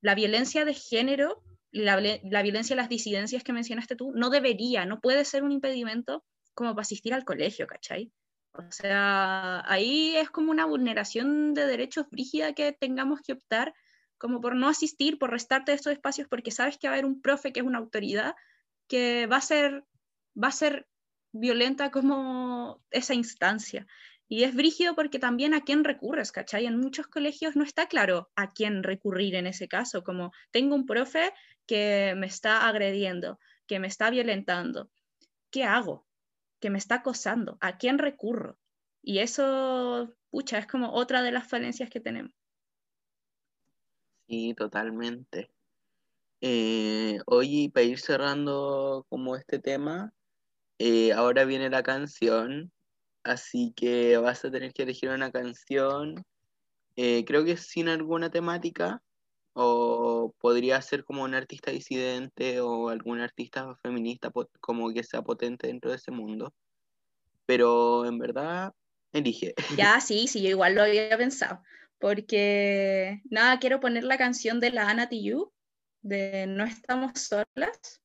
la 0.00 0.14
violencia 0.14 0.64
de 0.64 0.74
género, 0.74 1.42
la, 1.72 2.00
la 2.22 2.42
violencia 2.42 2.76
las 2.76 2.88
disidencias 2.88 3.42
que 3.42 3.52
mencionaste 3.52 3.96
tú, 3.96 4.12
no 4.14 4.30
debería, 4.30 4.86
no 4.86 5.00
puede 5.00 5.24
ser 5.24 5.42
un 5.42 5.52
impedimento 5.52 6.24
como 6.54 6.70
para 6.70 6.82
asistir 6.82 7.14
al 7.14 7.24
colegio, 7.24 7.66
¿cachai? 7.66 8.12
O 8.52 8.70
sea, 8.70 9.62
ahí 9.70 10.16
es 10.16 10.30
como 10.30 10.50
una 10.50 10.66
vulneración 10.66 11.54
de 11.54 11.66
derechos 11.66 12.06
brígida 12.10 12.54
que 12.54 12.72
tengamos 12.72 13.20
que 13.20 13.34
optar 13.34 13.74
como 14.18 14.40
por 14.40 14.54
no 14.54 14.68
asistir, 14.68 15.18
por 15.18 15.30
restarte 15.30 15.72
de 15.72 15.76
estos 15.76 15.92
espacios, 15.92 16.28
porque 16.28 16.50
sabes 16.50 16.78
que 16.78 16.88
va 16.88 16.94
a 16.94 16.96
haber 16.96 17.06
un 17.06 17.22
profe 17.22 17.52
que 17.52 17.60
es 17.60 17.66
una 17.66 17.78
autoridad 17.78 18.34
que 18.88 19.26
va 19.26 19.36
a 19.36 19.40
ser, 19.40 19.84
va 20.42 20.48
a 20.48 20.52
ser 20.52 20.86
violenta 21.32 21.90
como 21.90 22.82
esa 22.90 23.14
instancia. 23.14 23.86
Y 24.30 24.42
es 24.44 24.54
brígido 24.54 24.94
porque 24.94 25.18
también 25.18 25.54
a 25.54 25.62
quién 25.62 25.84
recurres, 25.84 26.32
¿cachai? 26.32 26.66
En 26.66 26.78
muchos 26.78 27.06
colegios 27.06 27.56
no 27.56 27.64
está 27.64 27.86
claro 27.86 28.30
a 28.36 28.52
quién 28.52 28.82
recurrir 28.82 29.34
en 29.34 29.46
ese 29.46 29.68
caso, 29.68 30.02
como 30.02 30.32
tengo 30.50 30.74
un 30.74 30.84
profe 30.84 31.32
que 31.66 32.14
me 32.16 32.26
está 32.26 32.68
agrediendo, 32.68 33.38
que 33.66 33.78
me 33.78 33.86
está 33.86 34.10
violentando. 34.10 34.90
¿Qué 35.50 35.64
hago? 35.64 36.06
Que 36.60 36.68
me 36.68 36.78
está 36.78 36.96
acosando. 36.96 37.56
¿A 37.60 37.78
quién 37.78 37.98
recurro? 37.98 38.58
Y 39.02 39.20
eso, 39.20 40.14
pucha, 40.30 40.58
es 40.58 40.66
como 40.66 40.92
otra 40.92 41.22
de 41.22 41.32
las 41.32 41.48
falencias 41.48 41.88
que 41.88 42.00
tenemos. 42.00 42.32
Sí, 44.28 44.54
totalmente. 44.54 45.50
Eh, 46.42 47.18
oye, 47.26 47.70
para 47.72 47.84
ir 47.84 47.98
cerrando 47.98 49.06
como 49.08 49.36
este 49.36 49.58
tema, 49.58 50.12
eh, 50.78 51.12
ahora 51.12 51.44
viene 51.44 51.70
la 51.70 51.82
canción, 51.82 52.70
así 53.24 53.72
que 53.74 54.18
vas 54.18 54.44
a 54.44 54.50
tener 54.50 54.72
que 54.74 54.82
elegir 54.82 55.08
una 55.10 55.32
canción, 55.32 56.24
eh, 56.96 57.24
creo 57.24 57.44
que 57.44 57.56
sin 57.56 57.88
alguna 57.88 58.30
temática, 58.30 59.02
o 59.54 60.34
podría 60.38 60.80
ser 60.82 61.04
como 61.04 61.24
un 61.24 61.34
artista 61.34 61.70
disidente 61.70 62.60
o 62.60 62.90
algún 62.90 63.20
artista 63.20 63.74
feminista 63.82 64.30
como 64.60 64.92
que 64.92 65.02
sea 65.02 65.22
potente 65.22 65.66
dentro 65.66 65.90
de 65.90 65.96
ese 65.96 66.12
mundo. 66.12 66.52
Pero 67.46 68.04
en 68.04 68.18
verdad, 68.18 68.72
elige. 69.12 69.54
Ya, 69.76 70.00
sí, 70.00 70.28
sí, 70.28 70.42
yo 70.42 70.50
igual 70.50 70.74
lo 70.74 70.82
había 70.82 71.16
pensado. 71.16 71.62
Porque, 71.98 73.22
nada, 73.30 73.58
quiero 73.58 73.80
poner 73.80 74.04
la 74.04 74.18
canción 74.18 74.60
de 74.60 74.70
la 74.70 74.88
Ana 74.88 75.08
Tijoux, 75.08 75.52
de 76.00 76.46
No 76.46 76.64
estamos 76.64 77.12
solas, 77.20 78.02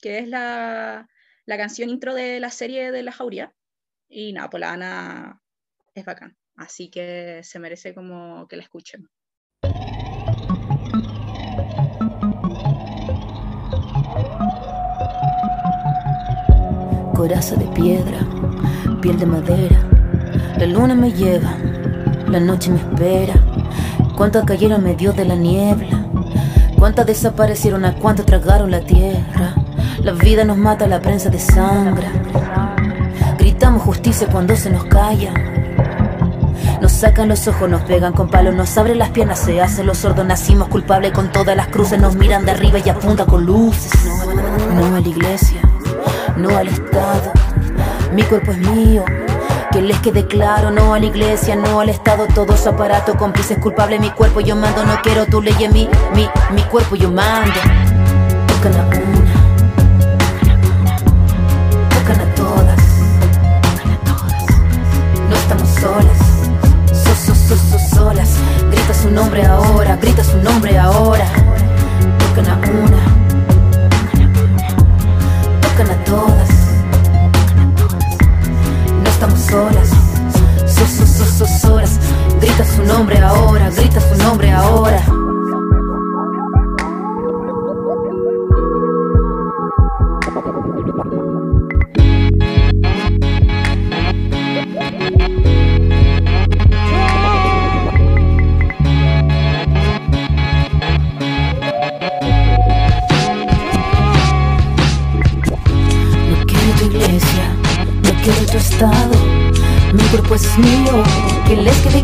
que 0.00 0.18
es 0.18 0.28
la, 0.28 1.08
la 1.44 1.56
canción 1.56 1.90
intro 1.90 2.14
de 2.14 2.40
la 2.40 2.50
serie 2.50 2.90
de 2.90 3.02
La 3.02 3.12
Jauría. 3.12 3.54
Y 4.08 4.32
nada, 4.32 4.50
pues 4.50 4.60
la 4.60 4.72
Ana 4.72 5.42
es 5.94 6.04
bacán. 6.04 6.36
Así 6.56 6.90
que 6.90 7.42
se 7.44 7.58
merece 7.58 7.94
como 7.94 8.48
que 8.48 8.56
la 8.56 8.62
escuchen. 8.62 9.08
Coraza 17.14 17.56
de 17.56 17.66
piedra, 17.68 18.20
piel 19.00 19.18
de 19.18 19.26
madera, 19.26 19.88
la 20.58 20.66
luna 20.66 20.94
me 20.94 21.10
lleva, 21.10 21.56
la 22.28 22.40
noche 22.40 22.70
me 22.70 22.78
espera. 22.78 23.34
Cuántas 24.16 24.44
cayeron 24.44 24.82
medio 24.82 25.12
de 25.12 25.24
la 25.24 25.34
niebla, 25.34 26.06
cuántas 26.78 27.06
desaparecieron, 27.06 27.84
a 27.84 27.94
cuántas 27.94 28.26
tragaron 28.26 28.70
la 28.70 28.80
tierra. 28.80 29.54
La 30.02 30.12
vida 30.12 30.44
nos 30.44 30.56
mata, 30.56 30.86
la 30.86 31.00
prensa 31.00 31.28
de 31.28 31.38
sangre. 31.38 32.06
Gritamos 33.38 33.82
justicia 33.82 34.28
cuando 34.30 34.56
se 34.56 34.70
nos 34.70 34.84
calla. 34.84 35.32
Nos 36.80 36.92
sacan 36.92 37.28
los 37.28 37.48
ojos, 37.48 37.68
nos 37.68 37.82
pegan 37.82 38.12
con 38.12 38.28
palos, 38.28 38.54
nos 38.54 38.76
abren 38.76 38.98
las 38.98 39.10
piernas, 39.10 39.40
se 39.40 39.60
hacen 39.60 39.86
los 39.86 39.98
sordos, 39.98 40.26
nacimos 40.26 40.68
culpables 40.68 41.12
con 41.12 41.32
todas 41.32 41.56
las 41.56 41.68
cruces, 41.68 42.00
nos 42.00 42.16
miran 42.16 42.44
de 42.44 42.52
arriba 42.52 42.78
y 42.84 42.88
apuntan 42.88 43.26
con 43.26 43.44
luces. 43.44 43.92
No 44.74 44.94
a 44.94 45.00
la 45.00 45.08
iglesia, 45.08 45.60
no 46.36 46.56
al 46.56 46.68
Estado, 46.68 47.32
mi 48.14 48.22
cuerpo 48.22 48.52
es 48.52 48.58
mío. 48.58 49.04
Que 49.76 49.82
les 49.82 50.00
quede 50.00 50.26
claro, 50.26 50.70
no 50.70 50.94
a 50.94 50.98
la 50.98 51.04
iglesia, 51.04 51.54
no 51.54 51.80
al 51.80 51.90
Estado, 51.90 52.26
todo 52.34 52.56
su 52.56 52.66
aparato, 52.66 53.14
cómplices 53.18 53.58
culpable, 53.58 53.98
mi 53.98 54.08
cuerpo 54.08 54.40
yo 54.40 54.56
mando, 54.56 54.82
no 54.86 55.02
quiero 55.02 55.26
tu 55.26 55.42
ley 55.42 55.54
en 55.60 55.70
mí, 55.74 55.86
mi, 56.14 56.26
mi 56.54 56.62
cuerpo 56.62 56.96
yo 56.96 57.10
mando. 57.10 57.60
Tocan 58.46 58.74
a 58.74 58.86
una, 58.86 59.34
tocan 61.90 62.20
a 62.22 62.34
todas, 62.34 62.78
no 65.28 65.36
estamos 65.36 65.68
solas, 65.68 66.18
so, 67.04 67.34
so, 67.34 67.54
so, 67.54 67.78
solas, 67.94 68.30
grita 68.70 68.94
su 68.94 69.10
nombre 69.10 69.44
ahora, 69.44 69.65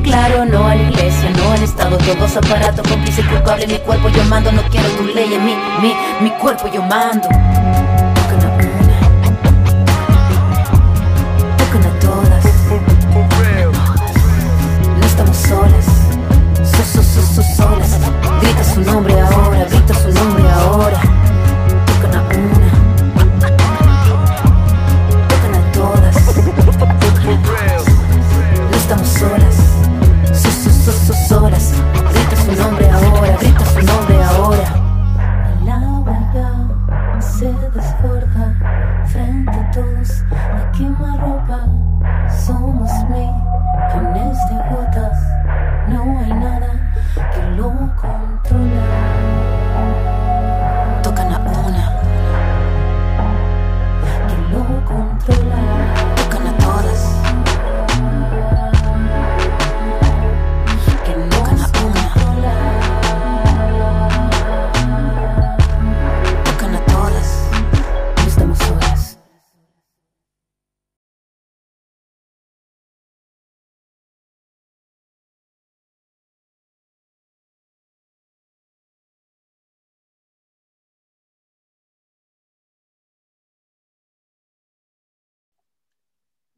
claro, 0.03 0.45
no 0.45 0.67
a 0.67 0.75
la 0.75 0.83
iglesia, 0.83 1.31
no 1.31 1.53
al 1.53 1.63
Estado, 1.63 1.97
todos 1.99 2.37
aparatos, 2.37 2.87
cómplice 2.89 3.23
culpable, 3.25 3.67
mi 3.67 3.79
cuerpo 3.79 4.09
yo 4.09 4.25
mando, 4.25 4.53
no 4.53 4.63
quiero 4.71 4.89
tu 4.91 5.05
ley 5.05 5.35
en 5.35 5.45
mí, 5.45 5.57
mi, 5.81 5.95
mi 6.21 6.31
cuerpo 6.39 6.69
yo 6.69 6.83
mando. 6.83 7.29
Tocan 7.29 8.43
a 8.43 8.49
una, 8.55 8.99
tocan 11.57 11.85
a 11.85 12.01
todas, 12.01 12.45
no 14.99 15.07
estamos 15.07 15.37
solas, 15.37 15.87
so, 16.63 16.83
so, 16.85 17.03
so, 17.03 17.23
so, 17.23 17.43
solas, 17.57 17.99
grita 18.41 18.65
su 18.65 18.81
nombre 18.81 19.21
ahora, 19.21 19.65
grita 19.65 19.95
su 19.95 20.11
nombre 20.13 20.51
ahora, 20.51 21.01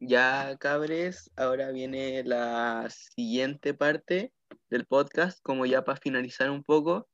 Ya, 0.07 0.55
cabres, 0.59 1.31
ahora 1.35 1.71
viene 1.71 2.23
la 2.23 2.87
siguiente 2.91 3.73
parte 3.73 4.31
del 4.69 4.85
podcast, 4.85 5.39
como 5.41 5.65
ya 5.65 5.83
para 5.83 5.99
finalizar 5.99 6.51
un 6.51 6.61
poco, 6.61 7.07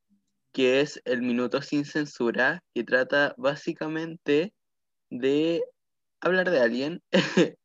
que 0.52 0.82
es 0.82 1.02
el 1.06 1.22
minuto 1.22 1.62
sin 1.62 1.86
censura, 1.86 2.62
que 2.74 2.84
trata 2.84 3.34
básicamente 3.38 4.54
de 5.10 5.64
hablar 6.20 6.52
de 6.52 6.60
alguien 6.60 7.02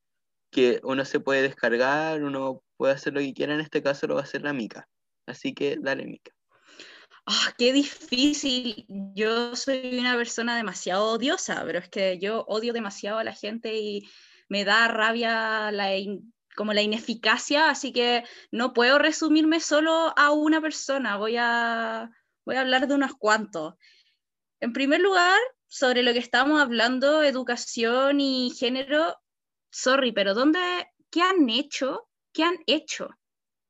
que 0.52 0.80
uno 0.84 1.04
se 1.04 1.18
puede 1.18 1.42
descargar, 1.42 2.22
uno 2.22 2.62
puede 2.76 2.94
hacer 2.94 3.12
lo 3.12 3.18
que 3.18 3.34
quiera, 3.34 3.54
en 3.54 3.60
este 3.60 3.82
caso 3.82 4.06
lo 4.06 4.14
va 4.14 4.20
a 4.20 4.24
hacer 4.24 4.42
la 4.42 4.52
Mica. 4.52 4.88
Así 5.26 5.54
que 5.54 5.76
dale, 5.80 6.06
Mica. 6.06 6.30
Ah, 7.26 7.52
qué 7.58 7.72
difícil. 7.72 8.86
Yo 9.16 9.56
soy 9.56 9.98
una 9.98 10.14
persona 10.14 10.56
demasiado 10.56 11.06
odiosa, 11.06 11.64
pero 11.66 11.80
es 11.80 11.88
que 11.88 12.20
yo 12.20 12.44
odio 12.46 12.72
demasiado 12.72 13.18
a 13.18 13.24
la 13.24 13.32
gente 13.32 13.76
y 13.76 14.08
me 14.48 14.64
da 14.64 14.88
rabia 14.88 15.70
como 16.56 16.72
la 16.72 16.82
ineficacia, 16.82 17.68
así 17.70 17.92
que 17.92 18.24
no 18.50 18.72
puedo 18.72 18.98
resumirme 18.98 19.60
solo 19.60 20.12
a 20.16 20.32
una 20.32 20.60
persona, 20.60 21.16
voy 21.16 21.36
a, 21.38 22.10
voy 22.44 22.56
a 22.56 22.62
hablar 22.62 22.88
de 22.88 22.94
unos 22.94 23.14
cuantos. 23.14 23.74
En 24.60 24.72
primer 24.72 25.00
lugar, 25.00 25.38
sobre 25.68 26.02
lo 26.02 26.12
que 26.12 26.18
estábamos 26.18 26.60
hablando, 26.60 27.22
educación 27.22 28.20
y 28.20 28.50
género, 28.50 29.16
sorry, 29.70 30.12
pero 30.12 30.34
¿dónde, 30.34 30.60
qué 31.10 31.20
han 31.20 31.48
hecho? 31.50 32.08
¿Qué 32.32 32.42
han 32.42 32.58
hecho 32.66 33.10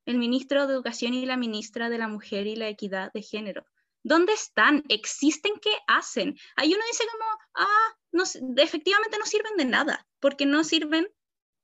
el 0.07 0.19
ministro 0.19 0.67
de 0.67 0.75
Educación 0.75 1.15
y 1.15 1.27
la 1.27 1.37
ministra 1.37 1.89
de 1.91 1.99
la 1.99 2.09
Mujer 2.09 2.47
y 2.47 2.55
la 2.55 2.69
Equidad 2.69 3.13
de 3.13 3.23
Género? 3.23 3.67
¿Dónde 4.05 4.35
están? 4.35 4.85
¿Existen? 4.89 5.55
¿Qué 5.61 5.73
hacen? 5.89 6.37
Ahí 6.55 6.73
uno 6.73 6.85
dice 6.87 7.05
como, 7.11 7.25
ah, 7.55 8.25
efectivamente 8.57 9.19
no 9.19 9.27
sirven 9.27 9.57
de 9.57 9.65
nada, 9.65 10.06
porque 10.21 10.47
no 10.47 10.65
sirven 10.65 11.09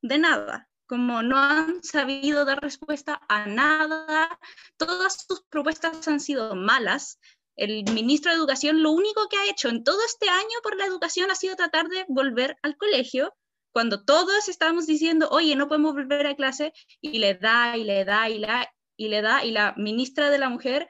de 0.03 0.18
nada. 0.18 0.68
como 0.86 1.22
no 1.22 1.38
han 1.38 1.82
sabido 1.82 2.44
dar 2.44 2.61
respuesta 2.61 3.18
a 3.28 3.46
nada, 3.46 4.38
todas 4.76 5.24
sus 5.26 5.42
propuestas 5.48 6.07
han 6.07 6.20
sido 6.20 6.55
malas. 6.55 7.18
El 7.57 7.84
ministro 7.92 8.30
de 8.30 8.36
Educación 8.36 8.82
lo 8.82 8.90
único 8.92 9.26
que 9.28 9.38
ha 9.38 9.48
hecho 9.48 9.70
en 9.70 9.84
todo 9.84 10.05
este 10.05 10.28
año 10.28 10.59
por 10.62 10.76
la 10.76 10.84
educación 10.84 11.30
ha 11.30 11.34
sido 11.34 11.57
tratar 11.57 11.88
de 11.88 12.05
volver 12.09 12.57
al 12.62 12.76
colegio, 12.76 13.34
cuando 13.72 14.05
todos 14.05 14.48
estábamos 14.48 14.86
diciendo, 14.86 15.28
oye, 15.30 15.57
no 15.57 15.66
podemos 15.66 15.94
volver 15.94 16.26
a 16.26 16.36
clase, 16.36 16.74
y 17.00 17.18
le 17.18 17.34
da, 17.34 17.76
y 17.76 17.84
le 17.84 18.05
da, 18.05 18.28
y, 18.28 18.38
la, 18.38 18.70
y 18.96 19.09
le 19.09 19.22
da, 19.22 19.44
y 19.44 19.50
la 19.50 19.74
ministra 19.78 20.28
de 20.28 20.38
la 20.38 20.50
Mujer 20.50 20.88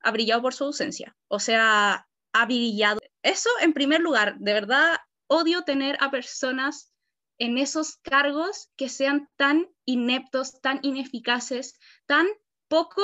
ha 0.00 0.10
brillado 0.12 0.40
por 0.40 0.54
su 0.54 0.64
ausencia. 0.64 1.14
O 1.28 1.38
sea, 1.38 2.08
ha 2.32 2.46
brillado. 2.46 3.00
Eso 3.22 3.50
en 3.60 3.74
primer 3.74 4.00
lugar, 4.00 4.36
de 4.38 4.52
verdad 4.54 4.98
odio 5.26 5.62
tener 5.62 5.96
a 6.00 6.10
personas 6.10 6.91
en 7.42 7.58
esos 7.58 7.96
cargos 7.96 8.70
que 8.76 8.88
sean 8.88 9.28
tan 9.34 9.68
ineptos, 9.84 10.60
tan 10.60 10.78
ineficaces, 10.82 11.74
tan 12.06 12.28
poco 12.68 13.02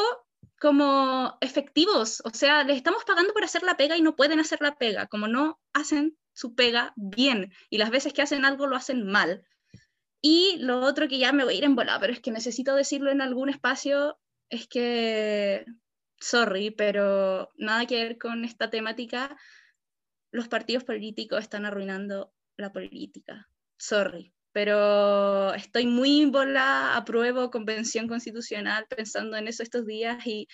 como 0.61 1.37
efectivos. 1.41 2.23
O 2.25 2.31
sea, 2.31 2.63
les 2.63 2.77
estamos 2.77 3.03
pagando 3.05 3.33
por 3.33 3.43
hacer 3.43 3.65
la 3.65 3.77
pega 3.77 3.97
y 3.97 4.01
no 4.01 4.15
pueden 4.15 4.39
hacer 4.39 4.61
la 4.61 4.77
pega, 4.77 5.09
como 5.09 5.27
no 5.27 5.61
hacen 5.73 6.17
su 6.33 6.55
pega 6.55 6.93
bien 6.95 7.53
y 7.69 7.79
las 7.79 7.91
veces 7.91 8.13
que 8.13 8.23
hacen 8.23 8.45
algo 8.45 8.69
lo 8.69 8.77
hacen 8.77 9.05
mal. 9.05 9.43
Y 10.23 10.59
lo 10.61 10.83
otro 10.83 11.09
que 11.09 11.19
ya 11.19 11.33
me 11.33 11.43
voy 11.43 11.55
a 11.55 11.59
ir 11.59 11.65
en 11.65 11.75
bola, 11.75 11.99
pero 11.99 12.13
es 12.13 12.21
que 12.21 12.31
necesito 12.31 12.77
decirlo 12.77 13.11
en 13.11 13.21
algún 13.21 13.49
espacio, 13.49 14.21
es 14.51 14.69
que, 14.69 15.67
sorry, 16.21 16.71
pero 16.71 17.51
nada 17.57 17.87
que 17.87 18.05
ver 18.05 18.19
con 18.19 18.45
esta 18.45 18.71
temática, 18.71 19.37
los 20.31 20.47
partidos 20.47 20.85
políticos 20.85 21.41
están 21.41 21.67
arruinando 21.67 22.33
la 22.57 22.73
política. 22.73 23.49
Sorry, 23.79 24.35
pero 24.53 25.55
estoy 25.55 25.87
muy 25.87 26.27
bola, 26.27 26.97
apruebo 26.97 27.51
convención 27.51 28.09
constitucional 28.09 28.87
pensando 28.89 29.37
en 29.37 29.49
eso 29.49 29.63
estos 29.63 29.87
días 29.87 30.27
y 30.27 30.49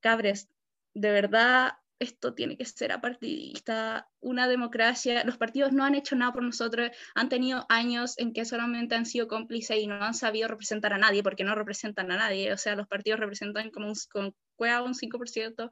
cabres, 0.00 0.48
de 0.94 1.10
verdad 1.12 1.72
esto 1.98 2.34
tiene 2.34 2.56
que 2.56 2.64
ser 2.64 2.90
apartidista, 2.92 4.08
una 4.20 4.48
democracia, 4.48 5.22
los 5.24 5.38
partidos 5.38 5.72
no 5.72 5.84
han 5.84 5.94
hecho 5.94 6.16
nada 6.16 6.32
por 6.32 6.42
nosotros, 6.42 6.90
han 7.14 7.28
tenido 7.28 7.64
años 7.68 8.18
en 8.18 8.32
que 8.32 8.44
solamente 8.44 8.96
han 8.96 9.06
sido 9.06 9.28
cómplices 9.28 9.78
y 9.78 9.86
no 9.86 10.02
han 10.02 10.14
sabido 10.14 10.48
representar 10.48 10.92
a 10.94 10.98
nadie 10.98 11.22
porque 11.22 11.44
no 11.44 11.54
representan 11.54 12.10
a 12.10 12.16
nadie, 12.16 12.52
o 12.52 12.56
sea, 12.56 12.74
los 12.74 12.88
partidos 12.88 13.20
representan 13.20 13.70
como 13.70 13.88
un, 13.88 13.94
con, 14.10 14.34
un 14.84 14.94
5% 14.94 15.70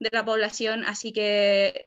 de 0.00 0.10
la 0.12 0.24
población, 0.24 0.84
así 0.84 1.12
que 1.12 1.86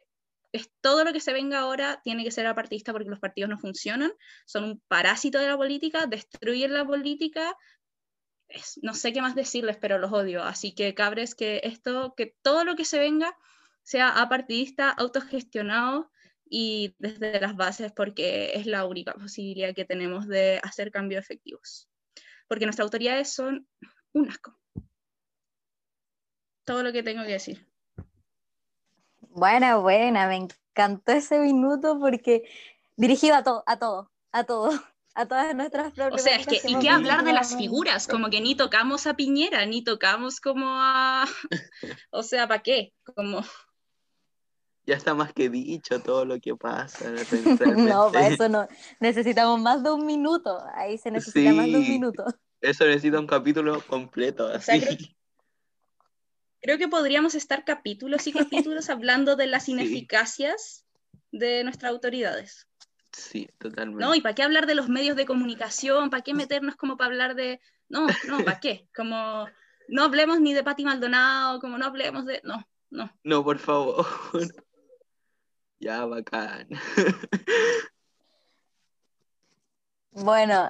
es 0.52 0.70
todo 0.82 1.04
lo 1.04 1.14
que 1.14 1.20
se 1.22 1.34
venga 1.34 1.60
ahora 1.60 2.02
tiene 2.04 2.24
que 2.24 2.32
ser 2.32 2.46
apartidista 2.46 2.92
porque 2.92 3.10
los 3.10 3.20
partidos 3.20 3.50
no 3.50 3.58
funcionan, 3.58 4.12
son 4.46 4.64
un 4.66 4.82
parásito 4.88 5.40
de 5.40 5.48
la 5.48 5.58
política, 5.58 6.08
destruyen 6.08 6.74
la 6.74 6.86
política, 6.86 7.56
no 8.82 8.94
sé 8.94 9.14
qué 9.14 9.22
más 9.22 9.36
decirles, 9.36 9.78
pero 9.78 9.98
los 9.98 10.12
odio. 10.12 10.44
Así 10.44 10.74
que 10.74 10.94
cabres, 10.94 11.36
que 11.36 11.62
esto, 11.64 12.14
que 12.16 12.36
todo 12.42 12.66
lo 12.66 12.76
que 12.76 12.86
se 12.86 13.00
venga 13.00 13.38
sea 13.84 14.22
apartidista, 14.22 14.90
autogestionado 14.90 16.12
y 16.50 16.96
desde 17.00 17.40
las 17.40 17.56
bases, 17.56 17.94
porque 17.94 18.52
es 18.56 18.66
la 18.66 18.86
única 18.86 19.14
posibilidad 19.14 19.74
que 19.74 19.86
tenemos 19.86 20.28
de 20.28 20.60
hacer 20.64 20.92
cambios 20.92 21.24
efectivos. 21.24 21.90
Porque 22.48 22.66
nuestras 22.66 22.86
autoridades 22.86 23.34
son 23.34 23.68
un 24.12 24.30
asco. 24.30 24.60
Todo 26.66 26.84
lo 26.84 26.92
que 26.92 27.04
tengo 27.04 27.24
que 27.24 27.32
decir. 27.32 27.71
Buena, 29.34 29.78
buena, 29.78 30.28
me 30.28 30.36
encantó 30.36 31.14
ese 31.14 31.40
minuto 31.40 31.98
porque 32.00 32.44
dirigido 32.98 33.36
a 33.36 33.44
todo, 33.44 33.64
a 33.66 33.80
todo, 33.80 34.12
a 34.32 34.44
todo, 34.46 34.72
a 35.14 35.26
todas 35.26 35.56
nuestras 35.56 35.94
O 36.12 36.18
sea, 36.18 36.36
es 36.36 36.48
que, 36.48 36.62
¿y 36.66 36.78
qué 36.80 36.90
hablar 36.90 37.24
de 37.24 37.34
las 37.34 37.56
figuras? 37.56 38.08
Como 38.08 38.30
que 38.30 38.42
ni 38.42 38.56
tocamos 38.56 39.08
a 39.08 39.16
Piñera, 39.16 39.66
ni 39.66 39.84
tocamos 39.84 40.42
como 40.42 40.66
a... 40.68 41.26
o 42.12 42.24
sea, 42.24 42.48
¿para 42.48 42.62
qué? 42.62 42.94
Como... 43.16 43.42
Ya 44.88 44.96
está 44.96 45.14
más 45.14 45.32
que 45.32 45.48
dicho 45.48 46.02
todo 46.02 46.26
lo 46.26 46.40
que 46.40 46.56
pasa. 46.56 47.06
no, 47.78 48.12
para 48.12 48.28
eso 48.30 48.50
no. 48.50 48.68
Necesitamos 49.00 49.62
más 49.62 49.84
de 49.84 49.92
un 49.92 50.08
minuto. 50.08 50.60
Ahí 50.74 50.98
se 50.98 51.12
necesita 51.12 51.54
más 51.54 51.68
de 51.68 51.78
un 51.78 51.88
minuto. 51.88 52.26
Eso 52.60 52.86
necesita 52.86 53.20
un 53.20 53.28
capítulo 53.28 53.80
completo. 53.86 54.48
Así. 54.48 54.82
Creo 54.82 54.98
que 56.62 56.88
podríamos 56.88 57.36
estar 57.36 57.66
capítulos 57.66 58.28
y 58.28 58.34
capítulos 58.34 58.90
hablando 58.90 59.36
de 59.36 59.48
las 59.48 59.68
ineficacias 59.68 60.86
de 61.32 61.64
nuestras 61.64 61.92
autoridades. 61.92 62.68
Sí, 63.12 63.50
totalmente. 63.58 64.04
No, 64.04 64.16
y 64.16 64.22
para 64.22 64.36
qué 64.36 64.44
hablar 64.44 64.68
de 64.68 64.76
los 64.76 64.88
medios 64.88 65.18
de 65.18 65.26
comunicación, 65.26 66.10
para 66.10 66.24
qué 66.24 66.34
meternos 66.34 66.76
como 66.76 66.98
para 66.98 67.08
hablar 67.08 67.36
de. 67.36 67.60
No, 67.90 68.08
no, 68.28 68.44
¿para 68.46 68.60
qué? 68.60 68.88
Como 68.96 69.48
no 69.90 70.04
hablemos 70.04 70.40
ni 70.40 70.54
de 70.54 70.64
Pati 70.64 70.86
Maldonado, 70.86 71.60
como 71.60 71.78
no 71.78 71.86
hablemos 71.86 72.26
de. 72.26 72.40
No, 72.44 72.66
no. 72.90 73.12
No, 73.24 73.44
por 73.44 73.60
favor. 73.60 74.06
ya, 75.80 76.06
bacán. 76.06 76.70
bueno, 80.12 80.70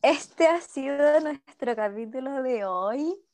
este 0.00 0.46
ha 0.46 0.60
sido 0.60 1.20
nuestro 1.20 1.76
capítulo 1.76 2.42
de 2.42 2.64
hoy. 2.64 3.14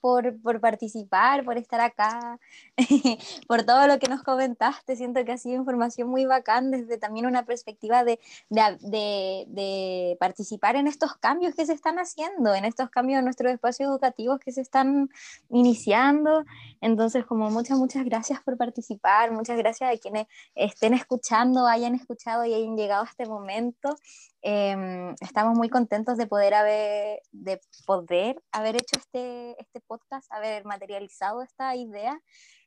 por, 0.00 0.40
por, 0.40 0.60
participar, 0.60 1.44
por 1.44 1.58
estar 1.58 1.80
acá, 1.80 2.38
por 3.48 3.62
todo 3.64 3.86
lo 3.86 3.98
que 3.98 4.08
nos 4.08 4.22
comentaste. 4.22 4.96
Siento 4.96 5.24
que 5.24 5.32
ha 5.32 5.38
sido 5.38 5.56
información 5.56 6.08
muy 6.08 6.24
bacán 6.24 6.70
desde 6.70 6.98
también 6.98 7.26
una 7.26 7.44
perspectiva 7.44 8.04
de, 8.04 8.18
de, 8.48 9.44
de, 9.48 10.16
participar 10.20 10.76
en 10.76 10.86
estos 10.86 11.16
cambios 11.16 11.54
que 11.54 11.66
se 11.66 11.72
están 11.72 11.98
haciendo, 11.98 12.54
en 12.54 12.64
estos 12.64 12.90
cambios 12.90 13.18
en 13.18 13.24
nuestros 13.24 13.52
espacios 13.52 13.88
educativos 13.88 14.38
que 14.38 14.52
se 14.52 14.60
están 14.60 15.10
iniciando. 15.50 16.44
Entonces, 16.80 17.24
como 17.24 17.50
muchas, 17.50 17.78
muchas 17.78 18.04
gracias 18.04 18.40
por 18.42 18.56
participar, 18.56 19.32
muchas 19.32 19.56
gracias 19.58 19.94
a 19.94 19.98
quienes 19.98 20.26
estén 20.54 20.94
escuchando, 20.94 21.66
hayan 21.66 21.94
escuchado 21.94 22.44
y 22.44 22.54
hayan 22.54 22.76
llegado 22.76 23.04
a 23.04 23.08
este 23.08 23.26
momento. 23.26 23.96
Em, 24.40 25.14
estamos 25.20 25.58
muy 25.58 25.68
contentos 25.68 26.16
de 26.16 26.26
poder 26.28 26.54
haber, 26.54 27.20
de 27.32 27.60
poder 27.86 28.40
haber 28.52 28.76
hecho 28.76 28.96
este, 28.96 29.60
este 29.60 29.80
podcast, 29.88 30.32
haber 30.32 30.64
materializado 30.64 31.42
esta 31.42 31.74
idea. 31.74 32.20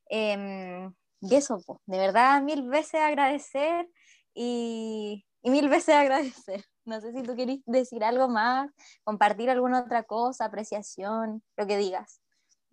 Em, 0.09 0.93
y 1.21 1.35
eso, 1.35 1.59
de 1.85 1.97
verdad, 1.97 2.41
mil 2.41 2.67
veces 2.67 2.99
agradecer 3.01 3.87
y 4.33 5.25
mil 5.43 5.69
veces 5.69 5.95
agradecer. 6.45 6.65
No 6.85 6.99
sé 6.99 7.13
si 7.13 7.23
tú 7.23 7.35
quieres 7.35 7.59
decir 7.65 8.03
algo 8.03 8.27
más, 8.27 8.71
compartir 9.03 9.49
alguna 9.49 9.81
otra 9.81 10.03
cosa, 10.03 10.45
apreciación, 10.45 11.43
lo 11.55 11.67
que 11.67 11.77
digas. 11.77 12.20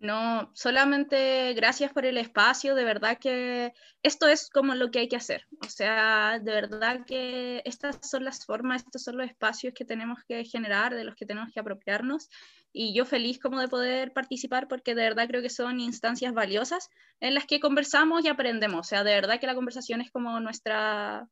No, 0.01 0.49
solamente 0.55 1.53
gracias 1.55 1.91
por 1.91 2.05
el 2.05 2.17
espacio, 2.17 2.73
de 2.73 2.85
verdad 2.85 3.17
que 3.19 3.73
esto 4.01 4.29
es 4.29 4.49
como 4.49 4.73
lo 4.73 4.91
que 4.91 4.99
hay 4.99 5.09
que 5.09 5.17
hacer. 5.17 5.45
O 5.61 5.69
sea, 5.69 6.39
de 6.39 6.53
verdad 6.53 7.05
que 7.05 7.61
estas 7.65 7.99
son 8.09 8.23
las 8.23 8.45
formas, 8.45 8.83
estos 8.85 9.03
son 9.03 9.17
los 9.17 9.27
espacios 9.27 9.73
que 9.73 9.83
tenemos 9.83 10.19
que 10.25 10.45
generar, 10.45 10.95
de 10.95 11.03
los 11.03 11.15
que 11.15 11.25
tenemos 11.25 11.51
que 11.53 11.59
apropiarnos. 11.59 12.29
Y 12.71 12.93
yo 12.93 13.03
feliz 13.03 13.39
como 13.39 13.59
de 13.59 13.67
poder 13.67 14.13
participar 14.13 14.69
porque 14.69 14.95
de 14.95 15.03
verdad 15.03 15.27
creo 15.27 15.41
que 15.41 15.49
son 15.49 15.81
instancias 15.81 16.33
valiosas 16.33 16.89
en 17.19 17.33
las 17.33 17.45
que 17.45 17.59
conversamos 17.59 18.23
y 18.23 18.29
aprendemos. 18.29 18.79
O 18.79 18.89
sea, 18.89 19.03
de 19.03 19.15
verdad 19.15 19.37
que 19.41 19.47
la 19.47 19.55
conversación 19.55 19.99
es 19.99 20.11
como 20.11 20.39
nuestra, 20.39 21.27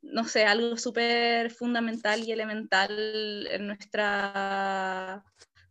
no 0.00 0.24
sé, 0.24 0.46
algo 0.46 0.78
súper 0.78 1.50
fundamental 1.50 2.20
y 2.26 2.32
elemental 2.32 3.46
en 3.50 3.66
nuestra 3.66 5.22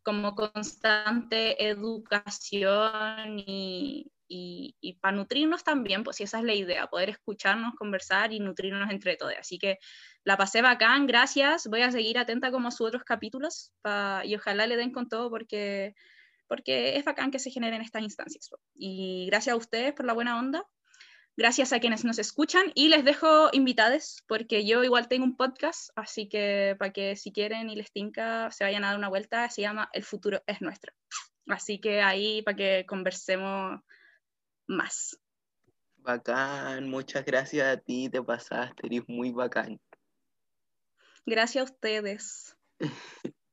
como 0.06 0.36
constante 0.36 1.68
educación 1.68 3.40
y, 3.40 4.12
y, 4.28 4.94
para 5.02 5.18
nutrirnos 5.18 5.64
también, 5.64 6.04
pues 6.04 6.18
si 6.18 6.24
esa 6.24 6.38
es 6.38 6.44
la 6.46 6.54
idea, 6.54 6.88
poder 6.88 7.10
escucharnos, 7.10 7.74
conversar 7.76 8.32
y 8.32 8.40
nutrirnos 8.40 8.92
entre 8.92 9.18
todos. 9.18 9.34
Así 9.40 9.58
que 9.58 9.80
la 10.24 10.38
pasé 10.38 10.62
bacán, 10.62 11.08
gracias, 11.08 11.68
voy 11.68 11.82
a 11.82 11.92
seguir 11.92 12.20
atenta 12.20 12.52
como 12.52 12.68
a 12.68 12.72
sus 12.72 12.88
otros 12.88 13.04
capítulos 13.04 13.74
y 14.24 14.36
ojalá 14.36 14.68
le 14.68 14.78
den 14.78 14.92
con 14.92 15.10
todo 15.10 15.32
porque, 15.32 15.96
porque 16.48 16.98
es 16.98 17.04
bacán 17.04 17.32
que 17.32 17.40
se 17.40 17.50
generen 17.50 17.82
estas 17.82 18.04
instancias. 18.04 18.50
Y 18.76 19.26
gracias 19.28 19.54
a 19.54 19.58
ustedes 19.58 19.94
por 19.94 20.06
la 20.06 20.14
buena 20.14 20.38
onda 20.38 20.66
Gracias 21.38 21.74
a 21.74 21.82
quienes 21.82 22.06
nos 22.06 22.18
escuchan 22.18 22.72
y 22.76 22.88
les 22.88 23.04
dejo 23.04 23.50
invitados 23.52 24.24
porque 24.26 24.66
yo 24.66 24.86
igual 24.86 25.10
tengo 25.10 25.26
un 25.26 25.36
podcast, 25.36 25.90
así 25.98 26.30
que 26.30 26.78
para 26.80 26.94
que 26.94 27.18
si 27.18 27.34
quieren 27.34 27.70
y 27.70 27.76
les 27.76 27.92
tinca 27.92 28.50
se 28.52 28.64
vayan 28.64 28.86
a 28.86 28.88
dar 28.88 28.98
una 28.98 29.10
vuelta, 29.10 29.50
se 29.50 29.62
llama 29.62 29.90
El 29.92 30.04
futuro 30.04 30.42
es 30.48 30.62
nuestro. 30.62 30.94
Así 31.48 31.80
que 31.80 32.02
ahí 32.02 32.42
para 32.42 32.56
que 32.56 32.86
conversemos 32.88 33.82
más. 34.66 35.20
Bacán, 35.98 36.90
muchas 36.90 37.26
gracias 37.26 37.68
a 37.68 37.82
ti, 37.82 38.10
te 38.10 38.22
pasaste, 38.22 38.88
eres 38.88 39.04
muy 39.08 39.32
bacán. 39.32 39.82
Gracias 41.26 41.62
a 41.62 41.66
ustedes. 41.66 42.56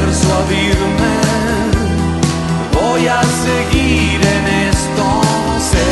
persuadirme. 0.00 1.14
Voy 2.72 3.06
a 3.06 3.20
seguir 3.44 4.20
en 4.36 4.44
esto, 4.70 5.06
sé, 5.70 5.90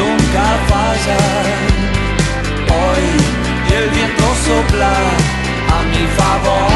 nunca 0.00 0.44
falla. 0.70 1.22
Hoy 2.82 3.04
el 3.76 3.90
viento 3.90 4.26
sopla 4.46 4.94
a 5.76 5.82
mi 5.90 6.04
favor. 6.18 6.73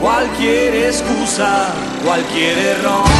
Cualquier 0.00 0.74
excusa, 0.74 1.72
cualquier 2.04 2.58
error. 2.58 3.19